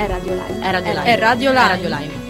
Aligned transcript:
È 0.00 0.06
radio 0.06 0.32
live. 0.32 0.60
È 0.60 0.70
Radio 0.70 0.92
Live. 0.92 1.04
È 1.04 1.18
Radio 1.18 1.50
Live. 1.50 1.60
È 1.60 1.68
Radio 1.68 1.88
Live. 1.88 2.28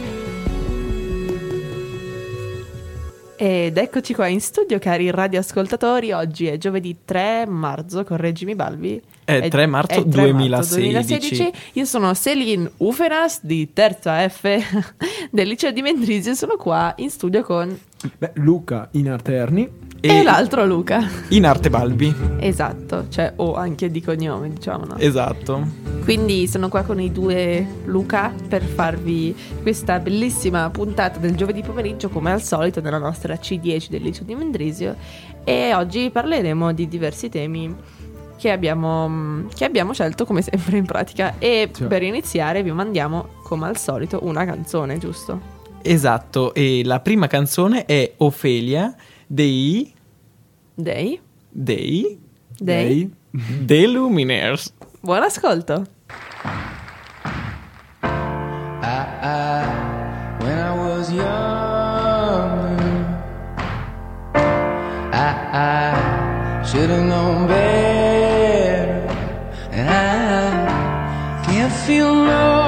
Ed 3.36 3.76
eccoci 3.78 4.12
qua 4.12 4.26
in 4.26 4.40
studio, 4.40 4.80
cari 4.80 5.08
radioascoltatori. 5.08 6.10
Oggi 6.10 6.46
è 6.46 6.58
giovedì 6.58 6.96
3 7.04 7.46
marzo, 7.46 8.02
correggimi 8.02 8.56
Balbi. 8.56 9.00
È 9.22 9.46
3 9.46 9.66
marzo 9.66 10.00
è 10.00 10.04
3 10.04 10.32
marzo 10.32 10.74
2016. 10.74 11.52
Io 11.74 11.84
sono 11.84 12.12
Celine 12.12 12.68
Uferas 12.78 13.38
di 13.40 13.72
terza 13.72 14.28
F 14.28 14.42
del 15.30 15.46
liceo 15.46 15.70
di 15.70 15.82
Mendrisio. 15.82 16.34
Sono 16.34 16.56
qua 16.56 16.92
in 16.96 17.08
studio 17.08 17.44
con 17.44 17.78
Beh, 18.18 18.32
Luca 18.34 18.88
in 18.94 19.06
Arterni 20.00 20.20
e, 20.20 20.22
l'altro 20.22 20.64
Luca. 20.64 21.06
in 21.28 21.44
Arte 21.44 21.68
Balbi. 21.70 22.14
Esatto, 22.38 23.06
cioè 23.10 23.32
o 23.36 23.54
anche 23.54 23.90
di 23.90 24.00
cognome, 24.02 24.50
diciamo, 24.50 24.84
no? 24.86 24.96
Esatto. 24.96 25.66
Quindi 26.04 26.48
sono 26.48 26.68
qua 26.68 26.82
con 26.82 26.98
i 27.00 27.12
due 27.12 27.66
Luca 27.84 28.32
per 28.48 28.62
farvi 28.62 29.36
questa 29.62 29.98
bellissima 29.98 30.68
puntata 30.70 31.18
del 31.18 31.36
giovedì 31.36 31.62
pomeriggio 31.62 32.08
come 32.08 32.32
al 32.32 32.42
solito 32.42 32.80
nella 32.80 32.98
nostra 32.98 33.34
C10 33.34 33.88
del 33.90 34.02
liceo 34.02 34.24
di 34.24 34.34
Mendrisio 34.34 34.96
e 35.44 35.74
oggi 35.74 36.08
parleremo 36.10 36.72
di 36.72 36.88
diversi 36.88 37.28
temi 37.28 37.74
che 38.38 38.50
abbiamo, 38.50 39.44
che 39.54 39.66
abbiamo 39.66 39.92
scelto 39.92 40.24
come 40.24 40.40
sempre 40.40 40.78
in 40.78 40.86
pratica 40.86 41.34
e 41.38 41.68
Sì. 41.70 41.84
per 41.84 42.02
iniziare 42.02 42.62
vi 42.62 42.72
mandiamo 42.72 43.28
come 43.42 43.66
al 43.68 43.76
solito 43.76 44.20
una 44.22 44.46
canzone, 44.46 44.96
giusto? 44.96 45.58
Esatto, 45.82 46.54
e 46.54 46.80
la 46.84 47.00
prima 47.00 47.26
canzone 47.26 47.84
è 47.84 48.14
Ofelia 48.18 48.94
dei 49.26 49.92
Dei? 50.82 51.20
dei 51.50 52.18
Dei? 52.58 53.10
The 53.66 53.86
Luminers. 53.86 54.72
Buon 55.02 55.22
ascolto! 55.22 55.84
when 60.40 60.58
I 60.58 60.74
was 60.74 61.12
younger. 61.12 62.80
I, 65.12 65.28
I 65.52 66.64
should 66.64 66.90
have 66.90 67.06
known 67.06 67.46
better, 67.46 69.06
and 69.70 69.88
I 69.88 71.42
can't 71.46 71.72
feel 71.86 72.14
no 72.14 72.59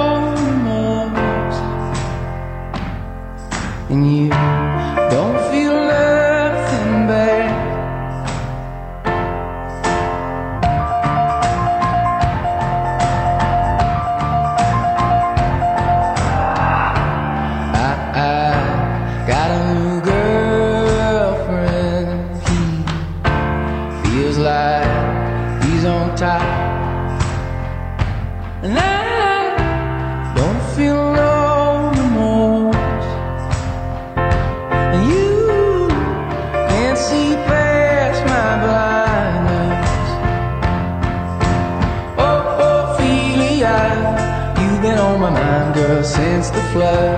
flow. 46.73 47.12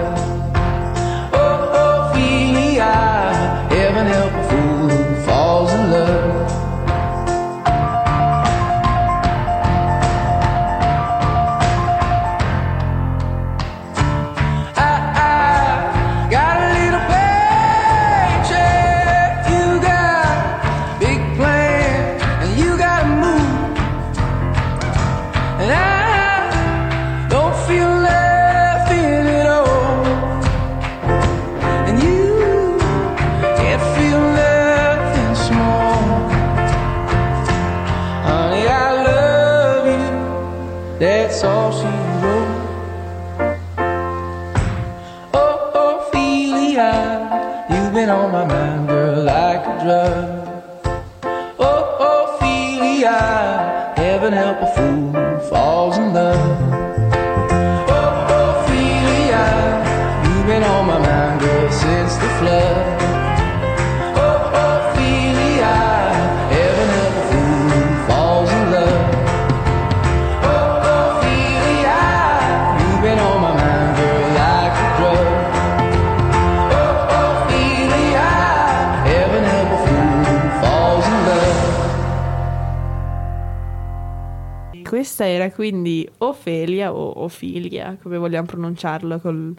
Era 85.44 85.54
quindi 85.54 86.08
Ofelia 86.18 86.92
o 86.92 87.22
Ofilia, 87.22 87.96
come 88.00 88.18
vogliamo 88.18 88.46
pronunciarlo 88.46 89.18
col- 89.20 89.54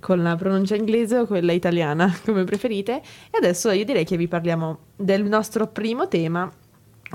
con 0.00 0.22
la 0.22 0.36
pronuncia 0.36 0.76
inglese 0.76 1.18
o 1.18 1.26
quella 1.26 1.52
italiana, 1.52 2.14
come 2.24 2.44
preferite. 2.44 2.96
E 3.30 3.38
adesso 3.38 3.70
io 3.70 3.84
direi 3.84 4.04
che 4.04 4.16
vi 4.16 4.28
parliamo 4.28 4.78
del 4.96 5.24
nostro 5.24 5.66
primo 5.66 6.08
tema 6.08 6.50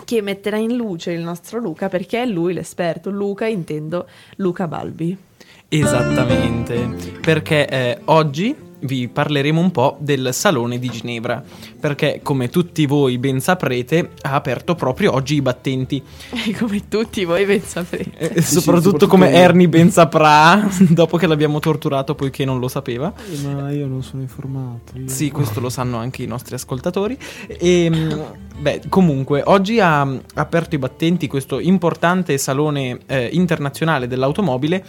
che 0.06 0.22
metterà 0.22 0.58
in 0.58 0.76
luce 0.76 1.12
il 1.12 1.22
nostro 1.22 1.60
Luca 1.60 1.90
perché 1.90 2.24
è 2.24 2.26
lui 2.26 2.54
l'esperto. 2.54 3.10
Luca 3.10 3.46
intendo 3.46 4.08
Luca 4.38 4.68
Balbi. 4.68 5.18
Esattamente, 5.68 7.18
perché 7.22 7.68
eh, 7.68 8.00
oggi 8.06 8.56
vi 8.82 9.08
parleremo 9.08 9.60
un 9.60 9.72
po' 9.72 9.98
del 10.00 10.30
Salone 10.34 10.80
di 10.80 10.90
Ginevra, 10.90 11.44
perché 11.80 12.20
come 12.24 12.50
tutti 12.50 12.86
voi 12.86 13.18
ben 13.18 13.40
saprete 13.40 14.12
ha 14.22 14.34
aperto 14.34 14.76
proprio 14.76 15.14
oggi 15.14 15.36
i 15.36 15.42
battenti, 15.42 16.02
E 16.46 16.54
come 16.58 16.88
tutti 16.88 17.24
voi 17.26 17.46
ben 17.46 17.62
saprete. 17.62 18.12
Eh, 18.18 18.32
e 18.36 18.42
soprattutto 18.42 19.08
come 19.08 19.32
Ernie 19.32 19.68
ben 19.68 19.92
saprà, 19.92 20.68
dopo 20.90 21.18
che 21.18 21.28
l'abbiamo 21.28 21.60
torturato 21.60 22.16
poiché 22.16 22.46
non 22.46 22.60
lo 22.60 22.68
sapeva. 22.68 23.14
Ma 23.44 23.72
io 23.72 23.88
non 23.88 24.02
sono 24.04 24.22
informato. 24.22 24.94
io- 24.98 25.08
Sì, 25.08 25.30
questo 25.32 25.60
lo 25.60 25.70
sanno 25.70 25.98
anche 25.98 26.24
i 26.24 26.28
nostri 26.28 26.56
ascoltatori. 26.56 27.18
E, 27.48 27.90
mh, 27.90 28.24
beh, 28.60 28.82
comunque, 28.90 29.42
oggi 29.46 29.80
ha 29.80 30.08
aperto 30.36 30.76
i 30.76 30.78
battenti 30.78 31.28
questo 31.28 31.60
importante 31.60 32.38
salone 32.38 33.00
eh, 33.08 33.30
internazionale 33.34 34.08
dell'automobile 34.08 34.86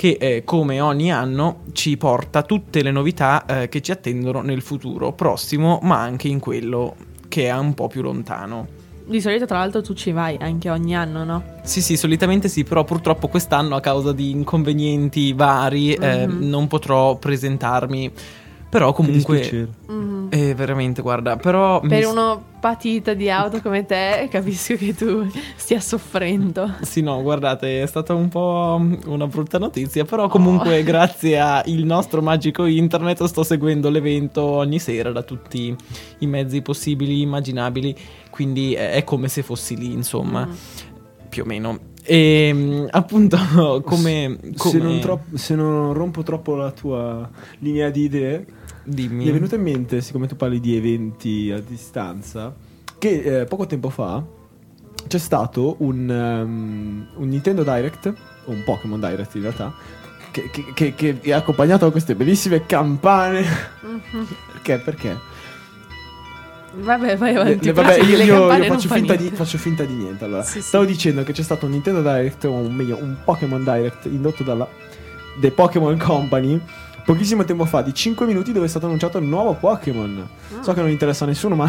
che, 0.00 0.16
eh, 0.18 0.44
come 0.44 0.80
ogni 0.80 1.12
anno, 1.12 1.64
ci 1.72 1.98
porta 1.98 2.40
tutte 2.42 2.82
le 2.82 2.90
novità 2.90 3.44
eh, 3.44 3.68
che 3.68 3.82
ci 3.82 3.90
attendono 3.90 4.40
nel 4.40 4.62
futuro 4.62 5.12
prossimo, 5.12 5.78
ma 5.82 6.00
anche 6.00 6.26
in 6.26 6.38
quello 6.40 6.96
che 7.28 7.48
è 7.48 7.52
un 7.58 7.74
po' 7.74 7.86
più 7.86 8.00
lontano. 8.00 8.66
Di 9.04 9.20
solito, 9.20 9.44
tra 9.44 9.58
l'altro, 9.58 9.82
tu 9.82 9.92
ci 9.92 10.10
vai 10.12 10.38
anche 10.40 10.70
ogni 10.70 10.96
anno, 10.96 11.24
no? 11.24 11.42
Sì, 11.64 11.82
sì, 11.82 11.98
solitamente 11.98 12.48
sì, 12.48 12.64
però 12.64 12.82
purtroppo 12.82 13.28
quest'anno 13.28 13.74
a 13.76 13.80
causa 13.80 14.12
di 14.12 14.30
inconvenienti 14.30 15.34
vari 15.34 15.92
eh, 15.92 16.26
Mhm. 16.26 16.48
non 16.48 16.66
potrò 16.66 17.16
presentarmi. 17.16 18.10
Però 18.70 18.92
comunque... 18.92 19.68
Mhm. 19.88 20.28
Eh, 20.32 20.54
veramente, 20.54 21.02
guarda, 21.02 21.36
però... 21.36 21.80
mi 21.82 21.88
Per 21.88 22.04
s- 22.04 22.06
uno 22.06 22.40
patito 22.60 23.14
di 23.14 23.28
auto 23.28 23.60
come 23.60 23.84
te, 23.84 24.28
capisco 24.30 24.76
che 24.76 24.94
tu 24.94 25.28
stia 25.56 25.80
soffrendo. 25.80 26.74
Sì, 26.82 27.00
no, 27.00 27.20
guardate, 27.20 27.82
è 27.82 27.86
stata 27.86 28.14
un 28.14 28.28
po' 28.28 28.80
una 29.06 29.26
brutta 29.26 29.58
notizia, 29.58 30.04
però 30.04 30.28
comunque 30.28 30.84
grazie 30.84 31.40
al 31.40 31.64
nostro 31.82 32.22
magico 32.22 32.64
internet 32.64 33.24
sto 33.24 33.42
seguendo 33.42 33.90
l'evento 33.90 34.42
ogni 34.44 34.78
sera 34.78 35.10
da 35.10 35.22
tutti 35.22 35.74
i 36.18 36.26
mezzi 36.28 36.62
possibili, 36.62 37.22
immaginabili, 37.22 37.92
quindi 38.30 38.74
è 38.74 39.02
come 39.02 39.26
se 39.26 39.42
fossi 39.42 39.76
lì, 39.76 39.92
insomma, 39.92 40.46
Mm. 40.46 40.52
più 41.28 41.42
o 41.42 41.46
meno. 41.46 41.78
E 42.04 42.50
mm, 42.54 42.86
appunto 42.90 43.36
come... 43.84 44.38
Se, 44.42 44.52
come- 44.56 44.78
non 44.78 45.00
troppo- 45.00 45.36
se 45.36 45.54
non 45.56 45.92
rompo 45.92 46.22
troppo 46.22 46.54
la 46.54 46.70
tua 46.70 47.28
linea 47.58 47.90
di 47.90 48.02
idee, 48.04 48.46
Dimmi. 48.82 49.24
mi 49.24 49.28
è 49.28 49.32
venuto 49.32 49.54
in 49.54 49.62
mente, 49.62 50.00
siccome 50.00 50.26
tu 50.26 50.36
parli 50.36 50.58
di 50.60 50.76
eventi 50.76 51.50
a 51.54 51.60
distanza, 51.60 52.54
che 52.98 53.40
eh, 53.40 53.44
poco 53.44 53.66
tempo 53.66 53.88
fa 53.90 54.22
c'è 55.06 55.18
stato 55.18 55.76
un, 55.78 56.08
um, 56.08 57.06
un 57.16 57.28
Nintendo 57.28 57.62
Direct, 57.62 58.12
o 58.46 58.50
un 58.50 58.62
Pokémon 58.64 58.98
Direct 59.00 59.34
in 59.36 59.42
realtà, 59.42 59.72
che, 60.30 60.50
che- 60.50 60.72
che- 60.74 60.94
che 60.94 61.18
è 61.20 61.32
accompagnato 61.32 61.84
da 61.86 61.90
queste 61.90 62.14
bellissime 62.14 62.64
campane. 62.66 63.40
Mhm. 63.82 64.26
Perché? 64.52 64.78
Perché? 64.78 65.18
Vabbè, 66.72 67.16
vai 67.16 67.34
avanti. 67.34 67.66
le- 67.66 67.72
vabbè, 67.72 67.96
io, 68.00 68.16
io- 68.22 68.52
io 68.52 68.64
faccio, 68.64 68.88
fa 68.88 68.94
finta 68.94 69.14
di, 69.14 69.18
niente. 69.22 69.36
faccio 69.36 69.58
finta 69.58 69.84
di 69.84 69.92
niente. 69.94 70.24
Allora, 70.24 70.42
Sì, 70.44 70.60
sì. 70.60 70.68
stavo 70.68 70.84
dicendo 70.84 71.24
che 71.24 71.32
c'è 71.32 71.42
stato 71.42 71.66
un 71.66 71.72
Nintendo 71.72 72.00
Direct, 72.00 72.44
o 72.44 72.68
meglio, 72.70 72.96
un 72.96 73.16
Pokémon 73.24 73.62
Direct 73.64 74.04
indotto 74.06 74.44
dalla 74.44 74.68
The 75.40 75.50
Pokémon 75.50 75.98
Company. 75.98 76.60
Pochissimo 77.04 77.44
tempo 77.44 77.64
fa, 77.64 77.82
di 77.82 77.92
5 77.94 78.26
minuti, 78.26 78.52
dove 78.52 78.66
è 78.66 78.68
stato 78.68 78.86
annunciato 78.86 79.18
il 79.18 79.24
nuovo 79.24 79.54
Pokémon. 79.54 80.28
Ah. 80.58 80.62
So 80.62 80.72
che 80.72 80.80
non 80.80 80.90
interessa 80.90 81.24
a 81.24 81.26
nessuno, 81.28 81.54
ma. 81.56 81.68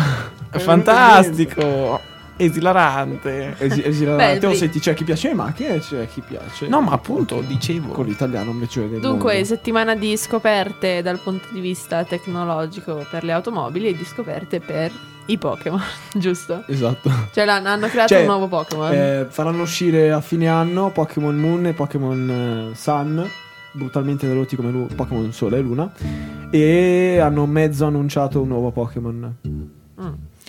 È 0.49 0.57
fantastico, 0.59 1.99
esilarante. 2.37 3.55
Esi- 3.57 3.83
esilarante. 3.85 4.33
Beh, 4.33 4.39
Te 4.39 4.45
lo 4.45 4.51
vi- 4.51 4.57
senti, 4.57 4.79
c'è 4.79 4.93
chi 4.93 5.03
piace 5.03 5.29
le 5.29 5.33
macchine 5.35 5.75
e 5.75 5.79
c'è 5.79 6.07
chi 6.07 6.21
piace. 6.21 6.67
No, 6.67 6.81
ma 6.81 6.91
appunto, 6.91 7.41
dicevo. 7.45 7.91
Con 7.93 8.05
l'italiano 8.05 8.51
invece 8.51 8.87
del 8.89 8.99
Dunque, 8.99 9.33
mondo. 9.33 9.47
settimana 9.47 9.95
di 9.95 10.15
scoperte 10.17 11.01
dal 11.01 11.19
punto 11.19 11.47
di 11.51 11.59
vista 11.59 12.03
tecnologico 12.03 13.05
per 13.09 13.23
le 13.23 13.31
automobili 13.31 13.87
e 13.87 13.95
di 13.95 14.05
scoperte 14.05 14.59
per 14.59 14.91
i 15.27 15.37
Pokémon, 15.37 15.81
giusto? 16.13 16.63
Esatto. 16.67 17.09
Cioè 17.31 17.45
l'hanno- 17.45 17.69
hanno 17.69 17.87
creato 17.87 18.09
Cioè, 18.13 18.21
un 18.21 18.27
nuovo 18.27 18.47
Pokémon. 18.47 18.91
Eh, 18.93 19.27
faranno 19.29 19.61
uscire 19.63 20.11
a 20.11 20.19
fine 20.21 20.47
anno 20.47 20.89
Pokémon 20.89 21.35
Moon 21.35 21.65
e 21.67 21.73
Pokémon 21.73 22.69
eh, 22.71 22.75
Sun, 22.75 23.29
brutalmente 23.73 24.27
veloci 24.27 24.55
come 24.55 24.71
lu- 24.71 24.87
Pokémon 24.95 25.31
Sole 25.31 25.57
e 25.57 25.61
Luna. 25.61 25.91
E 26.51 27.19
hanno 27.21 27.45
mezzo 27.45 27.85
annunciato 27.85 28.41
un 28.41 28.47
nuovo 28.49 28.71
Pokémon. 28.71 29.35
Mm. 29.47 29.61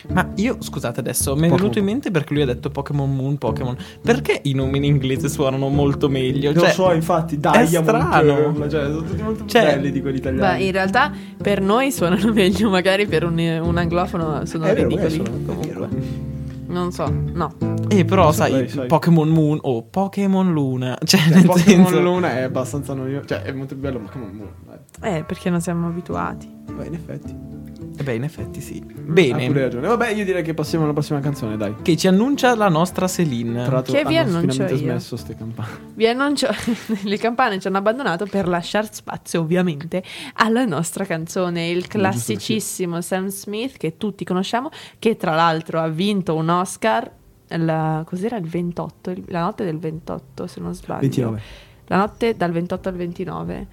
Ma 0.08 0.30
io, 0.36 0.56
scusate 0.58 0.98
adesso, 0.98 1.36
mi 1.36 1.46
è 1.46 1.50
venuto 1.50 1.78
in 1.78 1.84
mente 1.84 2.10
perché 2.10 2.32
lui 2.32 2.42
ha 2.42 2.46
detto 2.46 2.70
Pokémon 2.70 3.14
Moon, 3.14 3.38
Pokémon. 3.38 3.76
Perché 4.02 4.40
i 4.44 4.52
nomi 4.52 4.78
in 4.78 4.84
inglese 4.84 5.28
suonano 5.28 5.68
molto 5.68 6.08
meglio? 6.08 6.50
Lo 6.52 6.60
Cioè, 6.62 6.70
so, 6.72 6.92
infatti, 6.92 7.36
è 7.36 7.38
Diamond, 7.38 7.68
strano. 7.68 8.34
Pearl, 8.34 8.68
cioè, 8.70 8.84
sono 8.86 9.02
tutti 9.02 9.22
molto 9.22 9.44
Cioè, 9.46 9.62
belli 9.76 9.92
di 9.92 10.00
quelli 10.00 10.16
italiani. 10.16 10.58
Beh, 10.58 10.64
in 10.64 10.72
realtà 10.72 11.12
per 11.40 11.60
noi 11.60 11.92
suonano 11.92 12.32
meglio, 12.34 12.68
magari 12.68 13.06
per 13.06 13.22
un, 13.24 13.38
un 13.62 13.76
anglofono 13.76 14.44
sono 14.44 14.64
È 14.64 14.74
vero, 14.74 14.88
ridicoli. 14.88 15.06
eh, 15.06 15.10
sono- 15.24 15.28
è 15.28 15.44
comunque. 15.44 15.68
vero. 15.72 15.88
Non 16.72 16.90
so, 16.90 17.06
no. 17.10 17.54
Eh, 17.88 18.06
però, 18.06 18.32
sai, 18.32 18.66
sai. 18.66 18.86
Pokémon 18.86 19.28
Moon 19.28 19.58
o 19.60 19.82
Pokémon 19.82 20.50
Luna. 20.52 20.96
Cioè, 21.04 21.20
Cioè, 21.20 21.34
nel 21.34 21.44
Pokémon 21.44 21.86
senso... 21.86 22.00
Luna 22.00 22.32
è 22.38 22.42
abbastanza 22.42 22.94
noioso. 22.94 23.26
Cioè, 23.26 23.42
è 23.42 23.52
molto 23.52 23.74
bello 23.74 23.98
Pokémon 24.00 24.30
Moon. 24.34 24.52
dai. 24.98 25.18
Eh, 25.18 25.24
perché 25.24 25.50
non 25.50 25.60
siamo 25.60 25.88
abituati. 25.88 26.50
Beh, 26.74 26.86
in 26.86 26.94
effetti. 26.94 27.51
Eh 27.94 28.02
beh, 28.02 28.14
in 28.14 28.24
effetti 28.24 28.60
sì. 28.60 28.82
Ha 28.82 28.92
pure 28.92 29.02
Bene. 29.12 29.52
ragione. 29.52 29.86
Vabbè, 29.86 30.10
io 30.10 30.24
direi 30.24 30.42
che 30.42 30.54
passiamo 30.54 30.84
alla 30.84 30.92
prossima 30.94 31.20
canzone, 31.20 31.56
dai. 31.56 31.74
Che 31.82 31.96
ci 31.96 32.08
annuncia 32.08 32.54
la 32.56 32.68
nostra 32.68 33.06
Celine. 33.06 33.64
Tra 33.64 33.74
l'altro 33.74 33.92
Che 33.94 34.04
vi 34.04 34.16
annuncio 34.16 34.62
io. 34.64 34.76
smesso 34.76 35.16
ste 35.16 35.36
campane. 35.36 35.90
Vi 35.94 36.06
annuncio, 36.06 36.48
le 37.04 37.18
campane 37.18 37.60
ci 37.60 37.66
hanno 37.68 37.76
abbandonato 37.78 38.24
per 38.26 38.48
lasciare 38.48 38.88
spazio 38.90 39.40
ovviamente 39.40 40.02
alla 40.34 40.64
nostra 40.64 41.04
canzone, 41.04 41.68
il 41.68 41.86
classicissimo 41.86 43.00
Sam 43.02 43.26
Smith 43.28 43.76
che 43.76 43.96
tutti 43.98 44.24
conosciamo, 44.24 44.70
che 44.98 45.16
tra 45.16 45.34
l'altro 45.34 45.80
ha 45.80 45.88
vinto 45.88 46.34
un 46.34 46.48
Oscar, 46.48 47.10
la- 47.48 48.02
cos'era 48.06 48.36
il 48.38 48.46
28, 48.46 49.10
Il- 49.10 49.24
la 49.28 49.40
notte 49.42 49.64
del 49.64 49.78
28 49.78 50.46
se 50.46 50.60
non 50.60 50.74
sbaglio. 50.74 51.00
29. 51.00 51.40
La 51.88 51.96
notte 51.98 52.34
dal 52.36 52.50
28 52.52 52.88
al 52.88 52.94
29. 52.94 53.66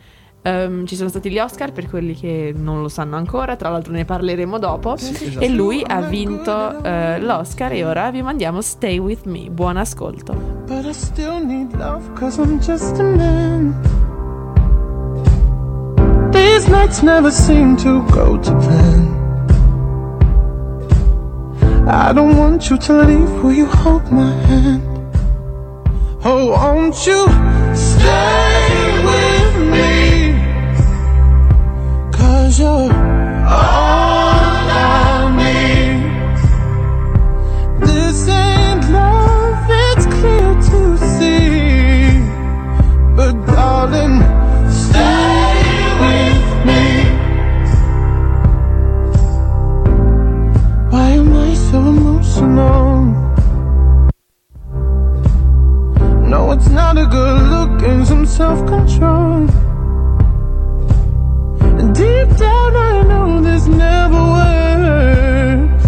Ehm, 0.49 0.85
ci 0.87 0.95
sono 0.95 1.09
stati 1.09 1.29
gli 1.29 1.37
Oscar 1.37 1.71
per 1.71 1.87
quelli 1.87 2.15
che 2.15 2.53
non 2.55 2.81
lo 2.81 2.89
sanno 2.89 3.15
ancora, 3.15 3.55
tra 3.55 3.69
l'altro 3.69 3.93
ne 3.93 4.03
parleremo 4.03 4.57
dopo. 4.57 4.95
esatto. 4.95 5.39
E 5.39 5.49
lui 5.49 5.83
ha 5.85 6.01
vinto 6.01 6.83
eh, 6.83 7.19
l'Oscar 7.19 7.71
e 7.73 7.85
ora 7.85 8.09
vi 8.09 8.23
mandiamo 8.23 8.61
Stay 8.61 8.97
With 8.97 9.25
Me. 9.25 9.49
Buon 9.51 9.77
ascolto. 9.77 10.33
But 10.65 10.85
I 10.85 10.93
still 10.93 11.45
need 11.45 11.73
love 11.75 12.03
cause 12.13 12.41
I'm 12.41 12.59
just 12.59 12.99
a 12.99 13.03
man. 13.03 13.75
These 16.31 16.67
nights 16.69 17.01
never 17.01 17.31
seem 17.31 17.75
to 17.77 18.03
go 18.11 18.39
to 18.39 18.55
plan. 18.55 19.17
I 21.87 22.11
don't 22.13 22.37
want 22.37 22.69
you 22.69 22.77
to 22.77 22.93
leave, 23.03 23.43
will 23.43 23.53
you 23.53 23.65
hold 23.65 24.11
my 24.11 24.31
hand? 24.47 24.81
Oh, 26.23 26.51
won't 26.51 27.05
you 27.07 27.25
stay 27.73 29.01
with 29.03 29.71
me? 29.71 30.08
Cause 32.49 32.59
you're 32.61 32.67
all 32.67 32.89
I 34.73 35.29
need. 35.37 36.01
This 37.85 38.27
ain't 38.27 38.89
love, 38.89 39.69
it's 39.69 40.05
clear 40.07 40.55
to 40.69 40.97
see. 40.97 42.25
But 43.15 43.33
darling, 43.45 44.17
stay 44.71 45.53
with 46.01 46.47
me. 46.65 46.85
Why 50.89 51.07
am 51.21 51.31
I 51.35 51.53
so 51.53 51.77
emotional? 51.77 52.89
No, 56.27 56.51
it's 56.53 56.69
not 56.69 56.97
a 56.97 57.05
good 57.05 57.41
look 57.51 57.83
and 57.83 58.07
some 58.07 58.25
self-control. 58.25 59.58
Deep 61.99 62.29
down 62.37 62.75
I 62.77 63.03
know 63.09 63.41
this 63.41 63.67
never 63.67 64.21
works 64.37 65.87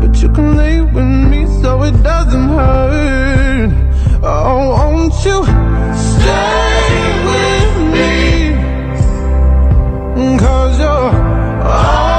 But 0.00 0.22
you 0.22 0.28
can 0.30 0.56
lay 0.56 0.80
with 0.80 1.10
me 1.30 1.46
so 1.60 1.82
it 1.82 2.02
doesn't 2.02 2.48
hurt. 2.48 3.70
Oh, 4.22 4.70
won't 4.78 5.12
you 5.26 5.44
stay 6.14 6.96
with 7.30 7.74
me? 7.94 8.14
Cause 10.38 10.78
you're 10.78 11.12
all 11.62 12.15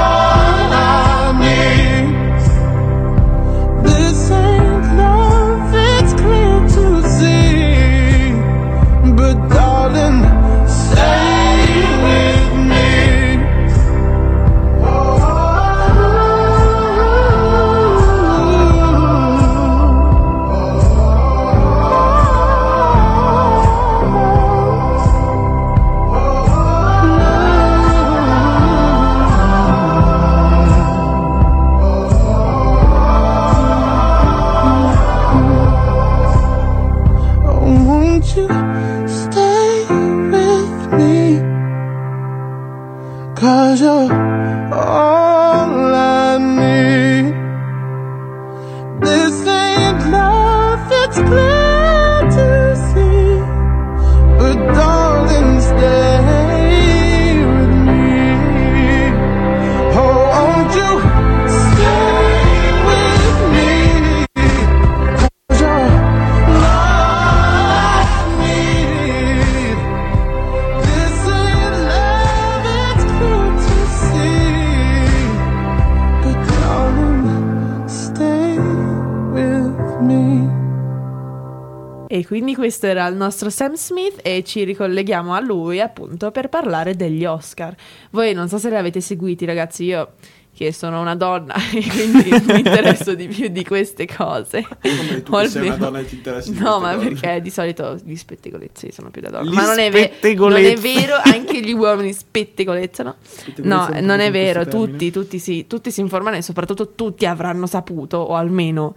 questo 82.78 82.86
era 82.86 83.08
il 83.08 83.16
nostro 83.16 83.50
Sam 83.50 83.74
Smith 83.74 84.20
e 84.22 84.44
ci 84.44 84.62
ricolleghiamo 84.62 85.34
a 85.34 85.40
lui 85.40 85.80
appunto 85.80 86.30
per 86.30 86.48
parlare 86.48 86.94
degli 86.94 87.24
Oscar. 87.24 87.74
Voi 88.10 88.32
non 88.34 88.48
so 88.48 88.58
se 88.58 88.68
li 88.68 88.76
avete 88.76 89.00
seguiti 89.00 89.44
ragazzi, 89.44 89.82
io 89.82 90.12
che 90.54 90.72
sono 90.72 91.00
una 91.00 91.16
donna 91.16 91.54
e 91.74 91.84
quindi 91.88 92.30
mi 92.46 92.58
interesso 92.62 93.16
di 93.16 93.26
più 93.26 93.48
di 93.48 93.64
queste 93.64 94.06
cose. 94.06 94.64
Come 94.80 95.22
tu 95.24 95.32
O 95.34 95.40
che 95.40 95.48
sei 95.48 95.66
una 95.66 95.76
donna 95.76 95.98
e 95.98 96.06
ti 96.06 96.14
interessi 96.14 96.52
di 96.52 96.60
No, 96.60 96.78
ma 96.78 96.94
cose. 96.94 97.08
perché 97.08 97.40
di 97.40 97.50
solito 97.50 97.98
gli 98.04 98.14
spettegolezzi 98.14 98.92
sono 98.92 99.10
più 99.10 99.22
da 99.22 99.30
donna. 99.30 99.50
Gli 99.50 99.54
ma 99.54 99.66
non 99.66 99.78
è, 99.80 99.90
ve- 99.90 100.12
non 100.36 100.54
è 100.54 100.76
vero, 100.76 101.16
anche 101.20 101.60
gli 101.60 101.72
uomini 101.72 102.12
spettegolezzano. 102.12 103.16
No, 103.56 103.88
non 104.00 104.20
è 104.20 104.30
vero, 104.30 104.68
tutti, 104.68 105.10
tutti, 105.10 105.40
si, 105.40 105.66
tutti 105.66 105.90
si 105.90 106.00
informano 106.00 106.36
e 106.36 106.42
soprattutto 106.42 106.94
tutti 106.94 107.26
avranno 107.26 107.66
saputo, 107.66 108.18
o 108.18 108.36
almeno 108.36 108.94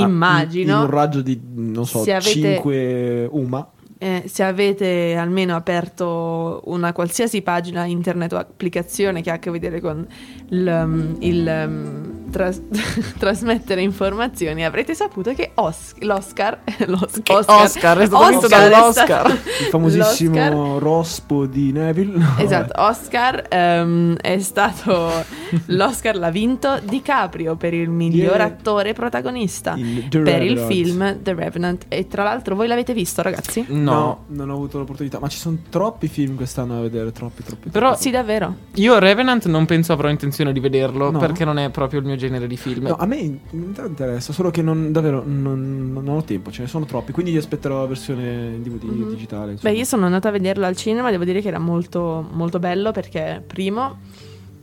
immagino. 0.00 0.72
In, 0.72 0.78
in 0.78 0.84
un 0.84 0.90
raggio 0.90 1.22
di, 1.22 1.40
non 1.54 1.86
so, 1.86 2.02
Se 2.02 2.12
avete- 2.12 2.30
5 2.30 3.28
UMA. 3.30 3.70
Eh, 3.98 4.24
se 4.26 4.42
avete 4.42 5.14
almeno 5.14 5.56
aperto 5.56 6.60
una 6.66 6.92
qualsiasi 6.92 7.40
pagina 7.40 7.86
internet 7.86 8.32
o 8.34 8.36
applicazione 8.36 9.22
che 9.22 9.30
ha 9.30 9.34
a 9.34 9.38
che 9.38 9.50
vedere 9.50 9.80
con 9.80 10.06
il, 10.50 10.66
um, 10.66 11.16
il, 11.20 11.66
um, 11.66 12.15
tras- 12.30 12.60
trasmettere 13.18 13.82
informazioni, 13.82 14.64
avrete 14.64 14.94
saputo 14.94 15.32
che 15.34 15.52
Os- 15.54 15.94
l'Oscar, 16.00 16.58
l'Os- 16.86 17.20
Che 17.22 17.32
Oscar, 17.32 17.98
è 17.98 18.06
stato 18.06 18.26
vinto 18.28 18.44
Oscar 18.46 18.68
dall'Oscar. 18.70 19.20
stato- 19.30 19.48
Il 19.60 19.66
famosissimo 19.70 20.34
l'Oscar- 20.34 20.82
rospo 20.82 21.46
di 21.46 21.72
Neville. 21.72 22.18
No, 22.18 22.34
Esatto, 22.38 22.80
Oscar 22.82 23.44
ehm, 23.48 24.16
è 24.16 24.38
stato 24.40 25.10
l'Oscar 25.66 26.16
l'ha 26.16 26.30
vinto 26.30 26.78
DiCaprio 26.82 27.56
per 27.56 27.74
il 27.74 27.88
miglior 27.90 28.36
Yeah. 28.36 28.44
attore 28.44 28.92
protagonista 28.92 29.74
The 29.74 30.18
per 30.20 30.42
il 30.42 30.56
Revenant. 30.56 30.66
film 30.72 31.18
The 31.22 31.34
Revenant 31.34 31.84
e 31.88 32.06
tra 32.08 32.22
l'altro 32.22 32.54
voi 32.54 32.66
l'avete 32.66 32.92
visto 32.92 33.22
ragazzi? 33.22 33.64
No. 33.68 34.24
non 34.28 34.50
ho 34.50 34.54
avuto 34.54 34.78
l'opportunità. 34.78 35.18
Ma 35.20 35.28
ci 35.28 35.38
sono 35.38 35.58
troppi 35.70 36.08
film 36.08 36.36
quest'anno 36.36 36.74
da 36.74 36.80
vedere, 36.80 37.12
troppi, 37.12 37.42
troppi. 37.42 37.68
Però- 37.70 37.88
troppi. 37.90 38.02
Sì, 38.02 38.10
davvero. 38.10 38.54
Io 38.74 38.98
Revenant 38.98 39.46
non 39.46 39.64
penso 39.66 39.92
avrò 39.92 40.08
intenzione 40.08 40.52
di 40.52 40.60
vederlo 40.60 41.10
No? 41.10 41.18
perché 41.18 41.44
non 41.44 41.58
è 41.58 41.70
proprio 41.70 42.00
il 42.00 42.06
mio 42.06 42.15
genere 42.16 42.46
di 42.46 42.56
film. 42.56 42.86
No, 42.86 42.96
a 42.96 43.06
me 43.06 43.16
in- 43.16 43.38
in- 43.50 43.74
interessa, 43.86 44.32
solo 44.32 44.50
che 44.50 44.62
non, 44.62 44.92
davvero 44.92 45.22
non, 45.26 45.92
non 45.92 46.08
ho 46.08 46.22
tempo, 46.22 46.50
ce 46.50 46.62
ne 46.62 46.68
sono 46.68 46.84
troppi, 46.84 47.12
quindi 47.12 47.36
aspetterò 47.36 47.80
la 47.80 47.86
versione 47.86 48.54
in 48.54 48.62
DVD 48.62 48.84
Mhm. 48.84 49.08
digitale. 49.08 49.52
insomma. 49.52 49.72
Beh, 49.72 49.78
io 49.78 49.84
sono 49.84 50.04
andata 50.06 50.28
a 50.28 50.32
vederlo 50.32 50.66
al 50.66 50.76
cinema, 50.76 51.10
devo 51.10 51.24
dire 51.24 51.40
che 51.40 51.48
era 51.48 51.58
molto, 51.58 52.26
molto 52.32 52.58
bello 52.58 52.90
perché, 52.92 53.42
primo, 53.46 53.98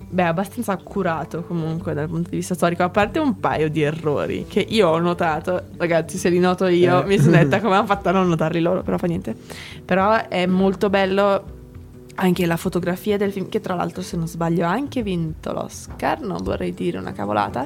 beh, 0.09 0.23
abbastanza 0.23 0.73
accurato 0.73 1.43
comunque 1.43 1.93
dal 1.93 2.07
punto 2.07 2.29
di 2.29 2.35
vista 2.37 2.53
storico, 2.53 2.83
a 2.83 2.89
parte 2.89 3.17
un 3.19 3.39
paio 3.39 3.69
di 3.69 3.81
errori 3.81 4.45
che 4.47 4.59
io 4.67 4.89
ho 4.89 4.99
notato, 4.99 5.61
ragazzi, 5.77 6.17
se 6.17 6.29
li 6.29 6.39
noto 6.39 6.67
io, 6.67 7.01
Eh. 7.03 7.05
mi 7.07 7.17
sono 7.19 7.31
detta 7.37 7.59
come 7.61 7.75
hanno 7.75 7.85
fatto 7.87 8.09
a 8.09 8.11
non 8.11 8.27
notarli 8.27 8.59
loro, 8.61 8.83
però 8.83 8.97
fa 8.97 9.07
niente. 9.07 9.35
Però 9.83 10.27
è 10.27 10.45
molto 10.45 10.89
bello 10.89 11.43
anche 12.15 12.45
la 12.45 12.57
fotografia 12.57 13.17
del 13.17 13.31
film, 13.31 13.49
che 13.49 13.59
tra 13.59 13.75
l'altro, 13.75 14.01
se 14.01 14.17
non 14.17 14.27
sbaglio, 14.27 14.65
ha 14.65 14.71
anche 14.71 15.01
vinto 15.01 15.51
l'Oscar, 15.51 16.19
non 16.21 16.37
vorrei 16.41 16.73
dire 16.73 16.97
una 16.97 17.11
cavolata. 17.11 17.65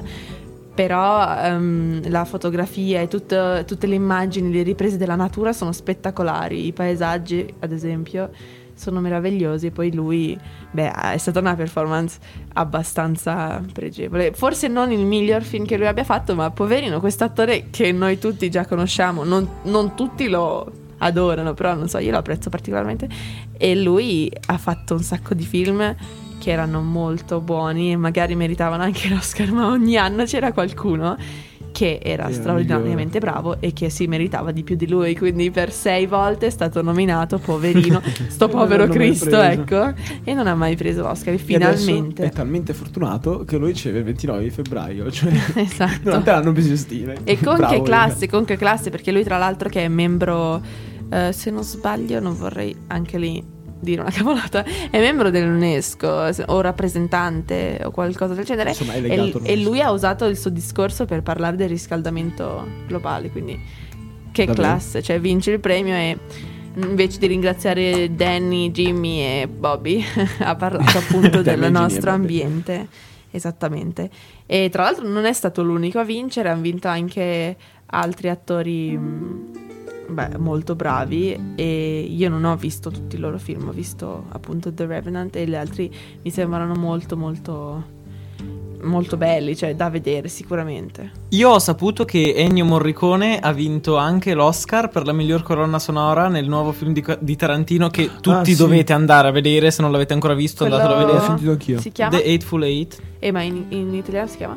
Però 0.74 1.34
ehm, 1.36 2.08
la 2.08 2.24
fotografia 2.24 3.00
e 3.00 3.08
tutto- 3.08 3.64
tutte 3.64 3.86
le 3.88 3.96
immagini, 3.96 4.52
le 4.52 4.62
riprese 4.62 4.96
della 4.96 5.16
natura 5.16 5.52
sono 5.52 5.72
spettacolari. 5.72 6.66
I 6.66 6.72
paesaggi, 6.72 7.52
ad 7.58 7.72
esempio, 7.72 8.30
sono 8.74 9.00
meravigliosi. 9.00 9.70
Poi 9.72 9.92
lui, 9.92 10.38
beh, 10.70 10.92
è 10.92 11.18
stata 11.18 11.40
una 11.40 11.56
performance 11.56 12.18
abbastanza 12.54 13.60
pregevole. 13.72 14.32
Forse 14.32 14.68
non 14.68 14.92
il 14.92 15.04
miglior 15.04 15.42
film 15.42 15.66
che 15.66 15.76
lui 15.76 15.88
abbia 15.88 16.04
fatto, 16.04 16.36
ma 16.36 16.50
poverino, 16.50 17.00
questo 17.00 17.24
attore 17.24 17.66
che 17.70 17.90
noi 17.90 18.18
tutti 18.18 18.48
già 18.48 18.64
conosciamo, 18.64 19.24
non, 19.24 19.48
non 19.64 19.96
tutti 19.96 20.28
lo 20.28 20.86
adorano, 20.98 21.54
però 21.54 21.74
non 21.74 21.88
so, 21.88 21.98
io 21.98 22.10
lo 22.10 22.18
apprezzo 22.18 22.50
particolarmente. 22.50 23.08
E 23.56 23.76
lui 23.76 24.30
ha 24.46 24.58
fatto 24.58 24.94
un 24.94 25.02
sacco 25.02 25.34
di 25.34 25.44
film 25.44 25.94
che 26.38 26.50
erano 26.50 26.80
molto 26.80 27.40
buoni 27.40 27.92
e 27.92 27.96
magari 27.96 28.34
meritavano 28.36 28.82
anche 28.82 29.08
l'Oscar, 29.08 29.50
ma 29.50 29.68
ogni 29.68 29.96
anno 29.96 30.24
c'era 30.24 30.52
qualcuno 30.52 31.16
che 31.78 32.00
era 32.02 32.24
Era 32.24 32.32
straordinariamente 32.32 33.20
bravo 33.20 33.60
e 33.60 33.72
che 33.72 33.88
si 33.88 34.08
meritava 34.08 34.50
di 34.50 34.64
più 34.64 34.74
di 34.74 34.88
lui, 34.88 35.14
quindi 35.16 35.50
per 35.52 35.70
sei 35.70 36.06
volte 36.06 36.46
è 36.46 36.50
stato 36.50 36.82
nominato, 36.82 37.38
poverino, 37.38 38.02
sto 38.26 38.48
Non 38.48 38.56
povero 38.56 38.88
Cristo, 38.88 39.40
ecco, 39.40 39.92
e 40.24 40.34
non 40.34 40.48
ha 40.48 40.56
mai 40.56 40.74
preso 40.74 41.02
l'Oscar, 41.02 41.34
e 41.34 41.38
finalmente. 41.38 42.24
È 42.24 42.30
talmente 42.30 42.74
fortunato 42.74 43.44
che 43.44 43.58
lo 43.58 43.66
riceve 43.66 43.98
il 43.98 44.04
29 44.04 44.42
di 44.42 44.50
febbraio. 44.50 45.10
Cioè, 45.10 45.32
Esatto. 45.54 46.00
durante 46.02 46.30
l'anno 46.30 46.52
bisestile. 46.52 47.18
E 47.22 47.38
con 47.38 47.56
Bravo, 47.56 47.72
che 47.72 47.78
eh. 47.78 47.82
classe, 47.82 48.28
con 48.28 48.44
che 48.44 48.56
classe, 48.56 48.90
perché 48.90 49.12
lui 49.12 49.22
tra 49.22 49.38
l'altro 49.38 49.68
che 49.68 49.84
è 49.84 49.88
membro, 49.88 50.60
eh, 51.10 51.32
se 51.32 51.50
non 51.50 51.62
sbaglio, 51.64 52.20
non 52.20 52.36
vorrei 52.36 52.74
anche 52.88 53.18
lì 53.18 53.42
dire 53.80 54.00
una 54.00 54.10
cavolata, 54.12 54.64
è 54.90 54.98
membro 54.98 55.30
dell'UNESCO 55.30 56.30
o 56.46 56.60
rappresentante 56.60 57.80
o 57.84 57.90
qualcosa 57.90 58.34
del 58.34 58.44
genere. 58.44 58.70
Insomma, 58.70 58.94
è 58.94 59.00
E, 59.06 59.16
legato 59.16 59.40
e 59.42 59.56
all'UNESCO. 59.56 59.56
lui 59.56 59.80
ha 59.80 59.90
usato 59.90 60.24
il 60.26 60.36
suo 60.36 60.50
discorso 60.50 61.04
per 61.04 61.22
parlare 61.22 61.56
del 61.56 61.68
riscaldamento 61.68 62.82
globale, 62.86 63.30
quindi 63.30 63.58
che 64.32 64.46
Davvero? 64.46 64.68
classe, 64.68 65.02
cioè 65.02 65.20
vince 65.20 65.52
il 65.52 65.60
premio 65.60 65.94
e 65.94 66.18
invece 66.74 67.18
di 67.18 67.26
ringraziare 67.26 68.14
Danny, 68.14 68.70
Jimmy 68.70 69.18
e 69.20 69.48
Bobby 69.48 70.04
ha 70.40 70.54
parlato 70.56 70.98
appunto 70.98 71.42
del 71.42 71.62
e 71.62 71.68
nostro 71.68 72.10
ambiente. 72.10 72.88
Esattamente. 73.30 74.10
E 74.46 74.68
tra 74.70 74.84
l'altro 74.84 75.06
non 75.06 75.24
è 75.26 75.32
stato 75.34 75.62
l'unico 75.62 75.98
a 75.98 76.04
vincere, 76.04 76.48
hanno 76.48 76.62
vinto 76.62 76.88
anche 76.88 77.56
altri 77.86 78.28
attori 78.30 78.96
mh, 78.96 79.52
beh, 80.08 80.38
molto 80.38 80.74
bravi 80.74 81.54
e 81.54 82.00
io 82.00 82.28
non 82.28 82.44
ho 82.44 82.56
visto 82.56 82.90
tutti 82.90 83.16
i 83.16 83.18
loro 83.18 83.38
film, 83.38 83.68
ho 83.68 83.72
visto 83.72 84.24
appunto 84.30 84.72
The 84.72 84.86
Revenant 84.86 85.36
e 85.36 85.46
gli 85.46 85.54
altri 85.54 85.92
mi 86.22 86.30
sembrano 86.30 86.74
molto 86.74 87.16
molto 87.16 87.96
molto 88.80 89.16
belli, 89.16 89.56
cioè 89.56 89.74
da 89.74 89.90
vedere 89.90 90.28
sicuramente. 90.28 91.10
Io 91.30 91.50
ho 91.50 91.58
saputo 91.58 92.04
che 92.04 92.34
Ennio 92.36 92.64
Morricone 92.64 93.38
ha 93.38 93.52
vinto 93.52 93.96
anche 93.96 94.34
l'Oscar 94.34 94.88
per 94.88 95.04
la 95.04 95.12
miglior 95.12 95.42
colonna 95.42 95.78
sonora 95.78 96.28
nel 96.28 96.48
nuovo 96.48 96.72
film 96.72 96.92
di, 96.92 97.04
di 97.18 97.36
Tarantino 97.36 97.88
che 97.88 98.10
tutti 98.20 98.52
sì. 98.52 98.56
dovete 98.56 98.92
andare 98.92 99.28
a 99.28 99.30
vedere, 99.30 99.70
se 99.70 99.82
non 99.82 99.90
l'avete 99.90 100.12
ancora 100.12 100.34
visto 100.34 100.64
andatelo 100.64 100.90
a 100.90 100.94
Quello- 100.94 101.06
vedere. 101.06 101.22
L'ho 101.22 101.26
sentito 101.26 101.50
anch'io. 101.50 101.80
Si 101.80 101.92
chiama? 101.92 102.16
The 102.16 102.22
Eightful 102.24 102.62
Eight. 102.62 103.00
Eh, 103.18 103.32
ma 103.32 103.42
in, 103.42 103.64
in 103.70 103.94
italiano 103.94 104.28
si 104.28 104.36
chiama? 104.36 104.56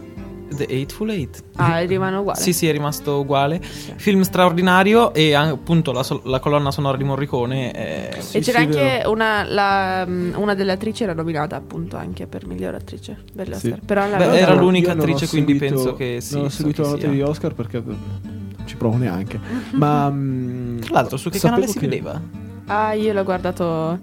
The 0.55 0.65
Eightful 0.67 1.09
Eight. 1.09 1.43
Ah, 1.55 1.79
rimane 1.79 2.17
uguale. 2.17 2.39
Sì, 2.39 2.51
sì, 2.53 2.67
è 2.67 2.71
rimasto 2.71 3.19
uguale. 3.19 3.61
Film 3.61 4.21
straordinario 4.21 5.13
e 5.13 5.33
ah, 5.33 5.47
appunto 5.49 5.91
la, 5.91 6.03
so- 6.03 6.21
la 6.25 6.39
colonna 6.39 6.71
sonora 6.71 6.97
di 6.97 7.03
Morricone 7.03 7.71
è... 7.71 8.17
Sì, 8.19 8.37
e 8.37 8.41
c'era 8.41 8.59
sì, 8.59 8.65
anche 8.65 9.03
una, 9.07 9.43
la- 9.43 10.05
mm, 10.05 10.33
una 10.35 10.53
delle 10.53 10.73
attrici 10.73 11.03
era 11.03 11.13
nominata 11.13 11.55
appunto 11.55 11.95
anche 11.97 12.27
per 12.27 12.45
miglior 12.45 12.75
attrice 12.75 13.17
per 13.33 13.45
Sì. 13.45 13.51
l'Oscar. 13.69 13.79
Però 13.85 14.07
la 14.09 14.17
Beh, 14.17 14.37
era 14.39 14.53
l'unica 14.53 14.91
attrice, 14.91 15.27
quindi 15.27 15.53
seguito- 15.57 15.75
penso 15.75 15.95
che 15.95 16.19
sì, 16.21 16.35
Non 16.35 16.45
ho 16.45 16.49
so 16.49 16.55
seguito 16.57 16.81
chi 16.81 16.87
la 16.87 16.93
notte 16.95 17.07
sia. 17.07 17.11
di 17.11 17.21
Oscar 17.21 17.53
perché 17.53 17.77
eh, 17.77 17.81
non 17.85 18.63
ci 18.65 18.75
provo 18.75 18.97
neanche. 18.97 19.39
Ma. 19.71 20.09
mm, 20.09 20.79
Tra 20.79 20.93
l'altro, 20.95 21.17
su 21.17 21.29
che 21.29 21.39
canale 21.39 21.67
si 21.67 21.79
che- 21.79 21.87
vedeva? 21.87 22.21
Ah, 22.67 22.93
io 22.93 23.11
l'ho 23.13 23.23
guardato 23.23 23.99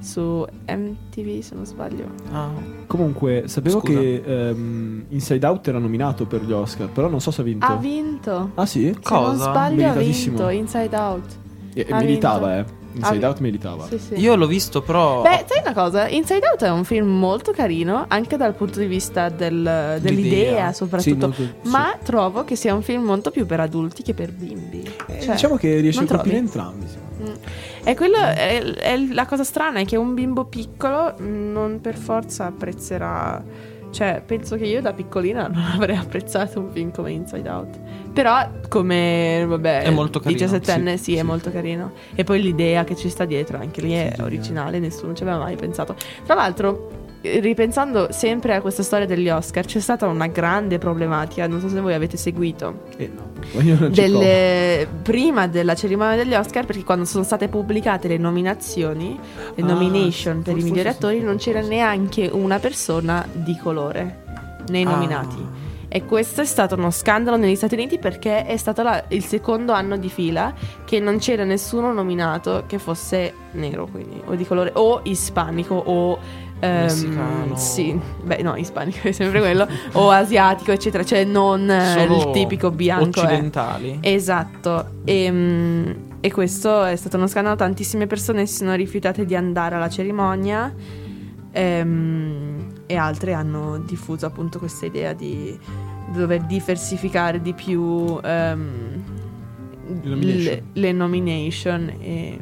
su 0.00 0.44
MTV 0.66 1.40
se 1.40 1.54
non 1.54 1.64
sbaglio. 1.66 2.04
Ah. 2.32 2.50
Comunque, 2.86 3.44
sapevo 3.46 3.80
Scusa. 3.80 3.98
che 3.98 4.22
ehm, 4.24 5.04
Inside 5.08 5.46
Out 5.46 5.68
era 5.68 5.78
nominato 5.78 6.26
per 6.26 6.42
gli 6.44 6.52
Oscar, 6.52 6.88
però 6.88 7.08
non 7.08 7.20
so 7.20 7.30
se 7.30 7.40
ha 7.42 7.44
vinto. 7.44 7.66
Ha 7.66 7.76
vinto. 7.76 8.50
ah, 8.54 8.66
sì? 8.66 8.84
Se 8.84 8.90
non 8.90 9.00
Cosa? 9.02 9.50
sbaglio 9.50 9.88
ha 9.88 9.92
vinto 9.92 10.48
Inside 10.48 10.96
Out. 10.96 11.24
E, 11.74 11.86
e 11.88 11.92
Ha 11.92 11.96
meritava, 11.98 12.54
vinto. 12.56 12.70
eh. 12.72 12.78
Inside 12.92 13.24
Ha- 13.24 13.28
Out 13.28 13.38
meritava. 13.38 13.86
Sì, 13.86 13.98
sì. 13.98 14.14
Io 14.14 14.34
l'ho 14.34 14.48
visto, 14.48 14.82
però. 14.82 15.22
Beh, 15.22 15.44
sai 15.46 15.60
una 15.64 15.72
cosa? 15.72 16.08
Inside 16.08 16.44
Out 16.48 16.64
è 16.64 16.70
un 16.70 16.82
film 16.82 17.06
molto 17.06 17.52
carino, 17.52 18.04
anche 18.08 18.36
dal 18.36 18.54
punto 18.54 18.80
di 18.80 18.86
vista 18.86 19.28
del- 19.28 19.98
dell'idea, 20.00 20.48
L'idea. 20.48 20.72
soprattutto. 20.72 21.32
Sì, 21.32 21.42
molto- 21.42 21.42
sì. 21.62 21.68
Ma 21.70 21.96
trovo 22.02 22.42
che 22.44 22.56
sia 22.56 22.74
un 22.74 22.82
film 22.82 23.04
molto 23.04 23.30
più 23.30 23.46
per 23.46 23.60
adulti 23.60 24.02
che 24.02 24.12
per 24.14 24.32
bimbi. 24.32 24.82
Eh, 25.06 25.20
Cioè, 25.20 25.34
diciamo 25.34 25.54
che 25.54 25.78
riesce 25.78 26.00
a 26.00 26.02
non 26.02 26.10
colpire 26.16 26.34
trovi? 26.34 26.46
entrambi. 26.46 26.86
secondo 26.88 27.30
me. 27.30 27.38
E 27.82 27.94
quello 27.94 28.18
è, 28.18 28.60
è 28.62 28.96
la 29.12 29.26
cosa 29.26 29.44
strana 29.44 29.80
è 29.80 29.84
che 29.84 29.96
un 29.96 30.14
bimbo 30.14 30.44
piccolo 30.44 31.14
non 31.18 31.80
per 31.80 31.96
forza 31.96 32.46
apprezzerà. 32.46 33.42
Cioè, 33.90 34.22
penso 34.24 34.56
che 34.56 34.66
io 34.66 34.80
da 34.80 34.92
piccolina 34.92 35.48
non 35.48 35.64
avrei 35.74 35.96
apprezzato 35.96 36.60
un 36.60 36.70
film 36.70 36.92
come 36.92 37.10
Inside 37.12 37.48
Out. 37.48 37.78
Però, 38.12 38.48
come 38.68 39.44
vabbè, 39.46 39.82
È 39.82 39.90
molto 39.90 40.20
carino, 40.20 40.44
17enne, 40.46 40.94
sì, 40.94 41.12
sì, 41.12 41.16
è 41.16 41.22
molto 41.22 41.50
carino. 41.50 41.92
E 42.14 42.22
poi 42.24 42.40
l'idea 42.40 42.84
che 42.84 42.94
ci 42.96 43.08
sta 43.08 43.24
dietro, 43.24 43.58
anche 43.58 43.80
lì 43.80 43.92
è 43.92 44.12
Sì, 44.14 44.20
originale, 44.20 44.78
nessuno 44.78 45.12
ci 45.14 45.22
aveva 45.22 45.38
mai 45.38 45.56
pensato. 45.56 45.96
Tra 46.24 46.34
l'altro, 46.34 47.08
ripensando 47.22 48.08
sempre 48.12 48.54
a 48.54 48.60
questa 48.60 48.82
storia 48.82 49.06
degli 49.06 49.28
Oscar, 49.28 49.64
c'è 49.64 49.80
stata 49.80 50.06
una 50.06 50.26
grande 50.28 50.78
problematica. 50.78 51.46
Non 51.46 51.60
so 51.60 51.68
se 51.68 51.80
voi 51.80 51.92
avete 51.94 52.16
seguito 52.16 52.84
Eh, 52.96 53.10
no, 53.14 53.88
delle- 53.88 54.86
prima 55.02 55.46
della 55.46 55.74
cerimonia 55.74 56.16
degli 56.16 56.34
Oscar 56.34 56.64
perché 56.66 56.82
quando 56.84 57.04
sono 57.04 57.24
state 57.24 57.48
pubblicate 57.48 58.08
le 58.08 58.16
nominazioni 58.18 59.18
le 59.54 59.62
Ah, 59.62 59.66
nomination 59.66 60.42
per 60.42 60.56
i 60.56 60.62
migliori 60.62 60.82
sì, 60.82 60.86
attori 60.88 61.20
non 61.20 61.36
c'era 61.36 61.60
neanche 61.60 62.28
una 62.32 62.58
persona 62.58 63.26
di 63.32 63.56
colore 63.62 64.24
nei 64.68 64.84
Ah. 64.84 64.90
nominati 64.90 65.58
E 65.92 66.04
questo 66.04 66.40
è 66.42 66.44
stato 66.44 66.76
uno 66.76 66.92
scandalo 66.92 67.36
negli 67.36 67.56
Stati 67.56 67.74
Uniti 67.74 67.98
perché 67.98 68.46
è 68.46 68.56
stato 68.56 68.80
la- 68.84 69.02
il 69.08 69.24
secondo 69.24 69.72
anno 69.72 69.96
di 69.96 70.08
fila 70.08 70.54
che 70.84 71.00
non 71.00 71.18
c'era 71.18 71.42
nessuno 71.42 71.92
nominato 71.92 72.62
che 72.68 72.78
fosse 72.78 73.32
nero, 73.54 73.86
quindi, 73.90 74.22
o 74.24 74.36
di 74.36 74.46
colore, 74.46 74.70
o 74.74 75.00
ispanico, 75.02 75.74
o... 75.74 76.18
Messicano. 76.68 77.56
Sì, 77.56 77.98
beh 78.22 78.42
no, 78.42 78.56
ispanico 78.56 78.98
è 79.08 79.12
sempre 79.12 79.40
quello, 79.40 79.66
o 79.92 80.10
asiatico, 80.10 80.72
eccetera, 80.72 81.04
cioè 81.04 81.24
non 81.24 81.68
eh, 81.70 81.94
Solo 81.96 82.16
il 82.16 82.30
tipico 82.32 82.70
bianco. 82.70 83.20
eh. 83.20 83.24
occidentali. 83.24 83.98
Esatto, 84.00 84.86
e, 85.04 85.30
mm, 85.30 85.90
e 86.20 86.30
questo 86.30 86.84
è 86.84 86.96
stato 86.96 87.16
uno 87.16 87.26
scandalo, 87.26 87.56
tantissime 87.56 88.06
persone 88.06 88.46
si 88.46 88.56
sono 88.56 88.74
rifiutate 88.74 89.24
di 89.24 89.34
andare 89.34 89.74
alla 89.74 89.88
cerimonia 89.88 90.72
ehm, 91.52 92.82
e 92.86 92.96
altre 92.96 93.32
hanno 93.32 93.78
diffuso 93.78 94.26
appunto 94.26 94.58
questa 94.58 94.86
idea 94.86 95.12
di 95.12 95.58
dover 96.12 96.42
diversificare 96.42 97.40
di 97.40 97.54
più 97.54 98.18
ehm, 98.22 99.02
le, 100.02 100.62
le 100.72 100.92
nomination 100.92 101.92
e, 102.00 102.38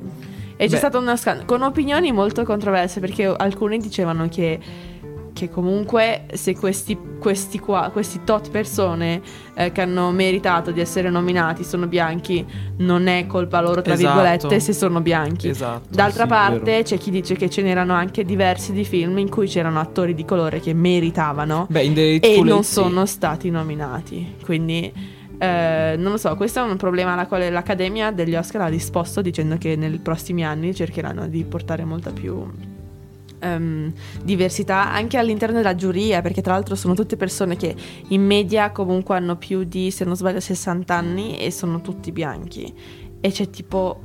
e 0.61 0.67
c'è 0.67 0.73
Beh. 0.73 0.77
stato 0.77 0.99
uno 0.99 1.17
scandalo 1.17 1.47
con 1.47 1.63
opinioni 1.63 2.11
molto 2.11 2.43
controverse 2.43 2.99
perché 2.99 3.25
alcuni 3.25 3.79
dicevano 3.79 4.29
che 4.29 4.59
che 5.39 5.49
comunque 5.49 6.25
se 6.33 6.57
questi, 6.57 6.99
questi 7.21 7.61
qua, 7.61 7.91
questi 7.93 8.23
tot 8.25 8.51
persone 8.51 9.21
eh, 9.55 9.71
che 9.71 9.83
hanno 9.83 10.11
meritato 10.11 10.73
di 10.73 10.81
essere 10.81 11.11
nominati 11.11 11.63
sono 11.63 11.87
bianchi, 11.87 12.45
non 12.79 13.07
è 13.07 13.25
colpa 13.29 13.61
loro, 13.61 13.81
tra 13.81 13.93
Esatto. 13.93 14.15
virgolette, 14.15 14.59
se 14.59 14.73
sono 14.73 15.01
bianchi. 15.01 15.49
Esatto. 15.49 15.87
D'altra 15.91 16.25
sì, 16.25 16.29
parte 16.29 16.65
vero. 16.65 16.83
c'è 16.83 16.99
chi 16.99 17.13
dice 17.13 17.37
che 17.37 17.49
ce 17.49 17.63
n'erano 17.63 17.93
anche 17.93 18.25
diversi 18.25 18.73
di 18.73 18.85
film 18.85 19.17
in 19.19 19.31
cui 19.31 19.47
c'erano 19.47 19.79
attori 19.79 20.13
di 20.13 20.25
colore 20.25 20.59
che 20.59 20.75
meritavano 20.75 21.69
Beh, 21.71 22.19
e 22.21 22.43
non 22.43 22.65
sono 22.65 23.07
stati 23.07 23.49
nominati. 23.49 24.35
Quindi 24.43 24.93
eh, 25.39 25.95
non 25.99 26.13
lo 26.13 26.19
so, 26.19 26.35
questo 26.37 26.61
è 26.61 26.63
un 26.69 26.77
problema 26.77 27.13
alla 27.13 27.27
quale 27.27 27.51
l'Accademia 27.51 28.11
degli 28.11 28.35
Oscar 28.35 28.63
ha 28.63 28.67
risposto 28.67 29.21
dicendo 29.23 29.57
che 29.57 29.77
nei 29.77 29.99
prossimi 29.99 30.45
anni 30.45 30.75
cercheranno 30.75 31.29
di 31.29 31.45
portare 31.45 31.85
molta 31.85 32.11
più 32.11 32.45
ehm, 33.41 33.93
diversità 34.23 34.91
anche 34.93 35.17
all'interno 35.17 35.57
della 35.57 35.75
giuria, 35.75 36.21
perché 36.23 36.43
tra 36.43 36.55
l'altro 36.55 36.75
sono 36.75 36.95
tutte 36.95 37.17
persone 37.17 37.57
che 37.57 37.75
in 38.09 38.25
media 38.25 38.71
comunque 38.73 39.17
hanno 39.17 39.37
più 39.37 39.65
di, 39.65 39.91
se 39.91 40.05
non 40.05 40.17
sbaglio, 40.17 40.41
60 40.41 40.95
anni 40.95 41.39
e 41.39 41.51
sono 41.51 41.81
tutti 41.81 42.13
bianchi. 42.13 42.73
E 43.21 43.31
c'è 43.31 43.49
tipo 43.51 44.03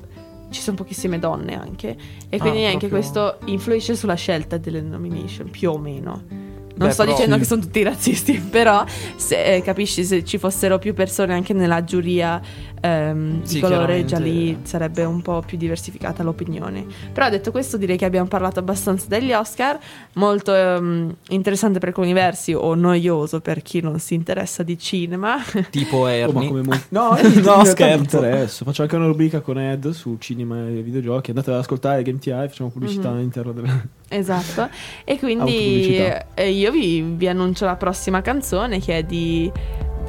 ci 0.49 0.61
sono 0.61 0.75
pochissime 0.75 1.17
donne 1.17 1.59
anche. 1.59 1.97
E 2.29 2.37
quindi 2.37 2.63
Ah, 2.63 2.67
anche 2.67 2.87
proprio- 2.87 2.99
questo 2.99 3.37
influisce 3.45 3.95
sulla 3.95 4.13
scelta 4.13 4.57
delle 4.57 4.81
nomination 4.81 5.49
più 5.49 5.71
o 5.71 5.79
meno 5.79 6.42
non 6.75 6.87
Beh, 6.87 6.93
sto 6.93 7.03
però- 7.03 7.15
dicendo 7.15 7.35
sì. 7.35 7.41
che 7.41 7.47
sono 7.47 7.61
tutti 7.61 7.83
razzisti 7.83 8.33
però 8.49 8.83
se, 9.15 9.55
eh, 9.55 9.61
capisci 9.61 10.03
se 10.03 10.23
ci 10.23 10.37
fossero 10.37 10.79
più 10.79 10.93
persone 10.93 11.33
anche 11.33 11.53
nella 11.53 11.83
giuria 11.83 12.41
ehm, 12.83 13.43
Sì, 13.43 13.55
di 13.55 13.59
colore 13.61 14.03
già 14.05 14.19
lì 14.19 14.59
sarebbe 14.63 15.03
un 15.05 15.21
po' 15.21 15.41
più 15.45 15.57
diversificata 15.57 16.21
l'opinione 16.23 16.85
però 17.13 17.29
detto 17.29 17.51
questo 17.51 17.77
direi 17.77 17.97
che 17.97 18.05
abbiamo 18.05 18.27
parlato 18.27 18.59
abbastanza 18.59 19.05
degli 19.07 19.31
Oscar 19.31 19.79
molto 20.13 20.53
ehm, 20.53 21.15
interessante 21.29 21.79
per 21.79 21.89
alcuni 21.89 22.11
versi 22.13 22.53
o 22.53 22.75
noioso 22.75 23.39
per 23.39 23.61
chi 23.61 23.79
non 23.81 23.99
si 23.99 24.13
interessa 24.15 24.63
di 24.63 24.77
cinema 24.77 25.37
tipo 25.71 25.97
Oh, 26.03 26.09
Ernie. 26.09 26.47
come 26.47 26.61
molti- 26.63 26.85
No, 26.93 27.17
in 27.17 27.41
No, 27.43 27.63
scherzo. 27.63 27.95
mi 27.97 28.01
interessa. 28.03 28.65
Faccio 28.65 28.81
anche 28.81 28.95
una 28.95 29.05
rubrica 29.05 29.39
con 29.41 29.57
Ed 29.57 29.89
su 29.91 30.17
cinema 30.19 30.67
e 30.67 30.81
videogiochi. 30.81 31.29
Andate 31.29 31.51
ad 31.51 31.57
ascoltare 31.57 32.01
Game 32.03 32.17
TI, 32.19 32.31
facciamo 32.31 32.69
pubblicità 32.69 33.09
Mhm. 33.09 33.15
all'interno 33.15 33.51
della... 33.53 33.81
Esatto, 34.09 34.69
e 35.05 35.17
quindi 35.17 35.95
eh, 36.35 36.49
io 36.49 36.71
vi, 36.71 37.01
vi 37.01 37.27
annuncio 37.27 37.65
la 37.65 37.75
prossima 37.75 38.21
canzone 38.21 38.79
che 38.79 38.97
è 38.97 39.03
di... 39.03 39.49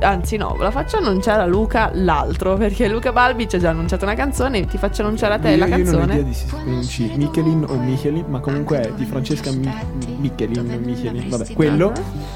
Anzi 0.05 0.37
no, 0.37 0.55
la 0.59 0.71
faccio 0.71 0.99
annunciare 0.99 1.43
a 1.43 1.47
Luca 1.47 1.91
l'altro, 1.95 2.57
perché 2.57 2.89
Luca 2.89 3.11
Balbi 3.13 3.49
ci 3.49 3.57
ha 3.57 3.59
già 3.59 3.71
annunciato 3.71 4.05
una 4.05 4.15
canzone, 4.15 4.67
ti 4.67 4.77
faccio 4.79 5.03
annunciare 5.03 5.35
a 5.35 5.39
te 5.39 5.51
io, 5.51 5.57
la 5.57 5.67
io 5.67 5.77
non 5.85 5.95
ho 5.95 5.99
canzone. 5.99 6.13
idea 6.13 6.23
di 6.25 6.35
se 6.35 6.41
si 6.41 6.47
pronunci 6.47 7.13
Michelin 7.17 7.65
o 7.69 7.75
Michelin, 7.79 8.25
ma 8.29 8.41
comunque 8.41 8.81
è 8.81 8.93
di 8.93 9.05
Francesca 9.07 9.51
Mi- 9.51 9.73
Michelin, 10.19 10.81
Michelin, 10.85 11.29
vabbè, 11.29 11.53
quello. 11.55 11.93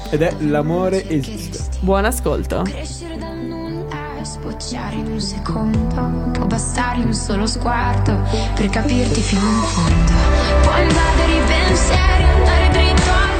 Ed 0.09 0.21
è 0.23 0.33
L'amore 0.39 1.07
esiste. 1.07 1.59
Buon 1.81 2.05
ascolto. 2.05 2.63
Crescere 2.63 3.17
dal 3.17 3.37
nulla 3.37 4.17
e 4.19 4.25
sbocciare 4.25 4.95
in 4.95 5.05
un 5.11 5.19
secondo 5.19 6.31
Può 6.33 6.45
bastare 6.45 7.01
un 7.03 7.13
solo 7.13 7.45
sguardo 7.45 8.17
per 8.55 8.69
capirti 8.69 9.21
fino 9.21 9.41
in 9.41 9.61
fondo 9.61 10.11
Può 10.63 10.77
invadere 10.77 11.31
i 11.33 11.41
pensieri, 11.47 12.23
andare 12.23 12.69
dritto 12.69 13.09
al 13.11 13.38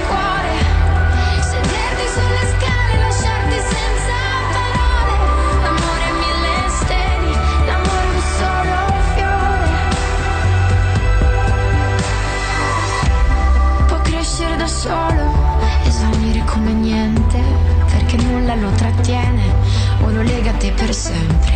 trattiene 18.99 19.55
o 20.01 20.09
lo 20.09 20.21
lega 20.21 20.51
a 20.51 20.53
te 20.55 20.71
per 20.71 20.93
sempre. 20.93 21.53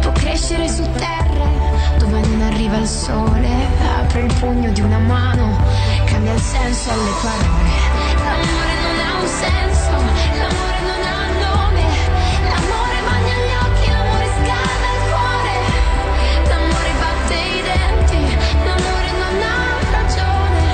Può 0.00 0.10
crescere 0.12 0.68
su 0.68 0.82
terre 0.96 1.50
dove 1.98 2.20
non 2.20 2.42
arriva 2.42 2.76
il 2.78 2.86
sole, 2.86 3.48
apre 4.00 4.22
il 4.22 4.34
pugno 4.34 4.70
di 4.72 4.80
una 4.80 4.98
mano, 4.98 5.58
cambia 6.06 6.32
il 6.32 6.40
senso 6.40 6.90
alle 6.90 7.10
parole. 7.22 7.70
L'amore 8.24 8.74
non 8.82 8.98
ha 8.98 9.20
un 9.20 9.28
senso, 9.28 9.90
l'amore 10.38 10.78
non 10.82 11.02
ha 11.06 11.18
nome, 11.46 11.84
l'amore 12.50 12.98
bagna 13.06 13.36
gli 13.44 13.54
occhi, 13.62 13.90
l'amore 13.90 14.26
scalda 14.26 14.88
il 14.92 15.02
cuore, 15.10 15.54
l'amore 16.48 16.90
batte 16.98 17.34
i 17.34 17.62
denti, 17.62 18.20
l'amore 18.64 19.10
non 19.22 19.34
ha 19.42 19.58
ragione. 19.90 20.70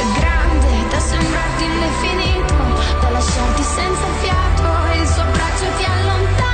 È 0.00 0.04
grande 0.18 0.88
da 0.88 0.98
sembrarti 0.98 1.64
indefinito, 1.64 2.63
lasciarti 3.24 3.62
senza 3.62 4.06
fiato 4.20 4.92
e 4.92 5.00
il 5.00 5.08
suo 5.08 5.22
abbraccio 5.22 5.66
ti 5.78 5.84
allontanerà 5.84 6.53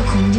un 0.00 0.37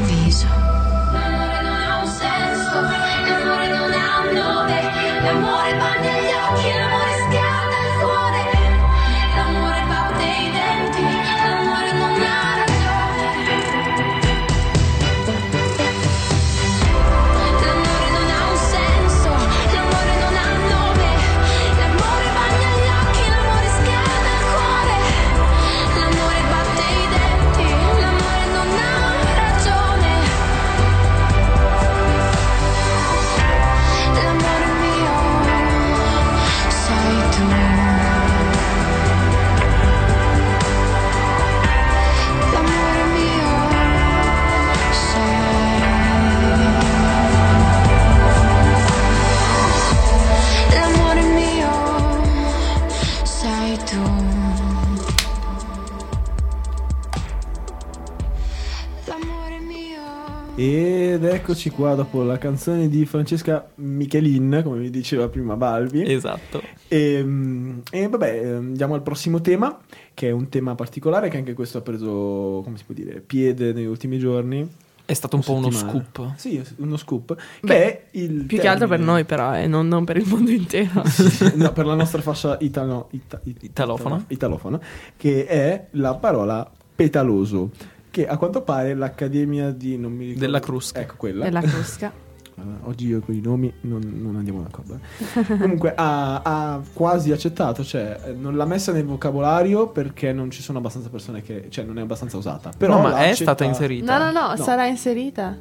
Ed 61.59 61.65
eccoci 61.65 61.69
qua 61.81 61.93
dopo 61.93 62.23
la 62.23 62.37
canzone 62.37 62.87
di 62.87 63.05
Francesca 63.05 63.67
Michelin, 63.75 64.61
come 64.63 64.79
vi 64.79 64.89
diceva 64.89 65.27
prima 65.27 65.57
Balbi. 65.57 66.09
Esatto. 66.09 66.61
E, 66.87 67.21
mm, 67.21 67.79
e 67.91 68.07
vabbè, 68.07 68.41
eh, 68.45 68.53
andiamo 68.53 68.93
al 68.93 69.01
prossimo 69.01 69.41
tema, 69.41 69.77
che 70.13 70.29
è 70.29 70.31
un 70.31 70.47
tema 70.47 70.73
particolare 70.75 71.27
che 71.27 71.35
anche 71.35 71.51
questo 71.53 71.79
ha 71.79 71.81
preso, 71.81 72.61
come 72.63 72.77
si 72.77 72.85
può 72.85 72.95
dire, 72.95 73.19
piede 73.19 73.73
negli 73.73 73.87
ultimi 73.87 74.17
giorni. 74.19 74.65
È 75.03 75.13
stato 75.13 75.35
un 75.35 75.41
po' 75.43 75.51
uno 75.55 75.69
settimane. 75.69 76.05
scoop. 76.13 76.31
Sì, 76.37 76.63
uno 76.77 76.95
scoop. 76.95 77.35
Che 77.35 77.43
Beh, 77.67 77.83
è 77.83 78.03
il 78.11 78.45
Più 78.45 78.57
che 78.57 78.65
altro 78.67 78.87
per 78.87 78.95
termine- 78.99 79.11
noi 79.11 79.25
però, 79.25 79.53
e 79.57 79.67
non, 79.67 79.85
non 79.89 80.05
per 80.05 80.15
il 80.15 80.27
mondo 80.29 80.51
intero. 80.51 81.03
no, 81.55 81.73
per 81.73 81.85
la 81.85 81.95
nostra 81.95 82.21
fascia 82.21 82.55
italo- 82.61 83.09
ita- 83.11 83.41
it- 83.43 83.63
Italofona. 83.63 84.23
italofona, 84.29 84.79
che 85.17 85.45
è 85.45 85.87
la 85.91 86.15
parola 86.15 86.71
petaloso. 86.95 87.71
Che 88.19 88.27
a 88.27 88.35
quanto 88.37 88.61
pare 88.61 88.93
l'Accademia 88.95 89.71
di. 89.71 89.97
Non 89.97 90.11
mi 90.11 90.23
ricordo- 90.25 90.39
Della 90.45 90.59
Crusca. 90.59 90.99
Ecco 90.99 91.13
quella. 91.15 91.45
Nella 91.45 91.61
crusca. 91.61 92.11
Eh, 92.55 92.61
oggi 92.83 93.07
io 93.07 93.21
con 93.21 93.33
i 93.33 93.39
nomi 93.39 93.71
non, 93.81 94.01
non 94.21 94.35
andiamo 94.35 94.61
d'accordo. 94.61 94.99
eh. 95.35 95.57
Comunque 95.57 95.93
ha, 95.95 96.41
ha 96.41 96.81
quasi 96.91 97.31
accettato, 97.31 97.81
cioè 97.85 98.33
non 98.37 98.57
l'ha 98.57 98.65
messa 98.65 98.91
nel 98.91 99.05
vocabolario 99.05 99.87
perché 99.87 100.33
non 100.33 100.51
ci 100.51 100.61
sono 100.61 100.79
abbastanza 100.79 101.07
persone 101.09 101.41
che. 101.41 101.67
cioè 101.69 101.85
non 101.85 101.97
è 101.97 102.01
abbastanza 102.01 102.35
usata. 102.35 102.71
Però 102.77 102.95
no, 102.95 103.03
ma 103.03 103.09
è 103.19 103.29
accettata. 103.29 103.35
stata 103.35 103.63
inserita. 103.63 104.17
No, 104.17 104.25
no, 104.25 104.31
no, 104.31 104.53
No. 104.55 104.63
sarà 104.63 104.85
inserita. 104.87 105.55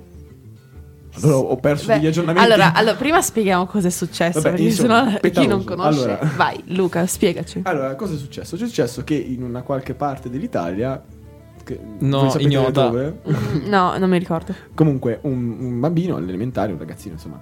Allora 1.20 1.36
ho 1.36 1.56
perso 1.56 1.86
Beh, 1.86 1.94
degli 1.94 2.06
aggiornamenti. 2.06 2.50
allora, 2.52 2.72
allora, 2.74 2.94
prima 2.96 3.20
spieghiamo 3.22 3.66
cosa 3.66 3.86
è 3.86 3.90
successo. 3.90 4.40
Vabbè, 4.40 4.50
perché 4.56 4.62
insomma, 4.64 5.18
chi 5.20 5.46
non 5.46 5.64
conosce. 5.64 6.00
Allora. 6.02 6.18
Vai, 6.36 6.62
Luca, 6.66 7.06
spiegaci. 7.06 7.60
Allora, 7.64 7.94
cosa 7.94 8.14
è 8.14 8.16
successo? 8.16 8.56
C'è 8.56 8.66
successo 8.66 9.04
che 9.04 9.14
in 9.14 9.42
una 9.44 9.62
qualche 9.62 9.94
parte 9.94 10.28
dell'Italia. 10.28 11.00
Che, 11.68 11.78
No, 11.98 12.34
ignota. 12.38 12.88
dove? 12.88 13.18
Mm, 13.28 13.66
No, 13.68 13.98
non 13.98 14.08
mi 14.08 14.18
ricordo. 14.18 14.54
Comunque, 14.72 15.18
un, 15.22 15.56
un 15.60 15.80
bambino 15.80 16.16
all'elementare, 16.16 16.72
un 16.72 16.78
ragazzino, 16.78 17.12
insomma, 17.14 17.38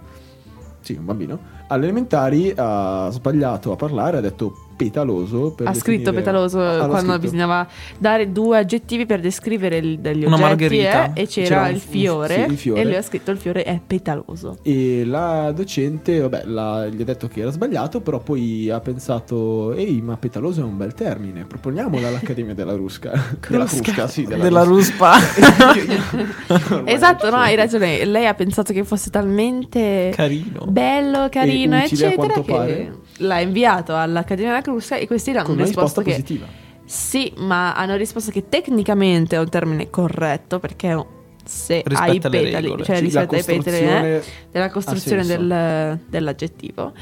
sì, 0.81 0.95
un 0.95 1.05
bambino, 1.05 1.39
all'elementari 1.69 2.53
ha 2.57 3.09
sbagliato 3.11 3.73
a 3.73 3.77
parlare, 3.77 4.19
ha 4.19 4.21
detto 4.21 4.61
petaloso. 4.77 5.53
Per 5.57 5.67
ha 5.67 5.73
scritto 5.73 6.11
definire- 6.11 6.23
petaloso 6.23 6.61
Ah, 6.61 6.87
quando 6.87 6.99
scritto. 7.13 7.19
bisognava 7.19 7.67
dare 7.99 8.31
due 8.31 8.59
aggettivi 8.59 9.07
per 9.07 9.21
descrivere 9.21 9.79
il- 9.79 9.99
degli 10.01 10.25
Una 10.27 10.35
oggetti 10.37 10.49
margherita. 10.49 11.13
eh, 11.15 11.23
e 11.23 11.27
c'era, 11.27 11.47
C'era 11.49 11.69
il, 11.71 11.81
fiore, 11.81 12.35
sì, 12.35 12.41
il 12.53 12.59
fiore. 12.59 12.81
e 12.81 12.85
lui 12.85 12.95
ha 12.97 13.01
scritto 13.03 13.31
il 13.31 13.39
fiore 13.39 13.63
è 13.63 13.81
petaloso. 13.85 14.59
E 14.63 15.05
la 15.07 15.51
docente, 15.53 16.21
vabbè, 16.21 16.43
la- 16.45 16.87
gli 16.89 17.01
ha 17.01 17.05
detto 17.05 17.27
che 17.27 17.41
era 17.41 17.51
sbagliato, 17.51 18.01
però 18.03 18.19
poi 18.19 18.69
ha 18.69 18.79
pensato, 18.81 19.73
ehi, 19.73 20.03
ma 20.03 20.19
petaloso 20.19 20.61
è 20.61 20.65
un 20.65 20.77
bel 20.77 20.93
termine, 20.93 21.45
proponiamolo 21.47 22.07
all'Accademia 22.07 22.53
della 22.55 22.75
Rusca. 22.75 23.13
della. 23.49 23.65
Crusca, 23.65 24.07
sì, 24.09 24.25
della, 24.25 24.43
Della 24.45 24.63
Rusca. 24.63 25.15
ruspa. 25.15 26.83
Esatto, 26.85 27.31
no, 27.31 27.37
hai 27.37 27.55
ragione. 27.57 28.05
Lei 28.05 28.27
ha 28.27 28.35
pensato 28.35 28.73
che 28.75 28.85
fosse 28.85 29.09
talmente 29.11 30.13
Carino. 30.15 30.67
bello, 30.69 31.29
carino, 31.31 31.55
E 31.63 31.67
utile 31.85 32.07
eccetera, 32.07 32.15
quanto 32.15 32.43
che 32.43 32.53
pare. 32.53 32.95
l'ha 33.19 33.41
inviato 33.41 33.97
all'Accademia 33.97 34.51
della 34.53 34.63
Crusca 34.63 34.97
e 34.97 35.07
questi 35.07 35.33
l'hanno 35.33 35.55
risposto 35.55 36.03
che 36.03 36.11
positiva. 36.11 36.47
sì, 36.85 37.33
ma 37.39 37.75
hanno 37.75 37.97
risposto 37.97 38.31
che 38.31 38.49
tecnicamente 38.49 39.37
è 39.37 39.39
un 39.39 39.49
termine 39.49 39.91
corretto 39.91 40.59
perché 40.59 41.15
se 41.45 41.83
Rispetta 41.85 42.03
hai 42.03 42.13
le 42.15 42.21
petali, 42.21 42.51
regole. 42.67 42.85
cioè 42.85 42.97
Sì, 42.97 43.03
rispetta 43.05 43.33
la 43.33 43.39
i 43.39 43.45
petali, 43.45 43.57
eh, 43.57 43.63
costruzione 43.63 44.23
della 44.51 44.71
costruzione 44.71 45.25
del- 45.27 46.01
dell'aggettivo. 46.09 46.93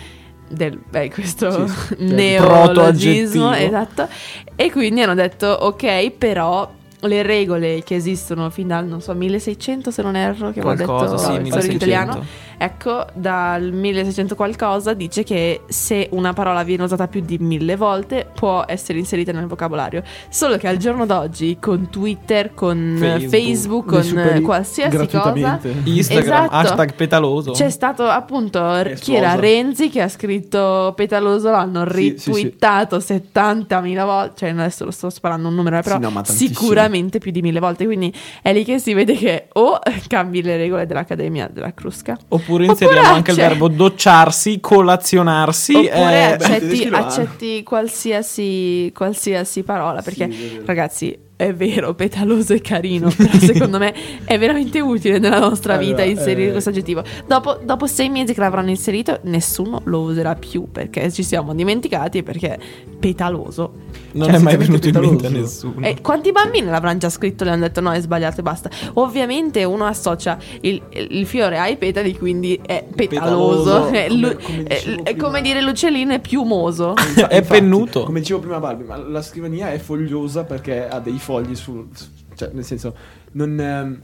Del, 0.46 0.78
beh, 0.90 1.10
questo 1.10 1.66
Sì, 1.66 1.72
cioè, 1.96 1.96
neologismo, 2.04 3.52
esatto. 3.54 4.08
E 4.54 4.70
quindi 4.70 5.00
hanno 5.00 5.14
detto, 5.14 5.46
ok, 5.46 6.10
però 6.10 6.70
le 7.00 7.22
regole 7.22 7.82
che 7.82 7.94
esistono 7.96 8.48
fin 8.50 8.66
dal, 8.68 8.86
non 8.86 9.00
so, 9.00 9.14
1600 9.14 9.90
se 9.90 10.02
non 10.02 10.16
erro, 10.16 10.52
che 10.52 10.60
Qualcosa, 10.60 11.06
detto 11.12 11.18
sì, 11.18 11.32
1600. 11.40 11.72
italiano. 11.76 12.24
Ecco, 12.58 13.06
dal 13.14 13.72
1600 13.72 14.34
qualcosa 14.34 14.94
dice 14.94 15.22
che 15.22 15.62
se 15.68 16.08
una 16.12 16.32
parola 16.32 16.62
viene 16.62 16.82
usata 16.84 17.08
più 17.08 17.20
di 17.20 17.38
mille 17.38 17.76
volte 17.76 18.26
può 18.34 18.64
essere 18.66 18.98
inserita 18.98 19.32
nel 19.32 19.46
vocabolario. 19.46 20.02
Solo 20.28 20.56
che 20.56 20.68
al 20.68 20.76
giorno 20.76 21.06
d'oggi 21.06 21.58
con 21.60 21.90
Twitter, 21.90 22.54
con 22.54 22.96
Facebook, 22.98 23.30
Facebook, 23.30 23.86
con 23.86 24.42
qualsiasi 24.42 24.96
cosa 24.96 25.20
gratuitamente. 25.20 25.74
Instagram, 25.84 26.44
Esatto. 26.44 26.54
hashtag 26.54 26.94
petaloso. 26.94 27.52
c'è 27.52 27.70
stato 27.70 28.04
appunto 28.06 28.58
Esplosa. 28.74 29.02
chi 29.02 29.14
era 29.14 29.34
Renzi 29.34 29.88
che 29.90 30.00
ha 30.00 30.08
scritto 30.08 30.92
petaloso, 30.96 31.50
l'hanno 31.50 31.84
Sì, 31.90 32.14
sì, 32.16 32.32
sì. 32.32 32.42
retweetato 32.42 32.98
70.000 32.98 34.04
volte, 34.04 34.32
cioè 34.36 34.50
adesso 34.50 34.84
lo 34.84 34.90
sto 34.90 35.10
sparando 35.10 35.48
un 35.48 35.54
numero, 35.54 35.80
però 35.82 35.96
Sì, 35.96 36.02
no, 36.02 36.22
sicuramente 36.24 37.18
più 37.18 37.30
di 37.30 37.42
mille 37.42 37.60
volte, 37.60 37.84
quindi 37.84 38.12
è 38.42 38.52
lì 38.52 38.64
che 38.64 38.78
si 38.78 38.94
vede 38.94 39.14
che 39.14 39.48
o 39.54 39.78
cambi 40.08 40.42
le 40.42 40.56
regole 40.56 40.86
dell'Accademia 40.86 41.48
della 41.52 41.72
Crusca, 41.74 42.16
Oppure 42.28 42.43
inseriamo 42.46 43.08
anche 43.14 43.30
il 43.30 43.36
verbo 43.36 43.68
docciarsi, 43.68 44.60
colazionarsi. 44.60 45.74
oppure 45.74 46.32
eh, 46.32 46.36
beh, 46.36 46.44
accetti, 46.44 46.84
hanno. 46.84 46.96
accetti 46.96 47.62
qualsiasi, 47.62 48.90
qualsiasi 48.94 49.62
parola, 49.62 50.02
perché 50.02 50.30
Sì, 50.30 50.44
è 50.44 50.48
vero. 50.50 50.62
ragazzi 50.66 51.18
è 51.36 51.52
vero, 51.52 51.94
petaloso 51.94 52.54
e 52.54 52.60
carino, 52.60 53.10
però 53.16 53.32
secondo 53.38 53.78
me 53.78 53.92
è 54.24 54.38
veramente 54.38 54.80
utile 54.80 55.18
nella 55.18 55.40
nostra 55.40 55.76
vita 55.76 56.02
Allora, 56.02 56.10
inserire 56.10 56.48
eh, 56.48 56.52
questo 56.52 56.70
aggettivo. 56.70 57.02
Dopo, 57.26 57.58
dopo 57.64 57.86
sei 57.86 58.08
mesi 58.08 58.34
che 58.34 58.40
l'avranno 58.40 58.70
inserito, 58.70 59.18
nessuno 59.24 59.80
lo 59.84 60.00
userà 60.02 60.36
più 60.36 60.70
perché 60.70 61.10
ci 61.10 61.24
siamo 61.24 61.52
dimenticati 61.52 62.18
e 62.18 62.22
perché 62.22 62.58
petaloso. 63.00 63.83
Non 64.14 64.28
cioè, 64.28 64.38
è 64.38 64.42
mai 64.42 64.56
venuto 64.56 64.88
in 64.88 64.98
mente 64.98 65.26
a 65.26 65.30
nessuno. 65.30 65.86
E 65.86 66.00
quanti 66.00 66.32
bambini 66.32 66.66
l'avranno 66.66 66.98
già 66.98 67.08
scritto 67.10 67.42
e 67.42 67.46
le 67.46 67.52
hanno 67.52 67.62
detto 67.62 67.80
no, 67.80 67.92
è 67.92 68.00
sbagliato 68.00 68.40
e 68.40 68.42
basta. 68.42 68.70
Ovviamente 68.94 69.62
uno 69.64 69.84
associa 69.84 70.38
il, 70.62 70.82
il 70.90 71.26
fiore 71.26 71.58
ai 71.58 71.76
petali, 71.76 72.16
quindi 72.16 72.60
è 72.64 72.84
petaloso. 72.94 73.88
Petaloso, 73.90 73.90
È 73.94 74.06
come- 74.08 74.18
lu- 74.20 74.36
come 74.42 74.62
è- 75.02 75.16
come 75.16 75.42
dire 75.42 75.60
l'uccellino 75.62 76.12
è 76.14 76.20
piumoso. 76.20 76.94
Infa- 76.96 77.28
È 77.28 77.42
pennuto. 77.42 78.04
Come 78.04 78.20
dicevo 78.20 78.40
prima 78.40 78.58
Balbi, 78.58 78.84
ma 78.84 78.96
la 78.96 79.22
scrivania 79.22 79.72
è 79.72 79.78
fogliosa 79.78 80.44
perché 80.44 80.88
ha 80.88 80.98
dei 81.00 81.18
fogli 81.18 81.54
sul... 81.54 81.88
Cioè, 82.34 82.50
nel 82.52 82.64
senso, 82.64 82.94
non... 83.32 83.58
ehm, 83.60 84.00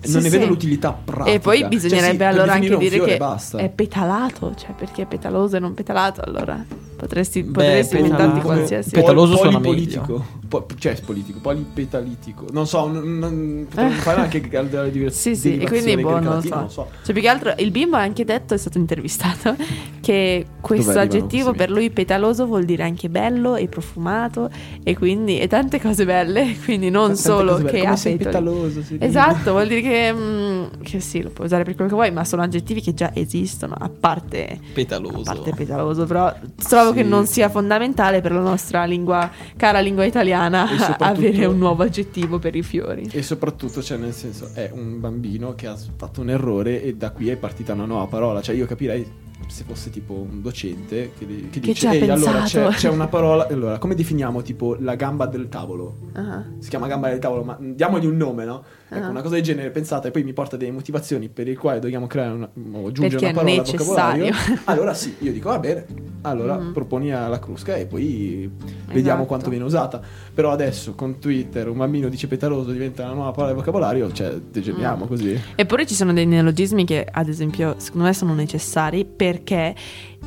Sì, 0.00 0.12
non 0.12 0.22
ne 0.22 0.28
vedo 0.30 0.44
sì. 0.44 0.48
l'utilità 0.50 0.92
pratica. 0.92 1.34
E 1.34 1.40
poi 1.40 1.58
Cioè, 1.60 1.68
bisognerebbe 1.68 2.10
sì, 2.12 2.16
per 2.18 2.26
allora 2.28 2.52
anche 2.52 2.76
dire 2.76 2.96
fiore 2.96 3.12
che 3.12 3.16
basta. 3.18 3.58
è 3.58 3.68
petalato, 3.68 4.54
cioè 4.54 4.72
perché 4.76 5.02
è 5.02 5.06
petaloso 5.06 5.56
e 5.56 5.58
non 5.58 5.74
petalato, 5.74 6.20
allora 6.24 6.64
potresti, 6.96 7.42
potresti 7.44 7.96
inventarti 7.96 8.40
qualsiasi. 8.40 8.90
pet- 8.90 9.00
petaloso 9.00 9.36
suona 9.36 9.58
polipolitico. 9.60 10.24
Po- 10.48 10.66
cioè, 10.78 10.98
politico, 11.04 11.40
polipetalitico. 11.40 12.46
Non 12.52 12.66
so, 12.66 12.86
non, 12.86 13.18
non, 13.18 13.66
potremmo 13.68 13.90
fare 14.00 14.20
anche 14.22 14.40
delle 14.48 14.90
diverse 14.90 15.34
Sì, 15.34 15.36
sì, 15.36 15.58
e 15.58 15.66
quindi 15.66 15.96
boh, 16.00 16.20
non 16.20 16.42
so. 16.42 16.54
non 16.54 16.70
so. 16.70 16.88
Cioè, 17.04 17.12
più 17.12 17.22
che 17.22 17.28
altro 17.28 17.52
il 17.58 17.70
bimbo 17.70 17.96
ha 17.96 18.00
anche 18.00 18.24
detto, 18.24 18.54
è 18.54 18.56
stato 18.56 18.78
intervistato, 18.78 19.54
che 20.00 20.46
questo 20.60 20.98
aggettivo 20.98 21.52
per 21.52 21.70
lui 21.70 21.90
petaloso 21.90 22.46
vuol 22.46 22.64
dire 22.64 22.82
anche 22.82 23.10
bello 23.10 23.56
e 23.56 23.68
profumato 23.68 24.48
e 24.82 24.96
quindi 24.96 25.38
e 25.38 25.46
tante 25.48 25.80
cose 25.80 26.04
belle, 26.06 26.56
quindi 26.64 26.88
non 26.88 27.08
Tante 27.08 27.20
solo 27.22 27.56
belle. 27.56 27.70
che 27.70 27.78
Come 27.80 27.90
ha 27.90 27.96
sei 27.96 28.16
petaloso, 28.16 28.82
sei 28.82 28.98
Esatto, 29.00 29.50
vuol 29.52 29.66
dire 29.68 29.80
che, 29.82 30.12
mm, 30.14 30.64
che 30.82 31.00
sì, 31.00 31.20
lo 31.22 31.28
puoi 31.28 31.46
usare 31.46 31.64
per 31.64 31.74
quello 31.74 31.90
che 31.90 31.96
vuoi, 31.96 32.10
ma 32.10 32.24
sono 32.24 32.40
aggettivi 32.42 32.80
che 32.80 32.94
già 32.94 33.10
esistono, 33.14 33.74
a 33.78 33.88
parte 33.90 34.58
Petaloso. 34.72 35.30
A 35.30 35.34
parte 35.34 35.52
petaloso, 35.54 36.06
però 36.06 36.34
trovo 36.66 36.90
Sì. 36.90 36.96
che 36.96 37.02
non 37.02 37.26
sia 37.26 37.48
fondamentale 37.50 38.20
per 38.22 38.32
la 38.32 38.40
nostra 38.40 38.84
lingua, 38.84 39.30
cara 39.56 39.80
lingua 39.80 40.04
italiana, 40.04 40.36
Soprattutto- 40.78 41.04
avere 41.04 41.44
un 41.46 41.58
nuovo 41.58 41.82
aggettivo 41.82 42.38
per 42.38 42.54
i 42.54 42.62
fiori. 42.62 43.08
E 43.10 43.22
soprattutto, 43.22 43.82
cioè, 43.82 43.98
nel 43.98 44.12
senso, 44.12 44.50
è 44.54 44.70
un 44.72 45.00
bambino 45.00 45.54
che 45.54 45.66
ha 45.66 45.76
fatto 45.96 46.20
un 46.20 46.30
errore 46.30 46.82
e 46.82 46.94
da 46.94 47.10
qui 47.10 47.28
è 47.28 47.36
partita 47.36 47.72
una 47.72 47.84
nuova 47.84 48.06
parola. 48.06 48.40
Cioè, 48.40 48.54
io 48.54 48.66
capirei 48.66 49.26
se 49.46 49.64
fosse 49.64 49.90
tipo 49.90 50.12
un 50.14 50.42
docente 50.42 51.12
che, 51.16 51.26
che 51.26 51.48
Che 51.50 51.60
dice: 51.60 51.90
Ehi, 51.90 52.08
allora 52.10 52.42
c'è, 52.42 52.62
pensato." 52.62 52.70
c'è 52.70 52.88
una 52.88 53.06
parola. 53.06 53.46
Allora, 53.48 53.78
come 53.78 53.94
definiamo 53.94 54.42
tipo 54.42 54.76
la 54.80 54.94
gamba 54.94 55.26
del 55.26 55.48
tavolo? 55.48 55.96
Ah. 56.14 56.44
Si 56.58 56.68
chiama 56.68 56.86
gamba 56.86 57.08
del 57.08 57.18
tavolo, 57.18 57.44
ma 57.44 57.56
diamogli 57.60 58.06
un 58.06 58.16
nome, 58.16 58.44
no? 58.44 58.62
Ecco, 58.90 59.04
Ah. 59.04 59.08
una 59.10 59.20
cosa 59.22 59.34
del 59.34 59.44
genere 59.44 59.70
pensata 59.70 60.08
e 60.08 60.10
poi 60.10 60.24
mi 60.24 60.32
porta 60.32 60.56
delle 60.56 60.70
motivazioni 60.72 61.28
per 61.28 61.46
le 61.46 61.56
quali 61.56 61.78
dobbiamo 61.80 62.06
creare 62.06 62.32
una, 62.34 62.44
o 62.72 62.86
aggiungere 62.88 63.08
Perché 63.08 63.24
una 63.26 63.32
parola 63.34 63.60
al 63.60 63.66
vocabolario. 63.66 64.34
Allora 64.64 64.94
sì, 64.94 65.14
io 65.20 65.32
dico 65.32 65.48
va 65.50 65.58
bene. 65.58 65.84
Allora 66.22 66.58
Mhm. 66.58 66.72
proponi 66.72 67.12
alla 67.12 67.38
crusca 67.38 67.76
e 67.76 67.86
poi 67.86 68.50
vediamo 68.86 68.98
Esatto. 68.98 69.24
quanto 69.26 69.50
viene 69.50 69.64
usata. 69.64 70.00
Però 70.34 70.50
adesso 70.50 70.94
con 70.94 71.18
Twitter 71.18 71.68
un 71.68 71.76
bambino 71.76 72.08
dice 72.08 72.26
petaloso 72.28 72.70
diventa 72.72 73.04
una 73.04 73.12
nuova 73.14 73.30
parola 73.30 73.48
del 73.48 73.56
vocabolario, 73.56 74.10
cioè 74.12 74.34
degeneriamo 74.34 75.04
Mm. 75.04 75.08
così. 75.08 75.40
Eppure 75.54 75.86
ci 75.86 75.94
sono 75.94 76.12
dei 76.12 76.26
neologismi 76.26 76.84
che, 76.84 77.06
ad 77.10 77.28
esempio, 77.28 77.74
secondo 77.78 78.06
me 78.06 78.12
sono 78.14 78.34
necessari 78.34 79.04
perché 79.30 79.74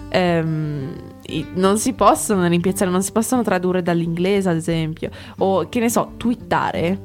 ehm, 0.09 0.93
non 1.55 1.77
si 1.77 1.93
possono 1.93 2.47
rimpiazzare, 2.47 2.91
non 2.91 3.01
si 3.03 3.11
possono 3.11 3.41
tradurre 3.43 3.81
dall'inglese, 3.81 4.49
ad 4.49 4.57
esempio. 4.57 5.09
O 5.39 5.67
che 5.69 5.79
ne 5.79 5.89
so, 5.89 6.11
twittare. 6.17 6.99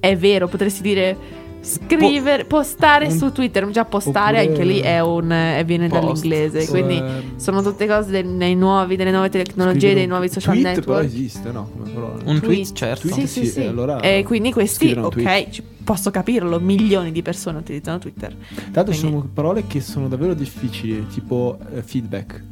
È 0.00 0.16
vero, 0.16 0.48
potresti 0.48 0.82
dire 0.82 1.16
scrivere, 1.62 2.44
postare 2.44 3.06
un- 3.06 3.12
su 3.12 3.32
Twitter. 3.32 3.66
Già 3.70 3.86
postare 3.86 4.38
anche 4.40 4.64
lì 4.64 4.80
è 4.80 5.00
un, 5.00 5.30
è- 5.30 5.62
viene 5.64 5.88
Post. 5.88 6.02
dall'inglese. 6.02 6.60
Sì. 6.60 6.68
Quindi 6.70 7.02
sono 7.36 7.62
tutte 7.62 7.86
cose 7.86 8.10
del- 8.10 8.26
nei 8.26 8.54
nuovi, 8.54 8.96
delle 8.96 9.10
nuove 9.10 9.30
tecnologie, 9.30 9.94
dei 9.94 10.06
nuovi 10.06 10.28
social 10.28 10.52
tweet 10.58 10.76
network. 10.76 10.86
però 10.86 11.00
esiste, 11.00 11.50
no? 11.52 11.70
Come 11.74 11.90
parola. 11.90 12.12
Un 12.26 12.38
tweet, 12.40 12.42
Tweet. 12.42 12.72
certo. 12.74 13.08
Tweet, 13.08 13.20
Sì, 13.20 13.26
sì, 13.26 13.46
sì, 13.46 13.50
sì. 13.52 13.60
e 13.62 13.66
allora 13.66 14.00
e 14.00 14.22
quindi 14.24 14.52
questi, 14.52 14.92
ok, 14.92 15.48
ci- 15.48 15.62
posso 15.84 16.10
capirlo. 16.10 16.58
Milioni 16.58 17.12
di 17.12 17.22
persone 17.22 17.58
utilizzano 17.58 17.98
Twitter. 17.98 18.34
L'altro 18.72 18.92
ci 18.92 19.00
sono 19.00 19.28
parole 19.32 19.66
che 19.66 19.80
sono 19.80 20.08
davvero 20.08 20.34
difficili, 20.34 21.06
tipo 21.08 21.58
eh, 21.72 21.82
feedback. 21.82 22.42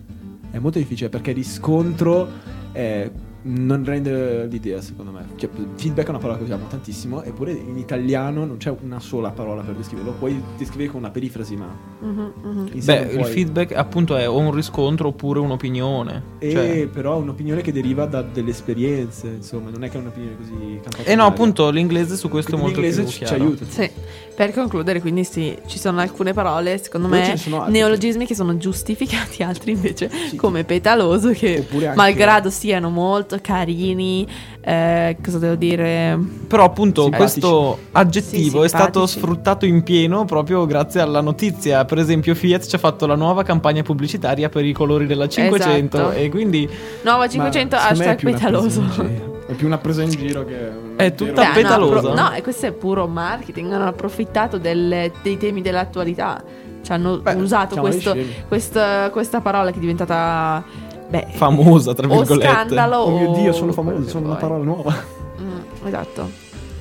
È 0.50 0.58
molto 0.58 0.78
difficile 0.78 1.08
perché 1.08 1.32
riscontro 1.32 2.28
eh, 2.72 3.10
non 3.44 3.84
rende 3.84 4.46
l'idea, 4.46 4.80
secondo 4.80 5.10
me. 5.10 5.26
Cioè, 5.36 5.48
feedback 5.76 6.06
è 6.06 6.10
una 6.10 6.18
parola 6.18 6.36
che 6.38 6.44
usiamo 6.44 6.66
tantissimo, 6.68 7.22
eppure 7.22 7.52
in 7.52 7.76
italiano 7.76 8.44
non 8.44 8.56
c'è 8.56 8.72
una 8.82 9.00
sola 9.00 9.30
parola 9.30 9.62
per 9.62 9.74
descriverlo. 9.74 10.12
Puoi 10.12 10.40
descrivere 10.56 10.90
con 10.90 11.00
una 11.00 11.10
perifrasi, 11.10 11.56
ma 11.56 11.66
Mhm, 12.00 12.32
mhm. 12.42 12.68
in 12.72 12.82
sé 12.82 12.92
Beh, 12.92 13.00
non 13.04 13.10
il 13.14 13.18
puoi. 13.20 13.32
feedback 13.32 13.72
appunto 13.74 14.16
è 14.16 14.28
o 14.28 14.38
un 14.38 14.52
riscontro 14.52 15.08
oppure 15.08 15.40
un'opinione. 15.40 16.22
E 16.38 16.50
Cioè- 16.50 16.86
però 16.86 17.16
è 17.16 17.20
un'opinione 17.20 17.60
che 17.62 17.72
deriva 17.72 18.06
da 18.06 18.22
delle 18.22 18.50
esperienze, 18.50 19.26
insomma, 19.28 19.70
non 19.70 19.82
è 19.84 19.88
che 19.90 19.96
è 19.96 20.00
un'opinione 20.00 20.36
così 20.36 20.80
campata. 20.82 21.02
Eh 21.10 21.14
no, 21.14 21.24
appunto 21.26 21.70
l'inglese 21.70 22.16
su 22.16 22.28
questo 22.28 22.54
è 22.56 22.58
molto 22.58 22.80
l'inglese 22.80 23.02
più 23.02 23.10
ci, 23.10 23.26
ci 23.26 23.34
aiuta. 23.34 23.64
Sì, 23.66 23.90
per 24.34 24.52
concludere, 24.52 25.00
quindi 25.00 25.24
sì, 25.24 25.56
ci 25.66 25.78
sono 25.78 26.00
alcune 26.00 26.32
parole, 26.32 26.78
secondo 26.82 27.08
Poi 27.08 27.20
me, 27.20 27.68
neologismi 27.68 28.26
che 28.26 28.34
sono 28.34 28.56
giustificati, 28.56 29.42
altri 29.44 29.72
invece 29.72 30.10
Sì. 30.30 30.36
come 30.36 30.64
petaloso, 30.64 31.30
che 31.30 31.66
malgrado 31.94 32.48
siano 32.50 32.88
molto 32.90 33.38
carini, 33.42 34.26
eh, 34.60 35.16
cosa 35.22 35.38
devo 35.38 35.54
dire? 35.54 36.18
Però 36.48 36.64
appunto 36.64 37.02
Simpatici. 37.02 37.40
questo 37.40 37.78
aggettivo 37.92 38.60
Sì, 38.60 38.64
è 38.66 38.68
stato 38.68 39.06
sfruttato 39.06 39.66
in 39.66 39.82
pieno 39.82 40.24
proprio 40.24 40.64
grazie 40.66 41.00
alla 41.00 41.20
notizia. 41.20 41.84
Per 41.84 41.98
esempio 41.98 42.34
Fiat 42.34 42.66
ci 42.66 42.74
ha 42.74 42.78
fatto 42.78 43.06
la 43.06 43.16
nuova 43.16 43.42
campagna 43.42 43.82
pubblicitaria 43.82 44.48
per 44.48 44.64
i 44.64 44.72
colori 44.72 45.06
della 45.06 45.28
500 45.28 45.96
Esatto. 45.98 46.12
e 46.16 46.28
quindi 46.30 46.68
Nuova 47.02 47.28
500 47.28 47.76
Ma 47.76 47.82
secondo 47.82 47.98
me 47.98 48.04
è 48.04 48.12
hashtag 48.14 48.32
petaloso. 48.32 49.31
È 49.52 49.54
più 49.54 49.66
una 49.66 49.78
presa 49.78 50.02
in 50.02 50.10
giro 50.10 50.44
che 50.44 50.54
un 50.54 50.94
È 50.96 51.14
tutta 51.14 51.42
Beh, 51.52 51.52
petalosa. 51.62 52.12
no, 52.14 52.32
e 52.32 52.42
questo 52.42 52.66
è 52.66 52.72
puro 52.72 53.06
marketing, 53.06 53.72
hanno 53.72 53.86
approfittato 53.88 54.58
del- 54.58 55.10
dei 55.22 55.36
temi 55.38 55.62
dell'attualità. 55.62 56.42
Ci 56.82 56.90
hanno 56.92 57.18
Beh, 57.18 57.34
usato 57.34 57.76
questo- 57.76 58.16
questa, 58.48 59.10
questa 59.10 59.40
parola 59.40 59.70
che 59.70 59.76
è 59.76 59.80
diventata... 59.80 60.62
Beh, 61.08 61.26
famosa 61.32 61.92
tra 61.94 62.06
o 62.06 62.10
virgolette. 62.16 62.50
scandalo 62.50 62.96
Oh 62.96 63.18
mio 63.18 63.28
o 63.30 63.34
Dio, 63.36 63.52
sono 63.52 63.72
che 63.72 64.08
sono 64.08 64.26
una 64.28 64.36
parola 64.36 64.64
nuova. 64.64 64.94
Mm, 65.40 65.86
esatto. 65.86 66.30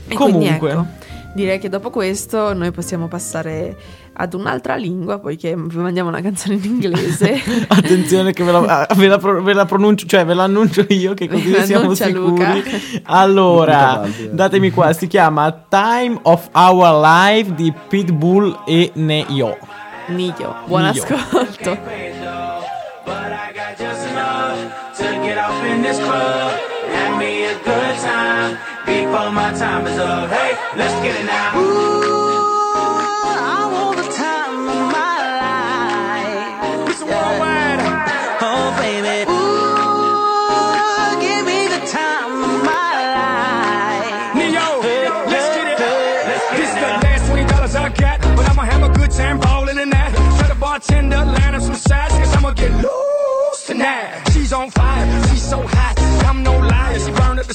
E 0.08 0.16
Comunque. 0.16 0.58
quindi, 0.58 0.70
ecco, 0.78 0.86
direi 1.36 1.60
che 1.60 1.68
dopo 1.70 1.90
questo 1.90 2.54
noi 2.54 2.72
possiamo 2.72 3.08
passare 3.08 3.76
ad 4.14 4.34
un'altra 4.34 4.76
lingua, 4.76 5.20
poiché 5.20 5.56
vi 5.56 5.78
mandiamo 5.78 6.10
una 6.10 6.22
canzone 6.22 6.56
in 6.56 6.64
inglese. 6.66 7.42
Attenzione 7.68 8.34
che 8.34 8.44
ve 8.44 8.52
la, 8.52 8.86
ah, 8.88 8.96
ve 8.96 9.08
la 9.08 9.18
ve 9.18 9.54
la 9.54 9.66
pronuncio, 9.66 10.06
cioè 10.06 10.26
ve 10.26 10.34
l'annuncio 10.34 10.86
io 10.90 11.14
che 11.14 11.28
così 11.28 11.56
siamo 11.64 11.94
sicuri. 11.94 12.14
Luca. 12.14 12.54
Allora, 13.06 14.02
Luca, 14.06 14.28
datemi 14.32 14.72
qua, 14.72 14.94
si 14.94 15.08
chiama 15.08 15.52
Time 15.70 16.20
of 16.24 16.50
Our 16.54 17.00
Life 17.02 17.54
di 17.56 17.74
Pitbull 17.88 18.64
e 18.66 18.92
Neo. 18.96 19.58
Nio, 20.08 20.56
buon 20.66 20.82
Nio. 20.82 21.04
ascolto. 21.04 21.78
But 23.04 23.32
I 23.32 23.52
got 23.54 23.78
just 23.78 24.08
enough 24.08 24.58
to 24.98 25.04
get 25.24 25.38
off 25.38 25.64
in 25.66 25.82
this 25.82 25.98
club. 25.98 26.52
Have 26.94 27.18
me 27.18 27.46
a 27.46 27.56
good 27.64 27.96
time 28.02 28.58
before 28.86 29.32
my 29.32 29.52
time 29.54 29.88
is 29.88 29.98
up. 29.98 30.30
Hey, 30.30 30.56
let's 30.76 30.94
get 31.02 31.16
it 31.20 31.26
now. 31.26 31.58
Ooh, 31.58 31.91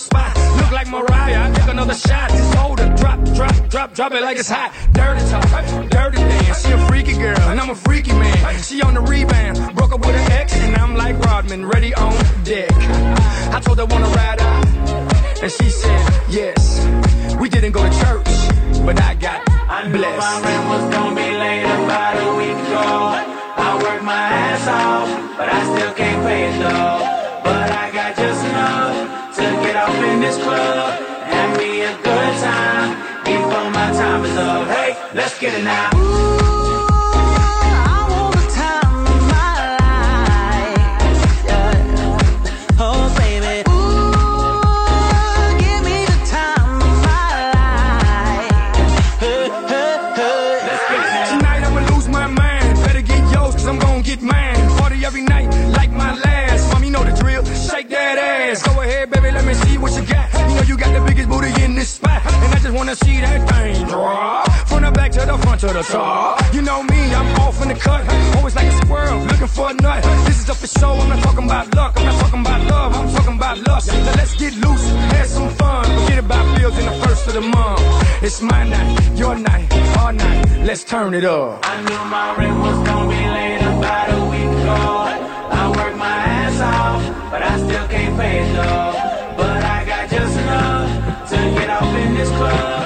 spot. 0.07 0.33
Look 0.57 0.73
like 0.73 0.89
Mariah, 0.89 1.51
I 1.51 1.55
take 1.55 1.69
another 1.69 1.95
shot. 1.95 2.31
Just 2.31 2.55
hold 2.55 2.79
her, 2.81 2.91
drop, 2.97 3.19
drop, 3.35 3.57
drop, 3.69 3.95
drop 3.95 4.13
it 4.13 4.23
like 4.23 4.39
it's 4.39 4.49
hot. 4.49 4.71
Dirty 4.93 5.23
talk, 5.31 5.91
dirty 5.91 6.19
dance. 6.19 6.63
She 6.63 6.73
a 6.73 6.79
freaky 6.87 7.15
girl, 7.15 7.39
and 7.51 7.61
I'm 7.61 7.71
a 7.71 7.75
freaky 7.75 8.13
man. 8.13 8.63
She 8.63 8.83
on 8.83 8.95
the 8.95 9.01
rebound, 9.01 9.75
broke 9.75 9.93
up 9.93 10.01
with 10.07 10.15
her 10.15 10.33
ex, 10.39 10.55
and 10.57 10.77
I'm 10.77 10.95
like 10.95 11.19
Rodman, 11.19 11.67
ready 11.67 11.95
on 11.95 12.15
deck. 12.45 12.71
I 13.57 13.61
told 13.61 13.79
her 13.79 13.87
wanna 13.87 14.09
ride 14.09 14.41
out. 14.41 14.67
And 15.43 15.53
she 15.53 15.69
said, 15.69 16.01
yes. 16.31 16.61
We 17.41 17.49
didn't 17.49 17.73
go 17.73 17.83
to 17.83 17.93
church, 18.03 18.31
but 18.87 19.01
I 19.01 19.15
got 19.15 19.43
I 19.69 19.89
knew 19.89 19.93
my 19.93 19.99
blessed. 19.99 20.45
rent 20.45 20.69
was 20.69 20.95
gonna 20.95 21.15
be 21.15 21.29
late 21.45 21.65
about 21.65 22.17
a 22.17 22.31
week 22.41 22.59
ago. 22.67 22.87
I 23.59 23.81
worked 23.83 24.05
my 24.05 24.15
ass 24.15 24.67
off, 24.69 25.37
but 25.37 25.49
I 25.49 25.61
still 25.71 25.93
can't 25.95 26.23
pay 26.25 26.49
it 26.49 26.59
though. 26.61 27.16
Off 29.87 30.03
in 30.03 30.21
this 30.21 30.37
club. 30.37 31.01
Have 31.25 31.57
me 31.59 31.83
a 31.83 31.95
good 32.03 32.35
time 32.43 33.25
before 33.25 33.71
my 33.71 33.91
time 33.93 34.25
is 34.25 34.37
up. 34.37 34.67
Hey, 34.69 34.97
let's 35.15 35.39
get 35.39 35.59
it 35.59 35.65
now. 35.65 36.56
See 62.97 63.21
that 63.21 63.41
thing 63.49 63.87
drop. 63.89 64.51
From 64.69 64.83
the 64.83 64.91
back 64.91 65.13
to 65.13 65.21
the 65.21 65.39
front 65.39 65.61
to 65.61 65.69
the 65.69 65.83
top. 65.83 66.43
You 66.55 66.63
know 66.63 66.83
me, 66.83 67.15
I'm 67.15 67.41
off 67.41 67.61
in 67.63 67.69
the 67.69 67.75
cut. 67.75 68.03
Always 68.37 68.55
like 68.57 68.67
a 68.67 68.77
squirrel, 68.83 69.21
looking 69.21 69.47
for 69.47 69.71
a 69.71 69.75
nut. 69.75 70.03
This 70.27 70.41
is 70.41 70.51
up 70.51 70.57
for 70.57 70.67
show, 70.67 70.93
I'm 70.93 71.09
not 71.09 71.23
talking 71.23 71.45
about 71.45 71.75
luck. 71.75 71.93
I'm 71.97 72.07
not 72.07 72.21
talking 72.21 72.41
about 72.41 72.61
love, 72.71 72.95
I'm 72.97 73.09
talking 73.15 73.37
about 73.37 73.59
lust. 73.69 73.89
Now 73.89 74.15
let's 74.21 74.35
get 74.37 74.55
loose, 74.55 74.87
have 75.17 75.27
some 75.27 75.51
fun. 75.51 75.85
Forget 76.01 76.19
about 76.19 76.45
bills 76.59 76.79
in 76.79 76.87
the 76.87 76.97
first 77.05 77.27
of 77.29 77.35
the 77.35 77.41
month. 77.41 77.83
It's 78.23 78.41
my 78.41 78.63
night, 78.65 79.19
your 79.19 79.35
night, 79.37 79.73
our 79.99 80.13
night. 80.13 80.45
Let's 80.65 80.85
turn 80.85 81.15
it 81.15 81.25
up. 81.25 81.61
I 81.63 81.83
knew 81.83 82.03
my 82.11 82.35
rent 82.37 82.59
was 82.59 82.79
gonna 82.89 83.09
be 83.09 83.23
late 83.37 83.63
about 83.63 84.09
a 84.11 84.21
week 84.33 84.51
ago. 84.61 84.81
I 85.61 85.63
worked 85.77 85.99
my 85.99 86.17
ass 86.41 86.61
off, 86.61 87.31
but 87.31 87.43
I 87.43 87.57
still 87.59 87.87
can't 87.89 88.17
pay 88.19 88.39
it 88.41 88.53
though. 88.55 89.37
But 89.37 89.65
I 89.65 89.85
got 89.85 90.11
just 90.11 90.39
enough 90.39 91.29
to 91.31 91.37
get 91.37 91.71
off 91.71 91.95
in 91.95 92.15
this 92.15 92.31
club. 92.31 92.86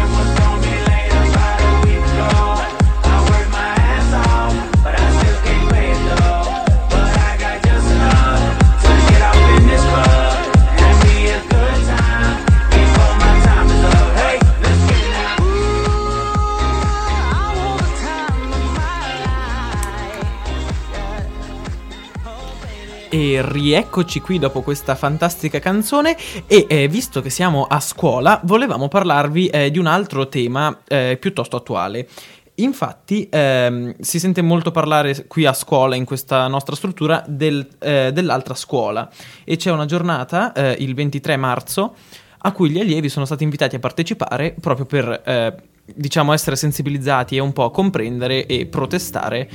Rieccoci 23.21 24.19
qui 24.19 24.39
dopo 24.39 24.61
questa 24.61 24.95
fantastica 24.95 25.59
canzone 25.59 26.17
e 26.47 26.65
eh, 26.67 26.87
visto 26.87 27.21
che 27.21 27.29
siamo 27.29 27.65
a 27.65 27.79
scuola 27.79 28.41
volevamo 28.45 28.87
parlarvi 28.87 29.47
eh, 29.47 29.69
di 29.69 29.77
un 29.77 29.85
altro 29.85 30.27
tema 30.27 30.81
eh, 30.87 31.17
piuttosto 31.19 31.55
attuale. 31.55 32.07
Infatti 32.55 33.27
ehm, 33.31 33.95
si 33.99 34.19
sente 34.19 34.41
molto 34.41 34.71
parlare 34.71 35.27
qui 35.27 35.45
a 35.45 35.53
scuola, 35.53 35.95
in 35.95 36.03
questa 36.03 36.47
nostra 36.47 36.75
struttura, 36.75 37.23
del, 37.27 37.67
eh, 37.79 38.11
dell'altra 38.11 38.55
scuola 38.55 39.07
e 39.43 39.55
c'è 39.55 39.71
una 39.71 39.85
giornata, 39.85 40.51
eh, 40.53 40.75
il 40.79 40.95
23 40.95 41.37
marzo, 41.37 41.95
a 42.39 42.51
cui 42.51 42.71
gli 42.71 42.79
allievi 42.79 43.07
sono 43.07 43.25
stati 43.25 43.43
invitati 43.43 43.75
a 43.75 43.79
partecipare 43.79 44.55
proprio 44.59 44.85
per, 44.85 45.21
eh, 45.23 45.55
diciamo, 45.95 46.33
essere 46.33 46.55
sensibilizzati 46.55 47.35
e 47.35 47.39
un 47.39 47.53
po' 47.53 47.69
comprendere 47.71 48.45
e 48.45 48.65
protestare 48.65 49.49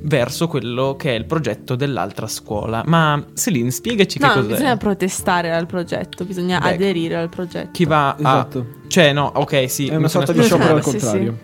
verso 0.00 0.46
quello 0.46 0.96
che 0.96 1.14
è 1.14 1.18
il 1.18 1.24
progetto 1.24 1.74
dell'altra 1.74 2.26
scuola. 2.26 2.82
Ma 2.86 3.22
Celine, 3.34 3.70
spiegaci 3.70 4.18
No, 4.18 4.28
che 4.28 4.34
non 4.34 4.42
cos'è. 4.44 4.54
bisogna 4.56 4.76
protestare 4.76 5.52
al 5.52 5.66
progetto, 5.66 6.24
bisogna 6.24 6.58
Beh, 6.60 6.74
aderire 6.74 7.16
al 7.16 7.28
progetto. 7.28 7.70
Chi 7.72 7.84
va 7.84 8.10
a... 8.10 8.16
Esatto. 8.18 8.66
Cioè, 8.88 9.12
no, 9.12 9.30
ok, 9.34 9.70
sì. 9.70 9.88
È 9.88 9.96
una 9.96 10.08
sorta 10.08 10.32
di 10.32 10.42
sciopero 10.42 10.74
al 10.74 10.80
male. 10.80 10.82
Sì, 10.82 10.90
sì. 10.90 10.98
contrario. 10.98 11.38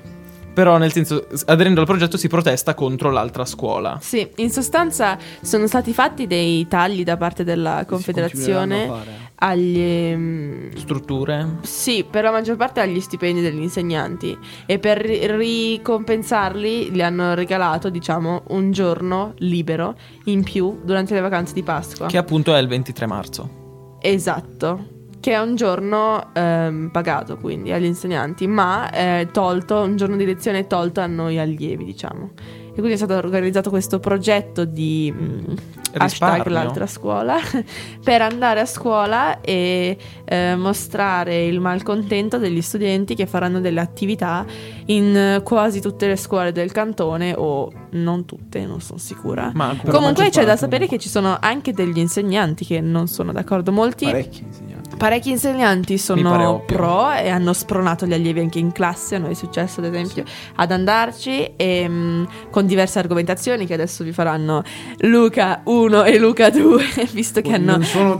Però, 0.54 0.78
nel 0.78 0.92
senso, 0.92 1.26
aderendo 1.46 1.80
al 1.80 1.86
progetto 1.86 2.16
si 2.16 2.28
protesta 2.28 2.74
contro 2.74 3.10
l'altra 3.10 3.44
scuola. 3.44 3.98
Sì, 4.00 4.30
in 4.36 4.50
sostanza 4.52 5.18
sono 5.42 5.66
stati 5.66 5.92
fatti 5.92 6.28
dei 6.28 6.68
tagli 6.68 7.02
da 7.02 7.16
parte 7.16 7.42
della 7.42 7.84
Confederazione 7.86 8.86
a. 8.86 9.02
agli... 9.36 9.78
ehm, 9.78 10.74
Strutture? 10.74 11.58
Sì, 11.62 12.04
per 12.08 12.24
la 12.24 12.30
maggior 12.30 12.56
parte 12.56 12.80
agli 12.80 13.00
stipendi 13.00 13.40
degli 13.40 13.60
insegnanti 13.60 14.36
e 14.66 14.78
per 14.78 14.98
ri- 14.98 15.26
ricompensarli 15.26 16.90
gli 16.90 17.00
hanno 17.00 17.34
regalato, 17.34 17.90
diciamo, 17.90 18.42
un 18.48 18.70
giorno 18.70 19.34
libero 19.38 19.96
in 20.24 20.42
più 20.42 20.80
durante 20.84 21.14
le 21.14 21.20
vacanze 21.20 21.54
di 21.54 21.62
Pasqua. 21.62 22.06
Che 22.06 22.16
appunto 22.18 22.54
è 22.54 22.58
il 22.60 22.68
23 22.68 23.06
marzo. 23.06 23.96
Esatto. 24.00 24.92
Che 25.18 25.32
è 25.32 25.40
un 25.40 25.54
giorno 25.56 26.34
ehm, 26.34 26.90
pagato 26.92 27.38
quindi 27.38 27.72
agli 27.72 27.86
insegnanti, 27.86 28.46
ma 28.46 28.90
è 28.90 29.26
tolto, 29.32 29.80
un 29.80 29.96
giorno 29.96 30.16
di 30.16 30.26
lezione 30.26 30.66
tolto 30.66 31.00
a 31.00 31.06
noi 31.06 31.38
allievi, 31.38 31.84
diciamo. 31.84 32.32
E 32.74 32.80
quindi 32.80 32.94
è 32.94 32.96
stato 32.96 33.14
organizzato 33.14 33.70
questo 33.70 34.00
progetto 34.00 34.64
di 34.64 35.12
mm, 35.16 35.44
hashtag 35.92 36.48
l'altra 36.48 36.88
scuola 36.88 37.36
per 38.02 38.20
andare 38.20 38.58
a 38.58 38.66
scuola 38.66 39.40
e 39.40 39.96
eh, 40.24 40.56
mostrare 40.56 41.44
il 41.46 41.60
malcontento 41.60 42.38
degli 42.38 42.60
studenti 42.60 43.14
che 43.14 43.26
faranno 43.26 43.60
delle 43.60 43.80
attività 43.80 44.44
in 44.86 45.40
quasi 45.44 45.80
tutte 45.80 46.08
le 46.08 46.16
scuole 46.16 46.50
del 46.50 46.72
cantone 46.72 47.32
o 47.36 47.70
non 47.90 48.24
tutte, 48.24 48.66
non 48.66 48.80
sono 48.80 48.98
sicura. 48.98 49.52
Ma 49.54 49.76
Comunque 49.88 50.30
c'è 50.30 50.44
da 50.44 50.56
sapere 50.56 50.86
comunque. 50.86 50.96
che 50.96 50.98
ci 50.98 51.08
sono 51.08 51.36
anche 51.40 51.72
degli 51.72 51.98
insegnanti 51.98 52.64
che 52.64 52.80
non 52.80 53.06
sono 53.06 53.30
d'accordo. 53.30 53.70
Molti 53.70 54.06
Parecchi 54.06 54.42
insegnanti. 54.42 54.73
Parecchi 54.96 55.30
insegnanti 55.30 55.98
sono 55.98 56.62
pro 56.64 57.12
e 57.12 57.28
hanno 57.28 57.52
spronato 57.52 58.06
gli 58.06 58.12
allievi 58.12 58.40
anche 58.40 58.58
in 58.58 58.72
classe, 58.72 59.16
a 59.16 59.18
noi 59.18 59.32
è 59.32 59.34
successo 59.34 59.80
ad 59.80 59.86
esempio 59.86 60.24
ad 60.56 60.70
andarci 60.70 61.54
e, 61.56 61.88
mh, 61.88 62.28
con 62.50 62.66
diverse 62.66 62.98
argomentazioni 63.00 63.66
che 63.66 63.74
adesso 63.74 64.04
vi 64.04 64.12
faranno 64.12 64.62
Luca 64.98 65.62
1 65.64 66.04
e 66.04 66.18
Luca 66.18 66.50
2, 66.50 66.84
visto 67.12 67.40
che 67.40 67.52
hanno, 67.52 67.78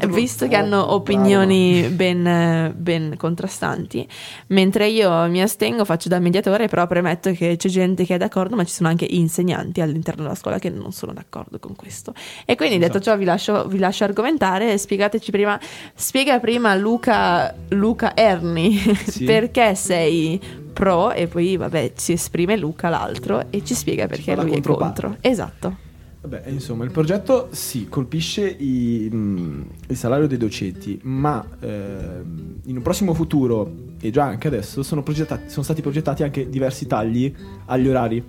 visto 0.09 0.49
che 0.49 0.57
hanno 0.57 0.93
opinioni 0.93 1.89
ben, 1.91 2.75
ben 2.77 3.15
contrastanti, 3.17 4.07
mentre 4.49 4.89
io 4.89 5.29
mi 5.29 5.41
astengo, 5.41 5.85
faccio 5.85 6.09
da 6.09 6.19
mediatore, 6.19 6.69
però 6.69 6.87
premetto 6.87 7.33
che 7.33 7.57
c'è 7.57 7.69
gente 7.69 8.05
che 8.05 8.17
è 8.17 8.19
d'accordo, 8.19 8.57
ma 8.57 8.65
ci 8.65 8.73
sono 8.75 8.89
anche 8.89 9.07
insegnanti 9.09 9.81
all'interno 9.81 10.23
della 10.23 10.35
scuola 10.35 10.59
che 10.59 10.71
non 10.71 10.93
sono 10.93 11.13
d'accordo 11.13 11.59
con 11.59 11.77
questo. 11.77 12.13
E 12.45 12.57
quindi 12.57 12.79
detto 12.79 12.99
Esatto. 12.99 13.11
ciò 13.11 13.17
vi 13.17 13.25
lascio, 13.25 13.67
vi 13.67 13.79
lascio 13.79 14.05
argomentare, 14.05 14.77
spiegateci 14.77 15.31
prima, 15.31 15.59
spiega 15.95 16.39
prima 16.41 16.64
Luca, 16.73 17.55
Luca 17.69 18.17
Erni 18.17 18.79
Sì. 18.79 19.25
perché 19.29 19.75
sei 19.75 20.41
pro 20.73 21.13
e 21.13 21.27
poi 21.27 21.57
vabbè 21.59 21.93
si 21.95 22.13
esprime 22.13 22.57
Luca 22.57 22.89
l'altro 22.89 23.45
e 23.51 23.63
ci 23.63 23.75
spiega 23.75 24.07
perché 24.07 24.35
la 24.35 24.43
lui 24.43 24.55
è 24.55 24.61
contro. 24.61 25.19
Esatto. 25.21 25.93
Vabbè, 26.25 26.45
insomma, 26.49 26.85
il 26.85 26.91
progetto 26.91 27.49
sì, 27.51 27.87
colpisce 27.87 28.49
i, 28.49 29.11
mm, 29.13 29.63
il 29.89 29.97
salario 29.97 30.27
dei 30.27 30.39
docenti, 30.39 30.99
ma 31.03 31.47
ehm, 31.61 32.61
in 32.65 32.77
un 32.77 32.83
prossimo 32.83 33.13
futuro, 33.13 33.71
e 34.01 34.09
già 34.09 34.25
anche 34.25 34.49
adesso, 34.49 34.83
sono, 34.83 35.03
progettati- 35.03 35.51
sono 35.51 35.63
stati 35.63 35.83
progettati 35.83 36.23
anche 36.23 36.49
diversi 36.49 36.87
tagli 36.87 37.31
agli 37.67 37.89
orari. 37.89 38.25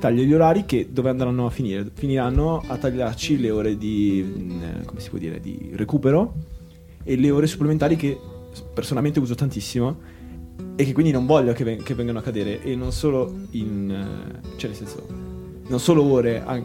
Tagli 0.00 0.22
agli 0.22 0.34
orari 0.34 0.64
che 0.64 0.88
dove 0.90 1.08
andranno 1.08 1.46
a 1.46 1.50
finire? 1.50 1.88
Finiranno 1.94 2.64
a 2.66 2.76
tagliarci 2.76 3.38
le 3.38 3.50
ore 3.52 3.78
di, 3.78 4.24
mm, 4.26 4.62
eh, 4.62 4.84
come 4.84 4.98
si 4.98 5.08
può 5.08 5.18
dire, 5.18 5.38
di 5.38 5.70
recupero 5.74 6.34
e 7.04 7.16
le 7.16 7.30
ore 7.30 7.46
supplementari 7.46 7.96
che 7.96 8.18
personalmente 8.72 9.20
uso 9.20 9.34
tantissimo 9.34 9.96
e 10.76 10.84
che 10.84 10.92
quindi 10.92 11.12
non 11.12 11.26
voglio 11.26 11.52
che, 11.52 11.64
ven- 11.64 11.82
che 11.82 11.94
vengano 11.94 12.18
a 12.18 12.22
cadere 12.22 12.62
e 12.62 12.74
non 12.74 12.92
solo 12.92 13.32
in... 13.50 13.90
eh, 13.90 14.56
cioè 14.56 14.70
nel 14.70 14.78
senso, 14.78 15.06
non 15.66 15.78
solo 15.78 16.02
ore, 16.02 16.42
an- 16.44 16.64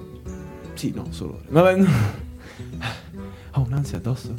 sì, 0.74 0.92
no, 0.96 1.08
solo 1.10 1.36
ore. 1.36 1.46
Vabbè, 1.50 1.76
no. 1.76 1.88
Ho 3.54 3.66
un'ansia 3.68 3.98
addosso 3.98 4.34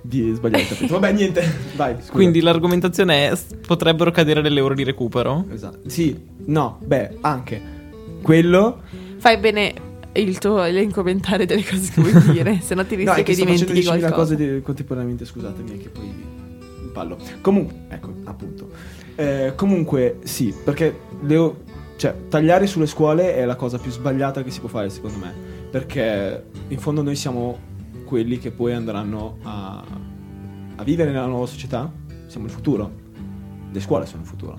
di 0.00 0.32
sbagliare 0.32 0.66
il. 0.80 0.86
Vabbè, 0.88 1.12
niente, 1.12 1.44
vai. 1.76 1.96
scusa. 1.96 2.12
Quindi 2.12 2.40
l'argomentazione 2.40 3.30
è 3.30 3.38
potrebbero 3.66 4.10
cadere 4.10 4.40
delle 4.40 4.60
ore 4.60 4.74
di 4.74 4.84
recupero? 4.84 5.44
Esatto. 5.50 5.88
Sì, 5.88 6.18
no, 6.46 6.78
beh, 6.82 7.18
anche 7.20 7.60
quello... 8.22 8.82
Fai 9.18 9.36
bene 9.38 9.87
il 10.12 10.38
tuo 10.38 10.62
elenco 10.62 11.02
mentale 11.02 11.46
delle 11.46 11.64
cose 11.64 11.90
che 11.92 12.00
vuoi 12.00 12.30
dire, 12.32 12.60
se 12.62 12.74
no 12.74 12.84
ti 12.84 12.94
No, 12.96 13.00
rischia 13.02 13.16
è 13.16 13.22
che 13.22 13.34
dimentichi 13.34 13.72
10.000 13.80 13.84
qualcosa. 13.84 14.12
cose 14.14 14.36
di- 14.36 14.60
contemporaneamente, 14.62 15.24
scusatemi, 15.24 15.78
che 15.78 15.88
poi 15.90 16.12
impallo. 16.82 17.16
Comunque, 17.40 17.74
ecco, 17.88 18.12
appunto. 18.24 18.70
Eh, 19.14 19.52
comunque, 19.56 20.18
sì, 20.24 20.54
perché 20.64 20.98
le 21.22 21.36
o- 21.36 21.56
cioè, 21.96 22.14
tagliare 22.28 22.66
sulle 22.66 22.86
scuole 22.86 23.34
è 23.34 23.44
la 23.44 23.56
cosa 23.56 23.78
più 23.78 23.90
sbagliata 23.90 24.42
che 24.42 24.50
si 24.50 24.60
può 24.60 24.68
fare, 24.68 24.88
secondo 24.90 25.18
me. 25.18 25.32
Perché 25.70 26.44
in 26.68 26.78
fondo 26.78 27.02
noi 27.02 27.16
siamo 27.16 27.58
quelli 28.04 28.38
che 28.38 28.50
poi 28.52 28.72
andranno 28.72 29.38
a, 29.42 29.84
a 30.76 30.82
vivere 30.84 31.10
nella 31.10 31.26
nuova 31.26 31.46
società. 31.46 31.92
Siamo 32.26 32.46
il 32.46 32.52
futuro. 32.52 32.90
Le 33.70 33.80
scuole 33.80 34.06
sono 34.06 34.22
il 34.22 34.28
futuro. 34.28 34.58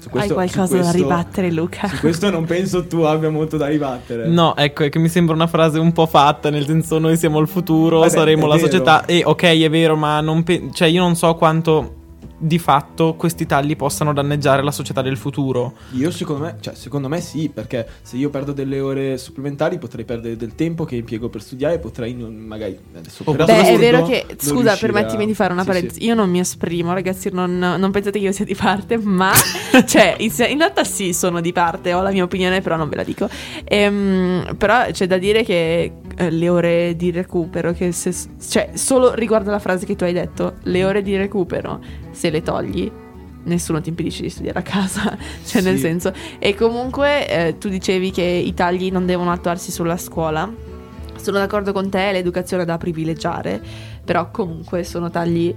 Su 0.00 0.06
Hai 0.06 0.12
questo- 0.12 0.34
qualcosa 0.34 0.66
su 0.66 0.72
da 0.72 0.78
questo- 0.80 0.96
ribattere, 0.96 1.50
Luca? 1.52 1.86
Su 1.88 1.98
questo 2.00 2.30
non 2.30 2.44
penso 2.46 2.86
tu 2.86 3.00
abbia 3.02 3.28
molto 3.28 3.56
da 3.58 3.66
ribattere. 3.66 4.26
No, 4.28 4.56
ecco, 4.56 4.84
è 4.84 4.88
che 4.88 4.98
mi 4.98 5.08
sembra 5.10 5.34
una 5.34 5.46
frase 5.46 5.78
un 5.78 5.92
po' 5.92 6.06
fatta, 6.06 6.48
nel 6.48 6.64
senso 6.64 6.98
noi 6.98 7.18
siamo 7.18 7.38
il 7.38 7.46
futuro, 7.48 7.98
Vabbè, 7.98 8.10
saremo 8.10 8.46
la 8.46 8.54
vero. 8.56 8.66
società. 8.66 9.04
E 9.04 9.22
ok, 9.24 9.42
è 9.42 9.68
vero, 9.68 9.96
ma 9.96 10.20
non 10.22 10.42
pe- 10.42 10.70
cioè 10.72 10.88
io 10.88 11.02
non 11.02 11.16
so 11.16 11.34
quanto 11.34 11.96
di 12.42 12.58
fatto 12.58 13.14
questi 13.14 13.44
tagli 13.44 13.76
possano 13.76 14.14
danneggiare 14.14 14.62
la 14.62 14.70
società 14.70 15.02
del 15.02 15.18
futuro. 15.18 15.74
Io 15.92 16.10
secondo 16.10 16.44
me, 16.44 16.56
cioè 16.60 16.74
secondo 16.74 17.06
me 17.08 17.20
sì, 17.20 17.50
perché 17.52 17.86
se 18.00 18.16
io 18.16 18.30
perdo 18.30 18.52
delle 18.52 18.80
ore 18.80 19.18
supplementari 19.18 19.76
potrei 19.78 20.06
perdere 20.06 20.36
del 20.36 20.54
tempo 20.54 20.84
che 20.86 20.96
impiego 20.96 21.28
per 21.28 21.42
studiare, 21.42 21.78
potrei 21.78 22.14
non, 22.14 22.34
magari 22.34 22.78
adesso 22.96 23.22
Oh, 23.26 23.34
Beh, 23.34 23.44
è 23.44 23.58
assurdo, 23.60 23.78
vero 23.78 24.02
che, 24.04 24.26
scusa, 24.38 24.74
permettimi 24.76 25.24
a- 25.24 25.26
di 25.26 25.34
fare 25.34 25.52
una 25.52 25.62
Sì, 25.62 25.68
parentesi. 25.68 26.00
sì. 26.00 26.06
Io 26.06 26.14
non 26.14 26.30
mi 26.30 26.40
esprimo, 26.40 26.94
ragazzi, 26.94 27.28
non, 27.30 27.58
non 27.58 27.90
pensate 27.90 28.18
che 28.18 28.24
io 28.24 28.32
sia 28.32 28.46
di 28.46 28.54
parte, 28.54 28.96
ma 28.96 29.32
cioè, 29.86 30.16
in, 30.18 30.32
in 30.48 30.58
realtà 30.58 30.82
sì, 30.84 31.12
sono 31.12 31.40
di 31.42 31.52
parte, 31.52 31.92
ho 31.92 32.00
la 32.00 32.10
mia 32.10 32.24
opinione, 32.24 32.62
però 32.62 32.76
non 32.76 32.88
ve 32.88 32.96
la 32.96 33.04
dico. 33.04 33.28
Ehm, 33.64 34.54
però 34.56 34.86
c'è 34.90 35.06
da 35.06 35.18
dire 35.18 35.42
che 35.44 35.92
eh, 36.16 36.30
le 36.30 36.48
ore 36.48 36.96
di 36.96 37.10
recupero, 37.10 37.72
che 37.72 37.92
se, 37.92 38.14
cioè, 38.48 38.70
solo 38.74 39.14
riguardo 39.14 39.48
alla 39.50 39.58
frase 39.58 39.86
che 39.86 39.96
tu 39.96 40.04
hai 40.04 40.12
detto, 40.12 40.54
le 40.64 40.84
ore 40.84 41.02
di 41.02 41.16
recupero, 41.16 41.80
se 42.10 42.30
le 42.30 42.42
togli. 42.42 42.90
Nessuno 43.42 43.80
ti 43.80 43.88
impedisce 43.88 44.22
di 44.22 44.28
studiare 44.28 44.58
a 44.58 44.62
casa, 44.62 45.16
cioè 45.44 45.62
nel 45.62 45.76
Sì. 45.76 45.80
senso. 45.82 46.12
E 46.38 46.54
comunque 46.54 47.28
eh, 47.28 47.58
tu 47.58 47.68
dicevi 47.68 48.10
che 48.10 48.22
i 48.22 48.52
tagli 48.52 48.90
non 48.90 49.06
devono 49.06 49.32
attuarsi 49.32 49.70
sulla 49.70 49.96
scuola. 49.96 50.50
Sono 51.16 51.38
d'accordo 51.38 51.72
con 51.72 51.88
te, 51.90 52.12
l'educazione 52.12 52.62
è 52.62 52.66
da 52.66 52.76
privilegiare, 52.78 53.60
però 54.04 54.30
comunque 54.30 54.84
sono 54.84 55.10
tagli 55.10 55.54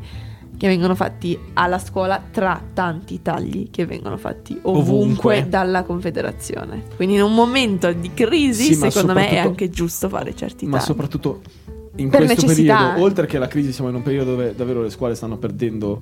che 0.57 0.67
vengono 0.67 0.95
fatti 0.95 1.37
alla 1.53 1.79
scuola 1.79 2.21
tra 2.31 2.61
tanti 2.73 3.21
tagli 3.21 3.69
che 3.71 3.85
vengono 3.85 4.17
fatti 4.17 4.57
ovunque, 4.63 4.93
Ovunque. 4.93 5.47
dalla 5.49 5.83
Confederazione. 5.83 6.83
Quindi 6.95 7.15
in 7.15 7.21
un 7.23 7.33
momento 7.33 7.91
di 7.91 8.11
crisi, 8.13 8.73
Sì, 8.73 8.79
ma 8.79 8.89
secondo 8.89 9.13
me 9.13 9.29
è 9.29 9.37
anche 9.37 9.69
giusto 9.69 10.07
fare 10.09 10.35
certi 10.35 10.65
Ma 10.65 10.77
tagli. 10.77 10.85
soprattutto 10.85 11.41
in 11.95 12.09
Per 12.09 12.23
questo 12.25 12.45
necessità. 12.45 12.77
periodo, 12.77 13.03
oltre 13.03 13.25
che 13.25 13.37
la 13.37 13.47
crisi, 13.47 13.71
siamo 13.73 13.89
in 13.89 13.95
un 13.95 14.01
periodo 14.03 14.31
dove 14.31 14.55
davvero 14.55 14.81
le 14.81 14.89
scuole 14.89 15.15
stanno 15.15 15.37
perdendo. 15.37 16.01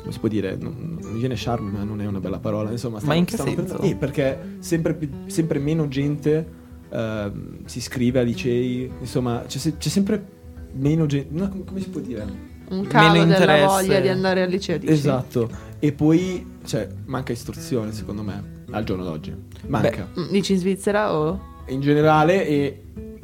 Come 0.00 0.12
si 0.12 0.18
può 0.18 0.28
dire? 0.28 0.56
Non, 0.56 0.98
viene 1.14 1.34
charme, 1.36 1.70
ma 1.70 1.84
non 1.84 2.00
è 2.00 2.06
una 2.06 2.20
bella 2.20 2.38
parola. 2.38 2.70
Insomma, 2.70 2.98
stanno, 2.98 3.14
in 3.14 3.24
che 3.24 3.34
stanno 3.34 3.50
senso? 3.50 3.64
perdendo- 3.74 3.94
eh, 3.94 3.96
perché 3.96 4.56
sempre, 4.60 4.94
più- 4.94 5.10
sempre 5.26 5.58
meno 5.58 5.86
gente 5.88 6.46
ehm, 6.90 7.64
si 7.66 7.78
iscrive 7.78 8.18
a 8.20 8.22
licei. 8.22 8.90
Insomma, 9.00 9.44
c'è, 9.46 9.58
c'è 9.76 9.88
sempre 9.88 10.24
meno 10.72 11.04
gente. 11.06 11.28
no, 11.38 11.48
come, 11.48 11.64
come 11.64 11.80
si 11.80 11.88
può 11.90 12.00
dire? 12.00 12.47
Un 12.70 12.86
calo 12.86 13.24
della 13.24 13.66
voglia 13.66 14.00
di 14.00 14.08
andare 14.08 14.42
al 14.42 14.50
liceo. 14.50 14.78
dici? 14.78 14.92
Esatto. 14.92 15.48
E 15.78 15.92
poi, 15.92 16.44
cioè, 16.64 16.88
manca 17.06 17.32
istruzione, 17.32 17.92
secondo 17.92 18.22
me, 18.22 18.64
al 18.70 18.84
giorno 18.84 19.04
d'oggi. 19.04 19.34
Manca. 19.66 20.08
Mm, 20.18 20.30
Dici 20.30 20.52
in 20.52 20.58
Svizzera 20.58 21.14
o... 21.14 21.40
in 21.68 21.80
generale 21.80 22.46
e 22.46 22.82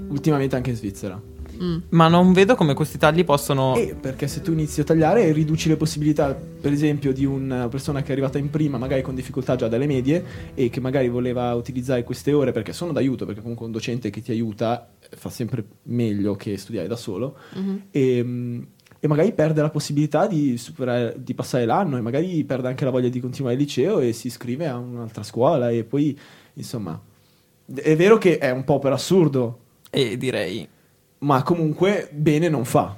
ultimamente 0.09 0.57
anche 0.57 0.70
in 0.70 0.76
Svizzera. 0.76 1.20
Mm. 1.62 1.78
Ma 1.90 2.09
non 2.09 2.32
vedo 2.32 2.55
come 2.55 2.74
questi 2.74 2.99
tagli 2.99 3.24
possono... 3.24 3.76
E 3.76 3.95
perché 3.99 4.26
se 4.26 4.40
tu 4.42 4.53
inizi 4.53 4.80
a 4.80 4.84
tagliare 4.84 5.30
riduci 5.32 5.68
le 5.68 5.76
possibilità, 5.76 6.34
per 6.34 6.72
esempio, 6.72 7.12
di 7.12 7.24
una 7.24 7.68
persona 7.68 8.03
che 8.03 8.09
è 8.09 8.12
arrivata 8.12 8.38
in 8.38 8.51
prima, 8.51 8.78
magari 8.78 9.03
con 9.03 9.14
difficoltà 9.14 9.55
già 9.57 9.68
dalle 9.68 9.86
medie, 9.86 10.24
e 10.55 10.68
che 10.68 10.80
magari 10.80 11.09
voleva 11.09 11.55
utilizzare 11.55 12.03
queste 12.03 12.32
ore 12.32 12.53
perché 12.53 12.72
sono 12.72 12.92
d'aiuto, 12.92 13.24
perché 13.24 13.40
comunque 13.40 13.66
un 13.66 13.72
docente 13.72 14.11
che 14.11 14.20
ti 14.20 14.32
aiuta 14.32 14.88
eh, 15.01 15.16
fa 15.16 15.30
sempre 15.30 15.64
meglio 15.84 16.34
che 16.34 16.57
studiare 16.57 16.88
da 16.88 16.97
solo. 16.97 17.36
Mhm. 17.55 17.82
E, 17.90 18.22
mm, 18.22 18.62
e 19.05 19.07
magari 19.07 19.32
perde 19.32 19.61
la 19.61 19.68
possibilità 19.68 20.26
di, 20.26 20.57
superare- 20.57 21.14
di 21.18 21.34
passare 21.34 21.66
l'anno 21.66 21.98
e 21.98 22.00
magari 22.00 22.42
perde 22.44 22.68
anche 22.68 22.86
la 22.86 22.90
voglia 22.90 23.11
di 23.11 23.20
continuare 23.20 23.55
il 23.55 23.61
liceo 23.61 24.00
e 24.00 24.14
si 24.14 24.28
iscrive 24.28 24.66
a 24.66 24.78
un'altra 24.78 25.22
scuola 25.22 25.68
e 25.68 25.84
poi, 25.84 26.18
insomma, 26.55 26.98
è 27.74 27.96
vero 27.96 28.16
che 28.16 28.38
è 28.38 28.48
un 28.48 28.64
po' 28.64 28.78
per 28.78 28.92
assurdo, 28.92 29.59
E 29.90 30.16
direi... 30.16 30.66
ma 31.18 31.42
comunque 31.42 32.09
bene 32.12 32.48
non 32.48 32.64
fa. 32.64 32.96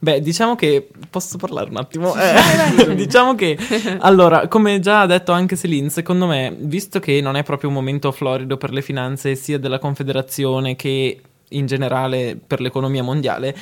Beh, 0.00 0.20
diciamo 0.20 0.56
che 0.56 0.88
posso 1.08 1.38
parlare 1.38 1.70
un 1.70 1.76
attimo. 1.76 2.16
Eh, 2.16 2.94
diciamo 2.96 3.36
che 3.36 3.56
allora, 4.00 4.48
come 4.48 4.80
già 4.80 5.02
ha 5.02 5.06
detto 5.06 5.30
anche 5.30 5.56
Celine, 5.56 5.88
secondo 5.88 6.26
me, 6.26 6.52
visto 6.58 6.98
che 6.98 7.20
non 7.20 7.36
è 7.36 7.44
proprio 7.44 7.68
un 7.68 7.76
momento 7.76 8.10
florido 8.10 8.56
per 8.56 8.72
le 8.72 8.82
finanze 8.82 9.36
sia 9.36 9.60
della 9.60 9.78
Confederazione 9.78 10.74
che 10.74 11.20
in 11.50 11.66
generale 11.66 12.38
per 12.44 12.60
l'economia 12.60 13.02
mondiale, 13.02 13.56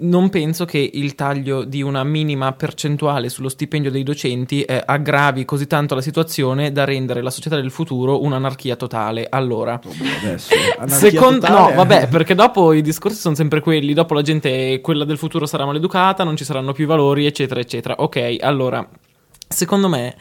non 0.00 0.28
penso 0.28 0.64
che 0.64 0.90
il 0.92 1.14
taglio 1.14 1.64
di 1.64 1.82
una 1.82 2.04
minima 2.04 2.52
percentuale 2.52 3.28
sullo 3.28 3.48
stipendio 3.48 3.90
dei 3.90 4.02
docenti 4.02 4.62
eh, 4.62 4.82
aggravi 4.84 5.44
così 5.44 5.66
tanto 5.66 5.94
la 5.94 6.00
situazione 6.00 6.72
da 6.72 6.84
rendere 6.84 7.22
la 7.22 7.30
società 7.30 7.56
del 7.56 7.70
futuro 7.70 8.22
un'anarchia 8.22 8.76
totale. 8.76 9.26
Allora, 9.28 9.80
Adesso, 10.22 10.54
anarchia 10.78 11.10
Secondo, 11.10 11.46
totale, 11.46 11.70
no, 11.70 11.76
vabbè, 11.76 12.08
perché 12.08 12.34
dopo 12.34 12.72
i 12.72 12.82
discorsi 12.82 13.18
sono 13.18 13.34
sempre 13.34 13.60
quelli. 13.60 13.94
Dopo 13.94 14.14
la 14.14 14.22
gente, 14.22 14.80
quella 14.80 15.04
del 15.04 15.18
futuro 15.18 15.46
sarà 15.46 15.64
maleducata, 15.64 16.24
non 16.24 16.36
ci 16.36 16.44
saranno 16.44 16.72
più 16.72 16.86
valori, 16.86 17.26
eccetera, 17.26 17.60
eccetera. 17.60 17.96
Ok, 17.98 18.36
allora, 18.40 18.86
secondo 19.48 19.88
me, 19.88 20.16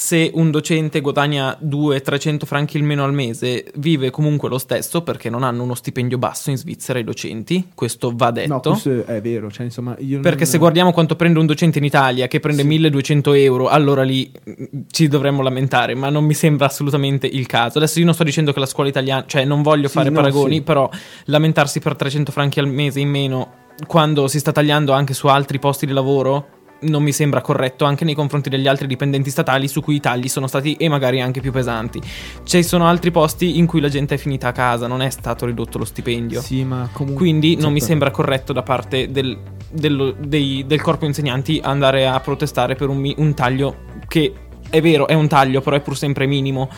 se 0.00 0.30
un 0.32 0.52
docente 0.52 1.00
guadagna 1.00 1.58
200-300 1.60 2.44
franchi 2.44 2.76
il 2.76 2.84
meno 2.84 3.02
al 3.02 3.12
mese, 3.12 3.64
vive 3.78 4.10
comunque 4.10 4.48
lo 4.48 4.58
stesso 4.58 5.02
perché 5.02 5.28
non 5.28 5.42
hanno 5.42 5.64
uno 5.64 5.74
stipendio 5.74 6.18
basso 6.18 6.50
in 6.50 6.56
Svizzera 6.56 7.00
i 7.00 7.04
docenti. 7.04 7.70
Questo 7.74 8.12
va 8.14 8.30
detto. 8.30 8.52
No, 8.52 8.60
questo 8.60 9.04
è 9.04 9.20
vero, 9.20 9.50
cioè 9.50 9.64
insomma 9.64 9.96
io 9.98 10.20
Perché 10.20 10.42
non- 10.42 10.46
se 10.52 10.58
guardiamo 10.58 10.92
quanto 10.92 11.16
prende 11.16 11.40
un 11.40 11.46
docente 11.46 11.78
in 11.78 11.84
Italia 11.84 12.28
che 12.28 12.38
prende 12.38 12.62
1200 12.62 13.32
euro, 13.32 13.66
allora 13.66 14.04
lì 14.04 14.30
mm, 14.48 14.64
ci 14.88 15.08
dovremmo 15.08 15.42
lamentare, 15.42 15.96
ma 15.96 16.10
non 16.10 16.24
mi 16.24 16.34
sembra 16.34 16.66
assolutamente 16.66 17.26
il 17.26 17.46
caso. 17.46 17.78
Adesso 17.78 17.98
io 17.98 18.04
non 18.04 18.14
sto 18.14 18.22
dicendo 18.22 18.52
che 18.52 18.60
la 18.60 18.66
scuola 18.66 18.88
italiana, 18.90 19.24
cioè 19.26 19.44
non 19.44 19.62
voglio 19.62 19.88
Sì, 19.88 19.94
fare 19.94 20.10
no, 20.10 20.20
paragoni, 20.20 20.54
sì. 20.54 20.62
però 20.62 20.88
lamentarsi 21.24 21.80
per 21.80 21.96
300 21.96 22.30
franchi 22.30 22.60
al 22.60 22.68
mese 22.68 23.00
in 23.00 23.08
meno 23.08 23.52
quando 23.88 24.28
si 24.28 24.38
sta 24.38 24.52
tagliando 24.52 24.92
anche 24.92 25.12
su 25.12 25.26
altri 25.26 25.58
posti 25.58 25.86
di 25.86 25.92
lavoro 25.92 26.50
non 26.80 27.02
mi 27.02 27.12
sembra 27.12 27.40
corretto 27.40 27.84
anche 27.84 28.04
nei 28.04 28.14
confronti 28.14 28.48
degli 28.48 28.66
altri 28.66 28.86
dipendenti 28.86 29.30
statali 29.30 29.68
su 29.68 29.80
cui 29.80 29.96
i 29.96 30.00
tagli 30.00 30.28
sono 30.28 30.46
stati 30.46 30.74
e 30.74 30.88
magari 30.88 31.20
anche 31.20 31.40
più 31.40 31.52
pesanti. 31.52 32.00
Ci 32.44 32.62
sono 32.62 32.86
altri 32.86 33.10
posti 33.10 33.58
in 33.58 33.66
cui 33.66 33.80
la 33.80 33.88
gente 33.88 34.14
è 34.14 34.18
finita 34.18 34.48
a 34.48 34.52
casa, 34.52 34.86
non 34.86 35.02
è 35.02 35.10
stato 35.10 35.46
ridotto 35.46 35.78
lo 35.78 35.84
stipendio. 35.84 36.40
Sì, 36.40 36.64
ma 36.64 36.88
comunque 36.92 37.22
Quindi 37.22 37.56
non 37.56 37.72
mi 37.72 37.80
sembra 37.80 38.10
corretto 38.10 38.52
da 38.52 38.62
parte 38.62 39.10
del, 39.10 39.36
dello- 39.70 40.14
dei- 40.18 40.64
del 40.66 40.80
corpo 40.80 41.04
insegnanti 41.04 41.60
andare 41.62 42.06
a 42.06 42.18
protestare 42.20 42.74
per 42.74 42.88
un, 42.88 43.12
un 43.16 43.34
taglio 43.34 43.76
che 44.06 44.32
è 44.70 44.80
vero, 44.80 45.06
è 45.06 45.14
un 45.14 45.28
taglio, 45.28 45.60
però 45.60 45.76
è 45.76 45.80
pur 45.80 45.96
sempre 45.96 46.26
minimo. 46.26 46.68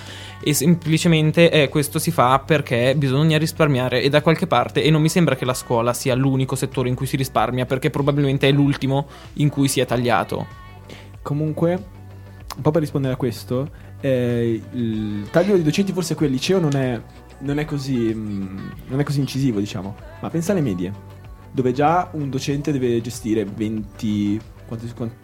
E 0.43 0.55
semplicemente 0.55 1.51
eh, 1.51 1.69
questo 1.69 1.99
si 1.99 2.11
fa 2.11 2.39
perché 2.39 2.95
bisogna 2.97 3.37
risparmiare 3.37 4.01
e 4.01 4.09
da 4.09 4.23
qualche 4.23 4.47
parte. 4.47 4.83
E 4.83 4.91
non 4.91 5.03
mi 5.03 5.11
sembra 5.11 5.37
che 5.37 5.45
la 5.45 5.55
scuola 5.55 5.93
sia 5.93 6.15
l'unico 6.15 6.57
settore 6.57 6.89
in 6.89 6.95
cui 6.95 7.07
si 7.07 7.17
risparmia, 7.17 7.67
perché 7.67 7.91
probabilmente 7.91 8.49
è 8.49 8.53
l'ultimo 8.53 9.07
in 9.35 9.51
cui 9.51 9.69
si 9.69 9.81
è 9.81 9.87
tagliato. 9.87 10.47
Comunque, 11.23 11.73
un 12.57 12.63
po' 12.63 12.71
per 12.71 12.81
rispondere 12.81 13.15
a 13.15 13.17
questo, 13.17 13.71
eh, 14.01 14.63
il 14.73 15.29
taglio 15.31 15.55
dei 15.55 15.63
docenti 15.63 15.93
forse 15.93 16.15
qui 16.15 16.27
al 16.27 16.33
liceo 16.33 16.59
non 16.59 16.75
è, 16.75 17.01
non 17.41 17.59
è 17.59 17.67
così, 17.67 18.15
mm, 18.15 18.59
non 18.89 19.01
è 19.01 19.05
così 19.05 19.21
incisivo, 19.21 19.61
diciamo. 19.61 19.95
Ma 20.21 20.31
pensa 20.31 20.53
alle 20.53 20.63
medie, 20.63 20.93
dove 21.53 21.73
già 21.73 22.09
un 22.13 22.31
docente 22.31 22.73
deve 22.73 23.01
gestire 23.01 23.45
20... 23.45 24.41
Quanti, 24.67 24.93
quanti, 24.95 25.15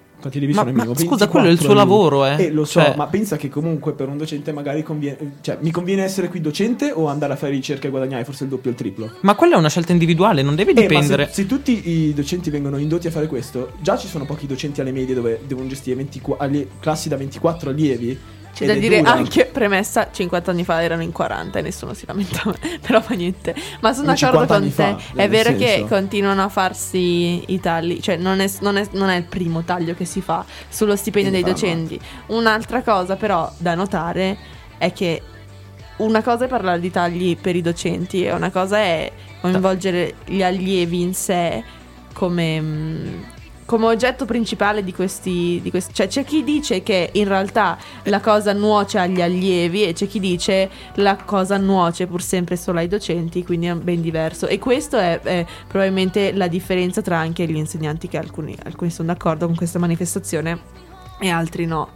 Ma- 0.54 0.64
ma 0.64 0.94
scusa, 0.96 1.28
quello 1.28 1.46
è 1.46 1.50
il 1.50 1.56
24 1.56 1.58
suo 1.58 1.70
allievi. 1.70 1.74
lavoro, 1.74 2.26
eh. 2.26 2.44
Eh, 2.46 2.50
lo 2.50 2.64
so, 2.64 2.80
Cioè- 2.80 2.94
ma 2.96 3.06
pensa 3.06 3.36
che 3.36 3.48
comunque 3.48 3.92
per 3.92 4.08
un 4.08 4.16
docente 4.16 4.50
magari 4.52 4.82
conviene... 4.82 5.34
Cioè, 5.40 5.58
mi 5.60 5.70
conviene 5.70 6.02
essere 6.02 6.28
qui 6.28 6.40
docente 6.40 6.90
o 6.92 7.06
andare 7.06 7.34
a 7.34 7.36
fare 7.36 7.52
ricerca 7.52 7.86
e 7.86 7.90
guadagnare 7.90 8.24
forse 8.24 8.44
il 8.44 8.50
doppio 8.50 8.70
o 8.70 8.72
il 8.72 8.78
triplo? 8.78 9.10
Ma 9.20 9.34
quella 9.34 9.54
è 9.54 9.58
una 9.58 9.68
scelta 9.68 9.92
individuale, 9.92 10.42
non 10.42 10.54
deve 10.56 10.72
Eh, 10.72 10.74
ma 10.74 10.80
dipendere. 10.80 11.26
se, 11.26 11.32
se 11.42 11.46
tutti 11.46 11.88
i 11.90 12.14
docenti 12.14 12.50
vengono 12.50 12.78
indotti 12.78 13.06
a 13.06 13.10
fare 13.10 13.26
questo, 13.28 13.72
già 13.80 13.96
ci 13.96 14.08
sono 14.08 14.24
pochi 14.24 14.46
docenti 14.46 14.80
alle 14.80 14.92
medie 14.92 15.14
dove 15.14 15.40
devono 15.46 15.68
gestire 15.68 15.96
24 15.96 16.44
allie- 16.44 16.68
classi 16.80 17.08
da 17.08 17.16
24 17.16 17.70
allievi. 17.70 18.18
C'è 18.56 18.64
ed 18.64 18.70
da 18.70 18.74
dire 18.80 18.98
dura. 19.00 19.12
anche, 19.12 19.44
premessa, 19.44 20.08
50 20.10 20.50
anni 20.50 20.64
fa 20.64 20.82
erano 20.82 21.02
in 21.02 21.12
40 21.12 21.58
e 21.58 21.62
nessuno 21.62 21.92
si 21.92 22.06
lamentava, 22.06 22.54
però 22.80 23.02
fa 23.02 23.12
niente. 23.14 23.54
Ma 23.80 23.92
sono 23.92 24.06
d'accordo 24.14 24.46
50 24.46 24.54
con 24.54 24.62
te, 24.62 24.70
fa, 25.04 25.22
è 25.22 25.28
vero 25.28 25.54
che 25.54 25.66
senso. 25.66 25.86
continuano 25.94 26.42
a 26.42 26.48
farsi 26.48 27.44
i 27.52 27.60
tagli, 27.60 28.00
cioè 28.00 28.16
non 28.16 28.40
è, 28.40 28.50
non 28.60 28.78
è- 28.78 28.88
non 28.92 29.10
è 29.10 29.16
il 29.16 29.24
primo 29.24 29.62
taglio 29.62 29.92
che 29.94 30.06
si 30.06 30.22
fa 30.22 30.42
sullo 30.70 30.96
stipendio 30.96 31.30
dei 31.30 31.40
Infatti. 31.40 31.60
docenti. 31.60 32.00
Un'altra 32.28 32.80
cosa 32.82 33.16
però 33.16 33.52
da 33.58 33.74
notare 33.74 34.38
è 34.78 34.90
che 34.92 35.20
una 35.98 36.22
cosa 36.22 36.46
è 36.46 36.48
parlare 36.48 36.80
di 36.80 36.90
tagli 36.90 37.36
per 37.36 37.56
i 37.56 37.62
docenti 37.62 38.24
e 38.24 38.32
una 38.32 38.50
cosa 38.50 38.78
è 38.78 39.12
coinvolgere 39.42 40.14
gli 40.24 40.42
allievi 40.42 41.02
in 41.02 41.12
sé 41.14 41.62
come, 42.14 42.60
mm, 42.60 43.22
come 43.66 43.86
oggetto 43.86 44.24
principale 44.24 44.82
di 44.82 44.94
questi, 44.94 45.60
di 45.62 45.70
questi- 45.70 45.92
Cioè 45.92 46.06
c'è 46.06 46.24
chi 46.24 46.42
dice 46.42 46.82
che 46.82 47.10
in 47.12 47.28
realtà 47.28 47.76
la 48.04 48.20
cosa 48.20 48.52
nuoce 48.54 48.98
agli 48.98 49.20
allievi 49.20 49.84
e 49.84 49.92
c'è 49.92 50.06
chi 50.06 50.20
dice 50.20 50.70
la 50.94 51.16
cosa 51.16 51.58
nuoce 51.58 52.06
pur 52.06 52.22
sempre 52.22 52.56
solo 52.56 52.78
ai 52.78 52.88
docenti, 52.88 53.44
quindi 53.44 53.66
è 53.66 53.74
ben 53.74 54.00
diverso. 54.00 54.46
E 54.46 54.58
questo 54.58 54.96
è, 54.96 55.20
è 55.20 55.44
probabilmente 55.66 56.32
la 56.32 56.46
differenza 56.48 57.02
tra 57.02 57.18
anche 57.18 57.44
gli 57.46 57.56
insegnanti 57.56 58.08
che 58.08 58.16
alcuni, 58.16 58.56
alcuni 58.64 58.90
sono 58.90 59.08
d'accordo 59.08 59.46
con 59.46 59.54
questa 59.56 59.78
manifestazione 59.78 60.58
e 61.20 61.28
altri 61.28 61.66
no. 61.66 61.88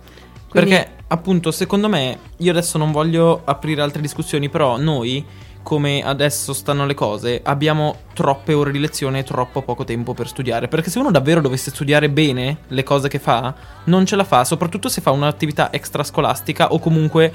Quindi- 0.48 0.70
Perché 0.70 0.90
appunto 1.06 1.52
secondo 1.52 1.88
me, 1.88 2.18
io 2.38 2.50
adesso 2.50 2.76
non 2.76 2.90
voglio 2.90 3.42
aprire 3.44 3.80
altre 3.82 4.02
discussioni, 4.02 4.48
però 4.48 4.76
noi, 4.76 5.24
come 5.62 6.02
adesso 6.02 6.52
stanno 6.52 6.86
le 6.86 6.94
cose, 6.94 7.40
abbiamo 7.44 7.96
troppe 8.14 8.52
ore 8.54 8.72
di 8.72 8.78
lezione 8.78 9.20
e 9.20 9.22
troppo 9.24 9.62
poco 9.62 9.84
tempo 9.84 10.14
per 10.14 10.26
studiare. 10.26 10.68
Perché 10.68 10.90
se 10.90 10.98
uno 10.98 11.10
davvero 11.10 11.40
dovesse 11.40 11.70
studiare 11.70 12.08
bene 12.10 12.58
le 12.68 12.82
cose 12.82 13.08
che 13.08 13.18
fa, 13.18 13.54
non 13.84 14.06
ce 14.06 14.16
la 14.16 14.24
fa, 14.24 14.44
soprattutto 14.44 14.88
se 14.88 15.00
fa 15.00 15.10
un'attività 15.10 15.72
extrascolastica 15.72 16.72
o 16.72 16.78
comunque... 16.78 17.32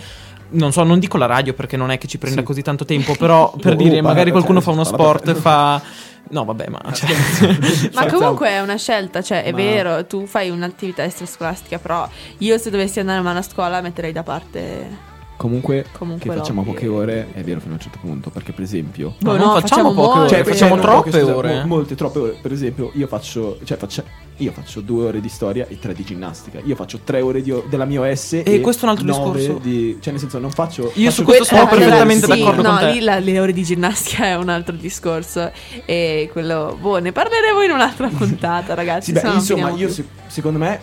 Non 0.48 0.72
so, 0.72 0.84
non 0.84 1.00
dico 1.00 1.18
la 1.18 1.26
radio 1.26 1.54
perché 1.56 1.76
non 1.76 1.90
è 1.90 1.98
che 1.98 2.08
ci 2.08 2.20
prenda 2.20 2.42
Sì. 2.42 2.46
così 2.46 2.62
tanto 2.62 2.86
tempo, 2.86 3.16
però 3.18 3.52
per 3.60 3.74
Oh, 3.74 3.76
dire, 3.76 3.98
oh, 4.00 4.04
magari 4.04 4.30
qualcuno 4.30 4.60
cioè, 4.60 4.68
fa 4.68 4.74
uno 4.74 4.84
sport, 4.84 5.34
fa... 5.34 5.82
No, 6.30 6.46
vabbè, 6.46 6.68
ma... 6.70 6.82
cioè- 6.94 7.10
Ma 7.94 8.06
comunque 8.06 8.50
è 8.50 8.62
una 8.62 8.76
scelta, 8.78 9.22
cioè 9.24 9.44
è 9.44 9.50
Ma- 9.52 9.58
vero, 9.58 10.06
tu 10.06 10.26
fai 10.28 10.50
un'attività 10.52 11.04
extrascolastica, 11.04 11.80
però 11.80 12.08
io 12.40 12.58
se 12.60 12.70
dovessi 12.70 13.00
andare 13.00 13.18
a 13.20 13.22
una 13.22 13.42
scuola 13.42 13.82
metterei 13.82 14.12
da 14.12 14.22
parte... 14.24 15.14
Comunque, 15.38 15.86
Comunque 15.98 16.30
che 16.30 16.38
facciamo 16.38 16.64
poche 16.64 16.88
ore 16.88 17.28
è 17.34 17.42
vero 17.44 17.60
fino 17.60 17.74
a 17.74 17.76
un 17.76 17.82
certo 17.82 17.98
punto, 18.02 18.30
perché 18.30 18.54
per 18.54 18.64
esempio... 18.64 19.16
No, 19.20 19.32
Boh, 19.32 19.38
non 19.38 19.48
no, 19.48 19.60
facciamo 19.60 19.92
facciamo 19.92 19.94
poche 19.94 20.18
molte. 20.18 20.20
ore, 20.36 20.44
Cioè, 20.44 20.44
facciamo 20.54 20.76
no, 20.76 20.82
troppe 20.82 21.12
scusa, 21.12 21.36
ore. 21.36 21.54
mo- 21.62 21.66
molte, 21.68 21.96
troppe 21.96 22.20
ore. 22.20 22.38
Per 22.42 22.52
esempio, 22.54 22.92
io 22.94 23.08
faccio, 23.08 23.60
cioè, 23.66 23.78
faccia- 23.78 24.04
io 24.38 24.52
faccio 24.54 24.80
due 24.82 25.06
ore 25.08 25.20
di 25.20 25.28
storia 25.30 25.66
e 25.68 25.78
tre 25.78 25.94
di 25.94 26.04
ginnastica. 26.06 26.60
Io 26.64 26.76
faccio 26.76 27.00
tre 27.04 27.20
ore 27.20 27.42
di, 27.42 27.54
della 27.70 27.84
mia 27.86 28.00
OS 28.02 28.42
e, 28.46 28.62
questo 28.62 28.86
è 28.86 28.90
un 28.90 28.96
altro 28.96 29.06
discorso. 29.06 29.60
Di, 29.62 29.98
cioè, 30.00 30.12
nel 30.14 30.22
senso, 30.22 30.40
non 30.40 30.52
faccio. 30.52 30.84
Io 30.96 31.10
faccio 31.10 31.12
su 31.12 31.24
questo 31.24 31.44
que- 31.44 31.56
sono 31.58 31.64
eh, 31.64 31.76
perfettamente 31.78 32.26
sì, 32.32 32.40
d'accordo 32.40 32.62
no, 32.62 32.70
con 32.70 32.80
te. 32.80 32.92
lì 32.94 33.00
la- 33.02 33.20
le 33.20 33.40
ore 33.40 33.52
di 33.54 33.64
ginnastica 33.64 34.26
è 34.26 34.36
un 34.38 34.48
altro 34.50 34.76
discorso 34.76 35.52
e 35.86 36.30
quello... 36.32 36.78
Boh, 36.80 37.00
ne 37.00 37.12
parleremo 37.12 37.62
in 37.62 37.72
un'altra 37.72 38.08
puntata, 38.16 38.74
ragazzi. 38.74 39.08
Sì, 39.08 39.12
beh, 39.14 39.22
no 39.22 39.28
non 39.28 39.38
insomma, 39.38 39.70
io 39.72 39.90
se- 39.90 40.06
secondo 40.28 40.60
me 40.60 40.80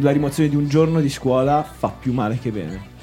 la 0.00 0.10
rimozione 0.12 0.48
di 0.48 0.56
un 0.56 0.66
giorno 0.66 1.00
di 1.00 1.10
scuola 1.10 1.62
fa 1.62 1.88
più 1.88 2.14
male 2.14 2.38
che 2.40 2.50
bene. 2.50 2.94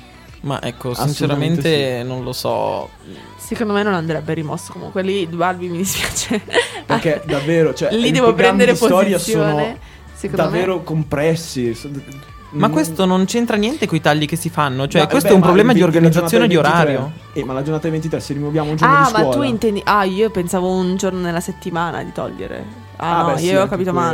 Ma 0.44 0.62
ecco, 0.62 0.94
sinceramente 0.94 2.04
non 2.06 2.24
lo 2.24 2.34
so. 2.34 2.90
Secondo 3.38 3.74
me 3.74 3.84
non 3.84 3.94
andrebbe 3.94 4.34
rimosso 4.34 4.74
comunque, 4.74 5.02
lì 5.02 5.26
Balbi 5.26 5.70
mi 5.70 5.78
dispiace. 5.78 6.42
Perché 6.86 7.22
davvero, 7.28 7.74
cioè, 7.74 7.94
lì 7.94 8.12
devo 8.12 8.34
prendere 8.34 8.74
posizione. 8.74 9.78
sono 10.16 10.36
davvero 10.36 10.78
me... 10.78 10.84
compressi. 10.84 11.76
Ma 12.52 12.70
questo 12.70 13.06
non 13.06 13.26
c'entra 13.26 13.56
niente 13.58 13.88
con 13.88 13.98
i 13.98 14.02
tagli 14.02 14.26
che 14.28 14.36
si 14.36 14.50
fanno. 14.50 14.88
Cioè, 14.88 15.02
No, 15.02 15.08
questo 15.08 15.30
beh, 15.30 15.34
è 15.34 15.36
un 15.38 15.40
ma 15.42 15.46
problema 15.48 15.74
di 15.74 15.80
20 15.80 15.92
la 15.94 15.98
organizzazione 16.06 16.48
di 16.48 16.56
orario. 16.56 17.00
23 17.34 17.42
Eh, 17.42 17.46
ma 17.46 17.54
la 17.54 17.62
giornata 17.64 17.82
del 17.84 17.92
23, 17.94 18.20
se 18.20 18.34
rimuoviamo 18.34 18.70
un 18.70 18.76
giorno 18.76 18.96
Ah, 18.96 19.06
di 19.08 19.12
ma 19.14 19.20
scuola. 19.20 19.36
tu 19.36 19.42
intendi... 19.42 19.82
Ah, 19.86 20.04
io 20.04 20.30
pensavo 20.30 20.70
un 20.70 20.96
giorno 20.96 21.20
nella 21.20 21.40
settimana 21.40 22.04
di 22.04 22.12
togliere. 22.12 22.64
Ah, 22.98 23.20
Ah, 23.20 23.22
no, 23.24 23.34
beh, 23.34 23.40
sì, 23.40 23.46
io 23.46 23.58
ho 23.58 23.62
anche 23.62 23.70
capito 23.70 23.92
quello. 23.92 24.08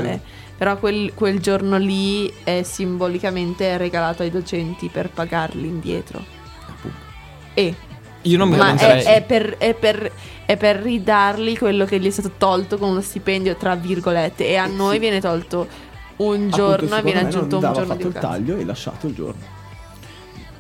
Però 0.60 0.78
quel, 0.78 1.14
quel 1.14 1.40
giorno 1.40 1.78
lì 1.78 2.32
è 2.44 2.64
simbolicamente 2.64 3.78
regalato 3.78 4.24
ai 4.24 4.30
docenti 4.30 4.90
per 4.90 5.10
pagarli 5.10 5.66
indietro. 5.66 6.22
E 7.54 7.74
Io 8.24 8.38
non 8.38 8.50
mi 8.50 8.58
Ma 8.58 8.76
è, 8.76 9.04
è 9.04 9.22
per, 9.24 9.56
è 9.58 9.74
per- 9.74 10.12
è 10.46 10.58
per 10.58 10.78
ridargli 10.78 11.58
quello 11.58 11.86
che 11.86 12.00
gli 12.00 12.08
è 12.08 12.10
stato 12.10 12.32
tolto 12.38 12.78
con 12.78 12.90
uno 12.90 13.02
stipendio, 13.02 13.56
tra 13.56 13.76
virgolette. 13.76 14.48
E 14.48 14.58
a 14.58 14.66
noi 14.66 15.00
viene 15.00 15.22
tolto 15.22 15.66
un 16.18 16.50
giorno 16.50 16.98
e 16.98 17.02
viene 17.04 17.22
me 17.22 17.28
aggiunto 17.28 17.56
un 17.58 17.62
giorno 17.62 17.82
di 17.96 18.04
fatto 18.04 18.08
il 18.08 18.14
taglio 18.14 18.58
e 18.58 18.66
lasciato 18.66 19.08
il 19.08 19.14
giorno. 19.14 19.58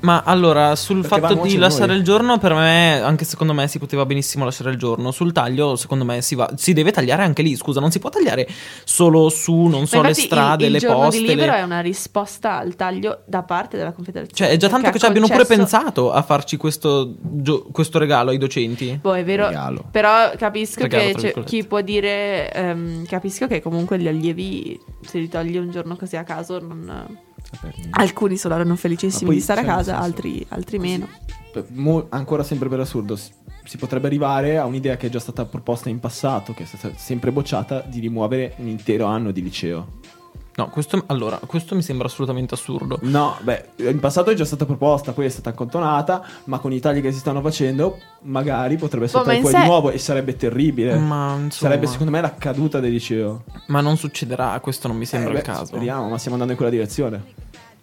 Ma 0.02 0.22
allora, 0.26 0.76
sul 0.76 1.02
Perché 1.02 1.20
fatto 1.20 1.42
di 1.42 1.58
lasciare 1.58 1.88
noi. 1.88 1.98
il 1.98 2.04
giorno, 2.04 2.38
per 2.38 2.54
me, 2.54 3.02
anche 3.02 3.26
secondo 3.26 3.54
me 3.54 3.68
si 3.68 3.80
poteva 3.80 4.06
benissimo 4.06 4.46
lasciare 4.46 4.70
il 4.72 4.78
giorno. 4.78 5.12
Sul 5.12 5.34
taglio, 5.34 5.76
secondo 5.76 6.06
me, 6.06 6.22
si, 6.22 6.36
va, 6.36 6.50
si 6.56 6.72
deve 6.74 6.92
tagliare 6.92 7.24
anche 7.24 7.42
lì. 7.42 7.56
Scusa, 7.56 7.80
non 7.82 7.92
si 7.92 8.00
può 8.00 8.10
tagliare 8.10 8.48
solo 8.86 9.28
su, 9.30 9.54
non 9.66 9.82
Ma 9.82 9.86
so, 9.88 10.02
le 10.02 10.14
strade, 10.14 10.64
il, 10.64 10.68
il 10.68 10.74
le 10.74 10.80
giorno 10.80 11.04
poste. 11.04 11.20
di 11.20 11.28
libero 11.28 11.52
le- 11.52 11.58
è 11.58 11.62
una 11.64 11.82
risposta 11.82 12.58
al 12.58 12.76
taglio 12.76 13.24
da 13.26 13.44
parte 13.44 13.76
della 13.78 13.92
Confederazione. 13.92 14.36
Cioè, 14.38 14.56
è 14.56 14.58
già 14.58 14.70
tanto 14.70 14.88
ha 14.88 14.92
che 14.92 15.00
ci 15.00 15.06
abbiano 15.06 15.28
pure 15.28 15.46
pensato 15.46 16.12
a 16.12 16.22
farci 16.22 16.56
questo, 16.58 17.16
gio- 17.20 17.68
questo 17.72 18.00
regalo 18.00 18.30
ai 18.30 18.38
docenti. 18.38 18.98
Boh, 19.02 19.16
è 19.16 19.24
vero, 19.26 19.48
Regalo. 19.48 19.84
però 19.92 20.32
capisco 20.38 20.82
Regalo, 20.84 21.04
che 21.04 21.12
virgolette. 21.14 21.44
chi 21.44 21.64
può 21.66 21.82
dire, 21.82 22.52
ehm, 22.54 23.06
capisco 23.06 23.48
che 23.48 23.62
comunque 23.62 24.00
gli 24.00 24.08
allievi, 24.08 24.80
se 25.02 25.20
li 25.20 25.28
togli 25.28 25.58
un 25.58 25.72
giorno 25.72 25.96
così 25.98 26.16
a 26.16 26.24
caso, 26.24 26.60
non- 26.60 27.18
alcuni 27.92 28.38
saranno 28.38 28.76
felicissimi 28.76 29.22
Ma 29.22 29.28
poi, 29.28 29.36
di 29.36 29.42
stare 29.42 29.62
a 29.62 29.64
cioè, 29.64 29.74
casa, 29.74 30.00
altri, 30.00 30.46
altri 30.50 30.80
meno. 30.80 31.08
Mo- 31.70 32.08
ancora 32.10 32.44
sempre 32.44 32.70
per 32.70 32.80
assurdo, 32.80 33.16
si, 33.16 33.32
si 33.64 33.78
potrebbe 33.78 34.08
arrivare 34.08 34.58
a 34.58 34.66
un'idea 34.66 34.98
che 34.98 35.08
è 35.08 35.10
già 35.10 35.20
stata 35.20 35.46
proposta 35.46 35.90
in 35.90 36.00
passato, 36.00 36.54
che 36.54 36.64
è 36.64 36.66
stata 36.66 36.96
sempre 36.96 37.32
bocciata, 37.32 37.82
di 37.82 38.00
rimuovere 38.00 38.54
un 38.58 38.68
intero 38.68 39.06
anno 39.06 39.32
di 39.32 39.42
liceo. 39.42 39.99
No, 40.60 40.68
questo, 40.70 41.02
allora, 41.06 41.40
questo 41.46 41.74
mi 41.74 41.82
sembra 41.82 42.08
assolutamente 42.08 42.54
assurdo. 42.54 43.00
No, 43.04 43.38
beh, 43.42 43.70
in 43.78 44.00
passato 44.02 44.30
è 44.30 44.34
già 44.34 44.44
stata 44.44 44.66
proposta, 44.66 45.14
poi 45.14 45.26
è 45.26 45.30
stata 45.30 45.52
accantonata, 45.52 46.22
ma 46.46 46.60
con 46.60 46.74
i 46.74 46.80
tagli 46.82 47.00
che 47.02 47.14
si 47.14 47.20
stanno 47.20 47.40
facendo, 47.40 47.98
magari 48.24 48.76
potrebbe 48.76 49.08
saltare 49.08 49.40
poi 49.40 49.52
sé- 49.54 49.60
di 49.60 49.66
nuovo 49.66 49.90
e 49.90 49.98
sarebbe 49.98 50.36
terribile. 50.36 50.96
Ma, 50.98 51.32
insomma, 51.36 51.50
Sarebbe 51.72 51.88
secondo 51.88 52.12
me 52.12 52.20
la 52.20 52.34
caduta 52.36 52.82
del 52.82 52.92
liceo. 52.92 53.44
ma 53.68 53.80
non 53.80 53.96
succederà, 53.96 54.60
questo 54.60 54.90
non 54.90 54.98
mi 54.98 55.06
sembra 55.06 55.30
Eh, 55.32 55.36
il 55.36 55.40
beh, 55.40 55.46
caso. 55.46 55.66
Speriamo, 55.66 56.10
ma 56.10 56.18
stiamo 56.18 56.34
andando 56.34 56.52
in 56.52 56.58
quella 56.58 56.72
direzione. 56.76 57.24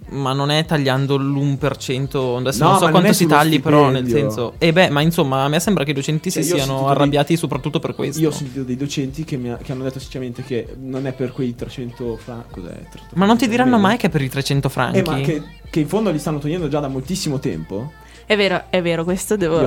Ma 0.09 0.32
non 0.32 0.51
è 0.51 0.64
tagliando 0.64 1.16
l'1%. 1.16 2.36
Adesso 2.38 2.62
No, 2.62 2.70
non 2.70 2.78
so 2.78 2.82
non 2.84 2.90
quanto 2.92 3.09
è 3.09 3.12
si 3.12 3.26
tagli, 3.26 3.61
però 3.61 3.88
nel 3.90 4.05
stipendio. 4.05 4.30
senso. 4.30 4.53
E 4.59 4.72
beh, 4.72 4.90
ma 4.90 5.01
insomma, 5.01 5.42
a 5.42 5.49
me 5.49 5.59
sembra 5.59 5.82
che 5.82 5.90
i 5.90 5.94
docenti 5.94 6.30
si 6.30 6.42
Cioè, 6.42 6.47
io 6.49 6.55
ho 6.55 6.57
siano 6.59 6.66
sentito 6.72 6.88
dei- 6.92 6.97
arrabbiati 7.03 7.36
soprattutto 7.36 7.78
per 7.80 7.94
questo. 7.94 8.20
Io 8.20 8.28
ho 8.28 8.32
sentito 8.32 8.62
dei 8.62 8.76
docenti 8.76 9.24
che, 9.24 9.36
mi 9.36 9.51
ha- 9.51 9.57
che 9.57 9.72
hanno 9.72 9.82
detto 9.82 9.99
sinceramente 9.99 10.44
che 10.44 10.76
non 10.80 11.07
è 11.09 11.12
per 11.12 11.32
quei 11.32 11.55
300 11.57 12.16
franchi. 12.22 12.61
Cos'è? 12.61 12.68
300 12.88 13.14
Ma 13.14 13.26
non 13.26 13.36
ti 13.36 13.49
diranno 13.49 13.78
mai 13.78 13.97
che 13.97 14.07
è 14.07 14.11
per 14.11 14.22
i 14.22 14.28
300 14.28 14.68
franchi? 14.68 14.99
Eh, 14.99 15.03
ma 15.03 15.20
che, 15.20 15.42
che 15.68 15.80
in 15.80 15.88
fondo 15.88 16.11
li 16.12 16.18
stanno 16.20 16.38
togliendo 16.38 16.68
già 16.68 16.78
da 16.80 16.88
moltissimo 16.88 17.38
tempo. 17.40 17.92
È 18.29 18.37
vero, 18.37 18.64
è 18.70 18.83
vero, 18.83 19.05
questo 19.05 19.37
devo... 19.37 19.61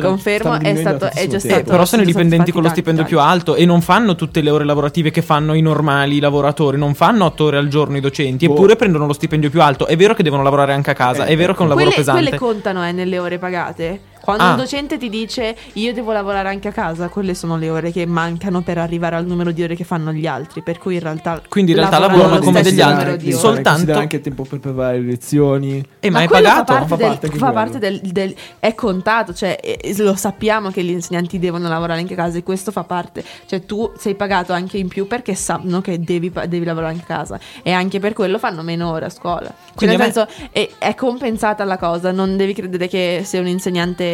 Confermo, 0.00 0.58
è 0.58 0.74
stato- 0.74 1.04
è 1.04 1.26
già 1.26 1.38
tantissimo 1.38 1.38
stato-. 1.38 1.60
Eh, 1.60 1.62
però 1.64 1.84
sono 1.84 2.00
i 2.00 2.06
dipendenti 2.06 2.50
con 2.50 2.62
lo 2.62 2.70
stipendio 2.70 3.04
più 3.04 3.20
alto 3.20 3.54
e 3.56 3.66
non 3.66 3.82
fanno 3.82 4.14
tutte 4.14 4.40
le 4.40 4.48
ore 4.48 4.64
lavorative 4.64 5.10
che 5.10 5.20
fanno 5.20 5.52
i 5.52 5.60
normali 5.60 6.18
lavoratori, 6.18 6.78
non 6.78 6.94
fanno 6.94 7.26
8 7.26 7.44
ore 7.44 7.58
al 7.58 7.68
giorno 7.68 7.98
i 7.98 8.00
docenti, 8.00 8.46
Boh. 8.46 8.54
eppure 8.54 8.76
prendono 8.76 9.04
lo 9.04 9.12
stipendio 9.12 9.50
più 9.50 9.60
alto. 9.60 9.86
È 9.86 9.96
vero 9.96 10.14
che 10.14 10.22
devono 10.22 10.42
lavorare 10.42 10.72
anche 10.72 10.90
a 10.90 10.94
casa, 10.94 11.26
Eh, 11.26 11.32
è 11.32 11.36
vero 11.36 11.52
che 11.52 11.58
è 11.58 11.62
un 11.62 11.68
lavoro 11.68 11.88
quelle, 11.88 12.02
pesante. 12.02 12.22
quelle 12.22 12.38
contano 12.38 12.86
eh, 12.88 12.92
nelle 12.92 13.18
ore 13.18 13.38
pagate. 13.38 14.00
Quando 14.20 14.42
Ah. 14.44 14.50
un 14.50 14.56
docente 14.56 14.98
ti 14.98 15.08
dice 15.08 15.56
io 15.74 15.92
devo 15.92 16.12
lavorare 16.12 16.48
anche 16.48 16.68
a 16.68 16.72
casa, 16.72 17.08
quelle 17.08 17.34
sono 17.34 17.56
le 17.56 17.70
ore 17.70 17.90
che 17.92 18.06
mancano 18.06 18.60
per 18.62 18.78
arrivare 18.78 19.16
al 19.16 19.26
numero 19.26 19.50
di 19.50 19.62
ore 19.62 19.74
che 19.74 19.84
fanno 19.84 20.12
gli 20.12 20.26
altri. 20.26 20.62
Per 20.62 20.78
cui 20.78 20.94
in 20.94 21.00
realtà. 21.00 21.40
Quindi 21.48 21.72
in 21.72 21.78
realtà 21.78 21.98
lavorano 21.98 22.38
come 22.40 22.62
degli 22.62 22.80
altri, 22.80 23.32
soltanto- 23.32 23.92
anche 23.92 24.20
tempo 24.20 24.44
per 24.44 24.60
preparare 24.60 25.00
le 25.00 25.06
lezioni. 25.06 25.84
Eh, 26.00 26.10
ma, 26.10 26.22
è 26.22 26.26
quello 26.28 26.48
pagato? 26.48 26.72
Fa 26.72 26.78
parte, 26.80 26.88
Fa 26.88 26.96
del, 26.96 27.06
parte 27.08 27.26
anche 27.26 27.38
fa 27.38 27.52
parte 27.52 27.78
del, 27.78 28.00
del- 28.00 28.34
È 28.58 28.74
contato, 28.74 29.32
cioè 29.34 29.58
eh, 29.62 29.94
lo 29.98 30.14
sappiamo 30.14 30.70
che 30.70 30.82
gli 30.84 30.90
insegnanti 30.90 31.38
devono 31.38 31.68
lavorare 31.68 32.00
anche 32.00 32.12
a 32.14 32.16
casa 32.16 32.38
e 32.38 32.42
questo 32.42 32.70
fa 32.72 32.84
parte. 32.84 33.24
Cioè 33.46 33.64
tu 33.64 33.90
sei 33.96 34.14
pagato 34.14 34.52
anche 34.52 34.76
in 34.78 34.88
più 34.88 35.06
perché 35.06 35.34
sanno 35.34 35.80
che 35.80 35.98
devi, 36.00 36.30
devi 36.48 36.64
lavorare 36.64 36.92
anche 36.92 37.04
a 37.12 37.16
casa 37.16 37.38
e 37.62 37.72
anche 37.72 37.98
per 38.00 38.12
quello 38.12 38.38
fanno 38.38 38.62
meno 38.62 38.90
ore 38.90 39.06
a 39.06 39.10
scuola. 39.10 39.46
Cioè, 39.48 39.74
Quindi 39.74 39.96
nel 39.96 40.06
me- 40.06 40.12
senso 40.12 40.30
è, 40.52 40.68
è 40.78 40.94
compensata 40.94 41.64
la 41.64 41.78
cosa, 41.78 42.10
non 42.12 42.36
devi 42.36 42.52
credere 42.54 42.88
che 42.88 43.22
se 43.24 43.38
un 43.38 43.46
insegnante 43.46 44.09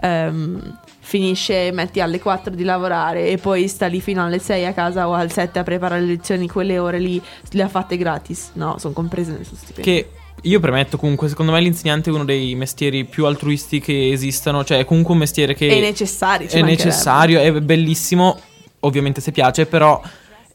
ehm, 0.00 0.78
finisce, 1.00 1.70
metti 1.72 2.00
alle 2.00 2.20
4 2.20 2.54
di 2.54 2.64
lavorare 2.64 3.28
e 3.28 3.38
poi 3.38 3.66
sta 3.66 3.86
lì 3.86 4.00
fino 4.00 4.24
alle 4.24 4.38
6 4.38 4.66
a 4.66 4.72
casa 4.72 5.08
o 5.08 5.14
al 5.14 5.32
7 5.32 5.58
a 5.58 5.62
preparare 5.62 6.02
le 6.02 6.06
lezioni, 6.06 6.48
quelle 6.48 6.78
ore 6.78 6.98
lì 6.98 7.20
le 7.52 7.62
ha 7.62 7.68
fatte 7.68 7.96
gratis. 7.96 8.50
No, 8.54 8.76
sono 8.78 8.92
comprese 8.92 9.32
nel 9.32 9.44
suo 9.44 9.56
stipendio. 9.56 9.92
Che 9.92 10.08
io 10.42 10.60
premetto 10.60 10.98
comunque, 10.98 11.28
secondo 11.28 11.52
me 11.52 11.60
l'insegnante 11.60 12.10
è 12.10 12.12
uno 12.12 12.24
dei 12.24 12.54
mestieri 12.54 13.04
più 13.04 13.24
altruisti 13.24 13.80
che 13.80 14.12
esistano, 14.12 14.64
cioè 14.64 14.78
è 14.78 14.84
comunque 14.84 15.14
un 15.14 15.20
mestiere 15.20 15.54
che 15.54 15.68
è 15.68 15.80
necessario. 15.80 16.48
è 16.48 16.62
necessario, 16.62 17.40
è 17.40 17.52
bellissimo, 17.60 18.38
ovviamente 18.80 19.20
se 19.20 19.32
piace, 19.32 19.66
però 19.66 20.00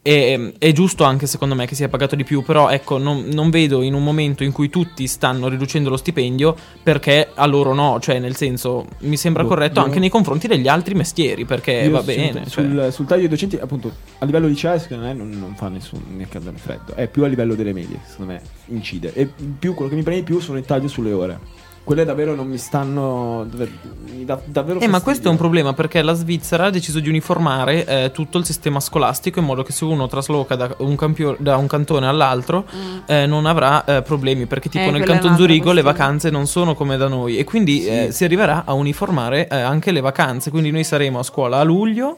è, 0.03 0.37
è 0.59 0.71
giusto 0.73 1.05
anche 1.05 1.25
secondo 1.27 1.55
me 1.55 1.65
che 1.65 1.75
sia 1.75 1.87
pagato 1.87 2.15
di 2.15 2.25
più, 2.25 2.43
però 2.43 2.69
ecco, 2.69 2.97
non, 2.97 3.29
non 3.31 3.49
vedo 3.49 3.81
in 3.81 3.93
un 3.93 4.03
momento 4.03 4.43
in 4.43 4.51
cui 4.51 4.69
tutti 4.69 5.07
stanno 5.07 5.47
riducendo 5.47 5.89
lo 5.89 5.95
stipendio 5.95 6.55
perché 6.83 7.29
a 7.33 7.45
loro 7.45 7.73
no, 7.73 7.99
cioè 8.01 8.19
nel 8.19 8.35
senso 8.35 8.85
mi 8.99 9.15
sembra 9.15 9.43
Boh, 9.43 9.49
corretto 9.49 9.79
io- 9.79 9.85
anche 9.85 9.99
nei 9.99 10.09
confronti 10.09 10.47
degli 10.47 10.67
altri 10.67 10.93
mestieri 10.93 11.45
perché 11.45 11.87
va 11.87 12.03
sul- 12.03 12.05
bene. 12.13 12.45
cioè. 12.47 12.65
Sul, 12.65 12.87
sul 12.91 13.05
taglio 13.05 13.21
dei 13.21 13.29
docenti, 13.29 13.55
appunto, 13.55 13.91
a 14.19 14.25
livello 14.25 14.47
liceo, 14.47 14.77
secondo 14.77 15.05
me 15.05 15.13
non, 15.13 15.29
non 15.29 15.55
fa 15.55 15.69
nessun 15.69 16.01
né 16.09 16.27
caldo 16.27 16.51
né 16.51 16.57
freddo. 16.57 16.93
È 16.95 17.07
più 17.07 17.23
a 17.23 17.27
livello 17.27 17.55
delle 17.55 17.71
medie, 17.71 17.99
secondo 18.05 18.33
me 18.33 18.41
incide. 18.65 19.13
E 19.13 19.25
più 19.57 19.73
quello 19.73 19.89
che 19.89 19.95
mi 19.95 20.03
prende 20.03 20.21
di 20.21 20.27
più 20.27 20.39
sono 20.41 20.57
i 20.57 20.63
tagli 20.65 20.89
sulle 20.89 21.13
ore. 21.13 21.39
Quelle 21.83 22.05
davvero 22.05 22.33
non 22.33 22.47
mi 22.47 22.57
stanno. 22.57 23.45
davvero- 23.49 23.71
Mi 24.15 24.23
dà 24.25 24.39
davvero 24.45 24.79
Eh, 24.79 24.87
ma 24.87 25.01
questo 25.01 25.27
è 25.27 25.31
un 25.31 25.35
problema 25.37 25.73
perché 25.73 26.01
la 26.01 26.13
Svizzera 26.13 26.65
ha 26.65 26.69
deciso 26.69 26.99
di 27.01 27.09
uniformare 27.09 27.85
eh, 27.85 28.11
tutto 28.13 28.37
il 28.37 28.45
sistema 28.45 28.79
scolastico 28.79 29.39
in 29.39 29.45
modo 29.45 29.63
che 29.63 29.73
se 29.73 29.83
uno 29.83 30.07
trasloca 30.07 30.55
da 30.55 30.73
un, 30.77 30.95
campio- 30.95 31.35
da 31.39 31.57
un 31.57 31.67
cantone 31.67 32.07
all'altro 32.07 32.63
eh, 33.05 33.25
non 33.25 33.45
avrà 33.45 33.83
eh, 33.83 34.01
avremo 34.01 34.45
perché 34.45 34.69
tipo 34.69 34.85
Eh, 34.85 34.91
nel 34.91 35.03
canton 35.03 35.35
Zurigo 35.35 35.73
le 35.73 35.81
vacanze 35.81 36.29
non 36.29 36.47
sono 36.47 36.73
come 36.73 36.95
da 36.95 37.09
noi 37.09 37.37
e 37.37 37.43
quindi 37.43 37.81
Sì. 37.81 37.87
eh, 37.89 38.11
si 38.11 38.23
arriverà 38.23 38.63
a 38.65 38.71
uniformare 38.73 39.49
eh, 39.49 39.55
anche 39.59 39.91
le 39.91 39.99
vacanze. 39.99 40.51
Quindi 40.51 40.71
noi 40.71 40.85
saremo 40.85 41.19
a 41.19 41.23
scuola 41.23 41.59
a 41.59 41.63
luglio. 41.63 42.17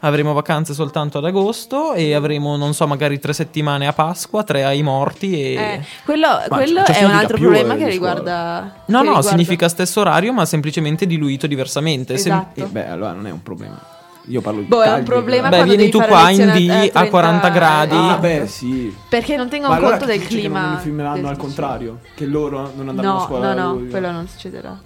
Avremo 0.00 0.32
vacanze 0.32 0.74
soltanto 0.74 1.18
ad 1.18 1.24
agosto 1.24 1.92
e 1.94 2.14
avremo, 2.14 2.56
non 2.56 2.74
so, 2.74 2.86
magari 2.86 3.18
tre 3.18 3.32
settimane 3.32 3.86
a 3.86 3.92
Pasqua, 3.92 4.42
tre 4.44 4.64
ai 4.64 4.82
morti 4.82 5.40
e... 5.40 5.54
Eh, 5.54 5.84
quello 6.04 6.26
Ma 6.48 6.56
quello 6.56 6.84
cioè, 6.84 6.98
è 6.98 7.04
un 7.04 7.10
altro 7.12 7.38
problema 7.38 7.74
ore 7.74 7.84
che 7.84 7.88
riguarda. 7.90 8.60
No, 8.60 8.70
che 8.84 8.92
no, 8.92 9.00
riguarda- 9.02 9.28
significa 9.28 9.68
stesso 9.68 10.00
orario 10.00 10.32
ma 10.32 10.44
semplicemente 10.44 11.06
diluito 11.06 11.46
diversamente. 11.46 12.18
Sem- 12.18 12.32
Esatto. 12.32 12.60
Eh, 12.60 12.66
beh, 12.66 12.88
allora 12.88 13.12
non 13.12 13.26
è 13.26 13.30
un 13.30 13.42
problema. 13.42 13.94
Io 14.28 14.40
parlo 14.40 14.60
di 14.60 14.66
Boh, 14.66 14.82
è 14.82 14.88
un 14.88 14.92
tagli, 14.94 15.04
problema 15.04 15.48
Beh, 15.48 15.62
vieni 15.62 15.88
tu 15.88 16.00
qua 16.02 16.30
in 16.30 16.38
D 16.38 16.68
a 16.68 16.80
a 16.80 16.88
30 16.88 17.08
40 17.10 17.48
gradi. 17.50 17.94
Ah, 17.96 18.16
beh, 18.18 18.46
sì. 18.48 18.92
Perché 19.08 19.36
non 19.36 19.48
tengono 19.48 19.70
Ma 19.72 19.76
allora 19.78 19.98
conto 19.98 20.06
del 20.06 20.18
dice 20.18 20.28
che 20.40 20.48
non 20.48 20.52
clima. 20.52 20.68
uniformeranno 20.72 21.16
del 21.16 21.24
al 21.26 21.36
contrario? 21.36 21.98
Che 22.14 22.26
loro 22.26 22.72
non 22.74 22.88
andranno 22.88 23.10
a 23.10 23.18
No, 23.20 23.24
scuola 23.24 23.54
no, 23.54 23.60
a 23.60 23.64
no, 23.66 23.72
luglio? 23.74 23.90
quello 23.90 24.10
non 24.10 24.26
succederà. 24.28 24.76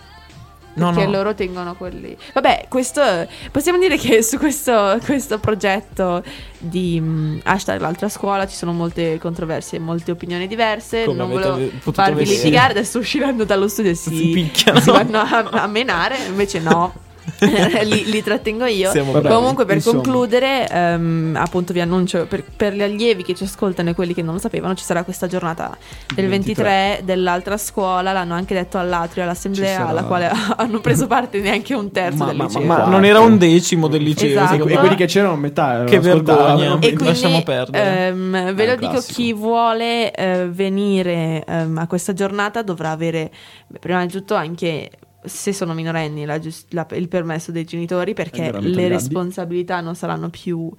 No, 0.74 0.90
Perché 0.92 1.06
no. 1.06 1.10
loro 1.12 1.34
tengono 1.34 1.74
quelli. 1.74 2.16
Vabbè, 2.32 2.66
questo. 2.68 3.02
Possiamo 3.50 3.76
dire 3.78 3.96
che 3.98 4.22
su 4.22 4.38
questo, 4.38 4.98
questo 5.04 5.38
progetto 5.40 6.22
di 6.58 7.00
mh, 7.00 7.40
hashtag 7.42 7.80
l'altra 7.80 8.08
scuola 8.08 8.46
ci 8.46 8.54
sono 8.54 8.72
molte 8.72 9.18
controversie 9.18 9.78
e 9.78 9.80
molte 9.80 10.12
opinioni 10.12 10.46
diverse. 10.46 11.04
Come 11.04 11.16
non 11.18 11.28
volevo 11.28 11.70
farvi 11.92 12.18
vedere. 12.20 12.36
litigare. 12.36 12.70
Adesso 12.72 12.98
usciranno 12.98 13.44
dallo 13.44 13.66
studio 13.68 13.90
e 13.90 13.94
si, 13.94 14.14
Si 14.14 14.30
picchiano. 14.30 14.80
si 14.80 14.90
vanno 14.90 15.18
a, 15.18 15.38
a 15.50 15.66
menare. 15.66 16.16
Invece 16.28 16.60
no. 16.60 16.92
li, 17.84 18.04
li 18.10 18.22
trattengo 18.22 18.64
io. 18.66 18.90
Siamo 18.90 19.12
Vabbè, 19.12 19.22
bravi. 19.26 19.36
Comunque, 19.36 19.64
per 19.64 19.76
insomma. 19.76 20.02
concludere, 20.02 20.68
ehm, 20.68 21.36
appunto, 21.38 21.72
vi 21.72 21.80
annuncio 21.80 22.26
per, 22.26 22.44
per 22.44 22.74
gli 22.74 22.82
allievi 22.82 23.22
che 23.22 23.34
ci 23.34 23.44
ascoltano 23.44 23.90
e 23.90 23.94
quelli 23.94 24.14
che 24.14 24.22
non 24.22 24.34
lo 24.34 24.40
sapevano, 24.40 24.74
ci 24.74 24.84
sarà 24.84 25.02
questa 25.04 25.26
giornata 25.26 25.76
del 26.14 26.28
23, 26.28 27.00
dell'altra 27.04 27.56
scuola. 27.56 28.12
L'hanno 28.12 28.34
anche 28.34 28.54
detto 28.54 28.78
all'atrio, 28.78 29.22
all'assemblea, 29.24 29.86
alla 29.86 30.04
quale 30.04 30.30
hanno 30.56 30.80
preso 30.80 31.06
parte 31.06 31.40
neanche 31.40 31.74
un 31.74 31.90
terzo 31.90 32.18
Ma- 32.18 32.26
del 32.26 32.36
ma- 32.36 32.44
liceo. 32.44 32.62
Ma 32.62 32.74
Quattro. 32.74 32.90
non 32.92 33.04
era 33.04 33.20
un 33.20 33.38
decimo 33.38 33.88
del 33.88 34.02
liceo. 34.02 34.30
Esatto. 34.30 34.66
E, 34.66 34.72
e 34.72 34.76
quelli 34.78 34.94
che 34.96 35.06
c'erano 35.06 35.36
metà 35.36 35.84
Che 35.84 36.00
vergogna. 36.00 36.74
E 36.74 36.78
quindi 36.78 37.04
Lasciamo 37.04 37.42
perdere. 37.42 38.06
ehm, 38.08 38.54
ve 38.54 38.66
lo 38.66 38.74
dico, 38.76 38.90
classico. 38.92 39.14
chi 39.14 39.32
vuole 39.32 40.12
eh, 40.12 40.48
venire 40.48 41.44
ehm, 41.46 41.78
a 41.78 41.86
questa 41.86 42.12
giornata 42.12 42.62
dovrà 42.62 42.90
avere, 42.90 43.30
beh, 43.66 43.78
prima 43.78 44.04
di 44.04 44.12
tutto, 44.12 44.34
anche 44.34 44.90
se 45.24 45.52
sono 45.52 45.74
minorenni, 45.74 46.24
la 46.24 46.38
gius- 46.38 46.66
la- 46.70 46.86
il 46.92 47.08
permesso 47.08 47.52
dei 47.52 47.64
genitori, 47.64 48.14
perché 48.14 48.44
le 48.44 48.50
grandi. 48.50 48.86
responsabilità 48.88 49.80
non 49.80 49.94
saranno 49.94 50.28
più 50.30 50.70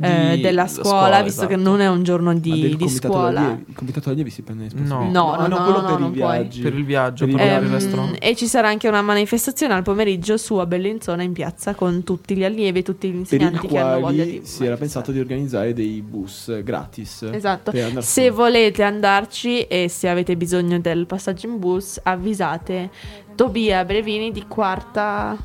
eh, 0.00 0.36
Di- 0.36 0.42
della 0.42 0.62
la 0.62 0.68
scuola, 0.68 0.88
scuola, 0.88 1.22
visto 1.24 1.40
esatto. 1.40 1.56
che 1.56 1.60
non 1.60 1.80
è 1.80 1.88
un 1.88 2.04
giorno 2.04 2.30
Ma 2.32 2.38
di, 2.38 2.60
del 2.60 2.76
di 2.76 2.88
scuola. 2.88 3.40
allievi- 3.40 3.64
Il 3.66 3.74
comitato 3.74 4.10
allievi 4.10 4.30
si 4.30 4.42
prende 4.42 4.68
responsabilità. 4.68 5.10
No, 5.10 5.32
Ah, 5.32 5.48
no, 5.48 5.56
quello 5.56 5.80
no, 5.80 5.86
per 5.88 5.98
non 5.98 6.10
i 6.10 6.14
viaggi. 6.14 6.60
Per 6.60 6.72
il 6.76 6.84
viaggio, 6.84 7.26
Per 7.26 7.34
il 7.34 7.40
resto 7.72 7.96
no. 7.96 8.04
Ehm, 8.06 8.16
e 8.20 8.36
ci 8.36 8.46
sarà 8.46 8.68
anche 8.68 8.86
una 8.86 9.02
manifestazione 9.02 9.74
al 9.74 9.82
pomeriggio 9.82 10.36
su 10.36 10.54
a 10.54 10.66
Bellinzona 10.66 11.24
in 11.24 11.32
piazza 11.32 11.74
con 11.74 12.04
tutti 12.04 12.36
gli 12.36 12.44
allievi 12.44 12.78
e 12.78 12.82
tutti 12.84 13.08
gli 13.08 13.10
per 13.10 13.18
insegnanti 13.18 13.66
che 13.66 13.76
hanno 13.78 13.98
voglia 13.98 14.22
di 14.22 14.40
si 14.44 14.64
era 14.64 14.76
pensato 14.76 15.10
di 15.10 15.18
organizzare 15.18 15.72
dei 15.74 16.00
bus 16.00 16.62
gratis. 16.62 17.28
Esatto. 17.32 17.72
Se 18.00 18.26
su. 18.28 18.30
volete 18.36 18.84
andarci 18.84 19.62
e 19.62 19.88
se 19.88 20.08
avete 20.08 20.36
bisogno 20.36 20.78
del 20.78 21.06
passaggio 21.06 21.48
in 21.48 21.58
bus, 21.58 21.98
avvisate 22.04 22.90
Tobia 23.38 23.84
Brevini 23.84 24.32
di 24.32 24.48
quarta 24.48 25.36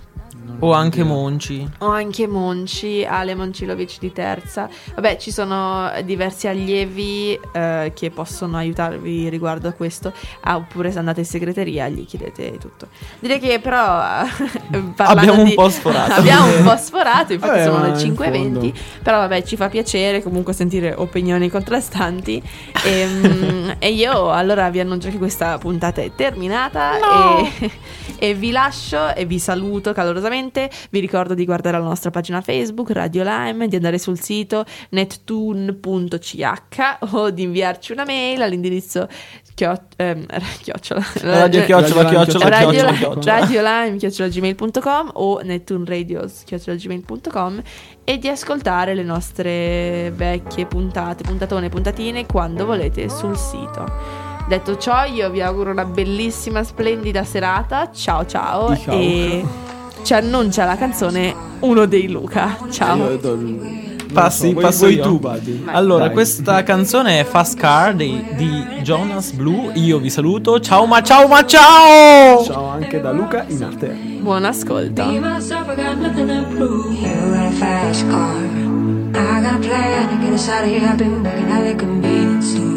O 0.59 0.71
anche 0.73 1.03
Monci. 1.03 1.67
o 1.79 1.87
anche 1.87 2.27
Monci, 2.27 3.05
Ale 3.05 3.35
Moncilovic 3.35 3.99
di 3.99 4.11
terza. 4.11 4.69
Vabbè, 4.95 5.17
ci 5.17 5.31
sono 5.31 5.89
diversi 6.03 6.47
allievi 6.47 7.37
eh, 7.53 7.91
che 7.95 8.11
possono 8.11 8.57
aiutarvi 8.57 9.29
riguardo 9.29 9.67
a 9.67 9.71
questo. 9.73 10.13
Ah, 10.41 10.55
oppure 10.57 10.91
se 10.91 10.99
andate 10.99 11.21
in 11.21 11.25
segreteria 11.25 11.87
gli 11.89 12.05
chiedete 12.05 12.57
tutto. 12.57 12.87
Direi 13.19 13.39
che 13.39 13.59
però 13.59 14.01
eh, 14.23 14.83
Abbiamo 14.97 15.39
un 15.41 15.45
di- 15.49 15.53
po' 15.53 15.69
sforato. 15.69 16.13
abbiamo 16.13 16.45
un 16.57 16.63
po' 16.63 16.75
sforato, 16.77 17.33
infatti 17.33 17.51
Vabbè, 17.59 17.63
sono 17.63 17.81
le 17.83 17.87
in 17.89 18.13
5.20. 18.13 18.15
fondo. 18.33 18.71
Però 19.01 19.17
vabbè, 19.19 19.43
ci 19.43 19.55
fa 19.55 19.69
piacere 19.69 20.21
comunque 20.23 20.53
sentire 20.53 20.93
opinioni 20.95 21.49
contrastanti. 21.49 22.41
E, 22.85 23.05
mm, 23.05 23.69
e 23.79 23.91
io 23.91 24.31
allora 24.31 24.69
vi 24.69 24.79
annuncio 24.79 25.09
che 25.09 25.17
questa 25.17 25.57
puntata 25.57 26.01
è 26.01 26.11
terminata 26.15 26.97
e, 27.39 27.71
e 28.19 28.33
vi 28.33 28.51
lascio 28.51 29.13
e 29.13 29.25
vi 29.25 29.39
saluto 29.39 29.93
calorosamente. 29.93 30.31
Vi 30.89 30.99
ricordo 30.99 31.33
di 31.33 31.45
guardare 31.45 31.77
la 31.77 31.83
nostra 31.83 32.09
pagina 32.09 32.41
Facebook 32.41 32.91
Radio 32.91 33.23
Lime, 33.23 33.67
di 33.67 33.75
andare 33.75 33.97
sul 33.97 34.19
sito 34.19 34.65
nettoon.ch 34.89 36.97
o 37.11 37.29
di 37.29 37.43
inviarci 37.43 37.91
una 37.91 38.05
mail 38.05 38.41
all'indirizzo 38.41 39.07
chio- 39.53 39.87
ehm, 39.95 40.25
chiocciola 40.61 41.03
Radio 41.21 41.63
chiocciola, 41.63 42.01
Radio 42.03 42.23
chiocciola, 42.23 42.49
Radio, 42.49 42.69
chiocciola, 42.69 42.93
chiocciola. 42.93 43.39
radiolime.gmail.com 43.39 45.11
o 45.13 45.39
nettoonradios.gmail.com 45.41 47.61
e 48.03 48.17
di 48.17 48.27
ascoltare 48.27 48.93
le 48.93 49.03
nostre 49.03 50.11
vecchie 50.11 50.65
puntate, 50.65 51.23
puntatone, 51.23 51.69
puntatine 51.69 52.25
quando 52.25 52.65
volete 52.65 53.07
sul 53.09 53.37
sito. 53.37 53.85
Detto 54.47 54.77
ciò, 54.77 55.05
io 55.05 55.29
vi 55.29 55.41
auguro 55.41 55.71
una 55.71 55.85
bellissima, 55.85 56.63
splendida 56.63 57.23
serata. 57.23 57.89
Ciao 57.91 58.25
ciao 58.25 58.75
Ciao. 58.75 58.93
e 58.93 59.45
ci 60.03 60.13
annuncia 60.13 60.65
la 60.65 60.75
canzone 60.75 61.33
Uno 61.59 61.85
dei 61.85 62.09
Luca. 62.09 62.57
Ciao. 62.69 63.19
Passi, 64.13 64.51
so, 64.51 64.59
passo 64.59 64.85
vuoi 64.85 64.95
io. 64.95 65.03
tu, 65.03 65.19
Buddy. 65.19 65.63
Allora, 65.65 66.05
Dai. 66.05 66.13
questa 66.13 66.61
canzone 66.63 67.19
è 67.19 67.23
Fast 67.23 67.57
Car 67.57 67.95
di, 67.95 68.23
di 68.35 68.63
Jonas 68.83 69.31
Blue. 69.31 69.71
Io 69.73 69.97
vi 69.97 70.11
saluto. 70.11 70.59
Ciao, 70.59 70.85
ma 70.85 71.01
ciao, 71.01 71.27
ma 71.27 71.43
ciao! 71.45 72.43
Ciao 72.43 72.67
anche 72.67 73.01
da 73.01 73.11
Luca 73.11 73.43
in 73.47 73.63
arte. 73.63 73.87
Buon 74.19 74.45
ascolto. 74.45 75.01
I 79.15 79.41
got 79.41 79.55
a 79.55 79.59
plan 79.59 80.09
to 80.09 80.15
get 80.25 80.33
us 80.33 80.47
out 80.49 80.63
of 80.63 80.69
here. 80.69 80.87
I've 80.87 80.97
been 80.97 81.23
working 81.23 81.51
at 81.51 81.63
the 81.63 81.75
convenience 81.75 82.51
store. 82.51 82.72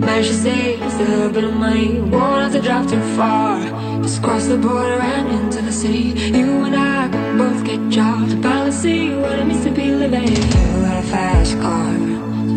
Managed 0.00 0.28
to 0.28 0.34
save 0.34 0.78
just 0.78 0.98
a 0.98 1.04
little 1.04 1.30
bit 1.30 1.44
of 1.44 1.54
money. 1.54 2.00
Won't 2.00 2.42
have 2.42 2.52
to 2.52 2.62
drive 2.62 2.88
too 2.88 3.00
far. 3.16 3.60
Just 4.02 4.22
cross 4.22 4.46
the 4.46 4.56
border 4.56 4.98
and 4.98 5.28
into 5.28 5.60
the 5.60 5.72
city. 5.72 6.14
You 6.36 6.64
and 6.64 6.74
I 6.74 7.08
can 7.08 7.36
both 7.36 7.62
get 7.64 7.80
jobs. 7.90 8.32
Finally 8.34 8.72
see 8.72 9.14
what 9.14 9.38
it 9.38 9.44
means 9.46 9.62
to 9.64 9.70
be 9.70 9.94
living. 9.94 10.26
You 10.26 10.82
got 10.86 11.04
a 11.04 11.06
fast 11.06 11.54
car. 11.60 11.92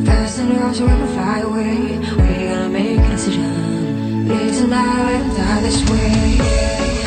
Fast 0.06 0.40
enough 0.40 0.76
so 0.76 0.84
we 0.84 0.92
can 0.92 1.08
fly 1.16 1.40
away. 1.40 2.00
We're 2.18 2.50
gonna 2.50 2.70
make 2.70 3.00
a 3.00 3.10
decision. 3.10 4.28
Live 4.30 4.56
tonight, 4.56 5.36
die 5.36 5.62
this 5.62 5.80
way. 5.90 7.03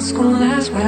So 0.00 0.22
I 0.22 0.70
quit 0.70 0.87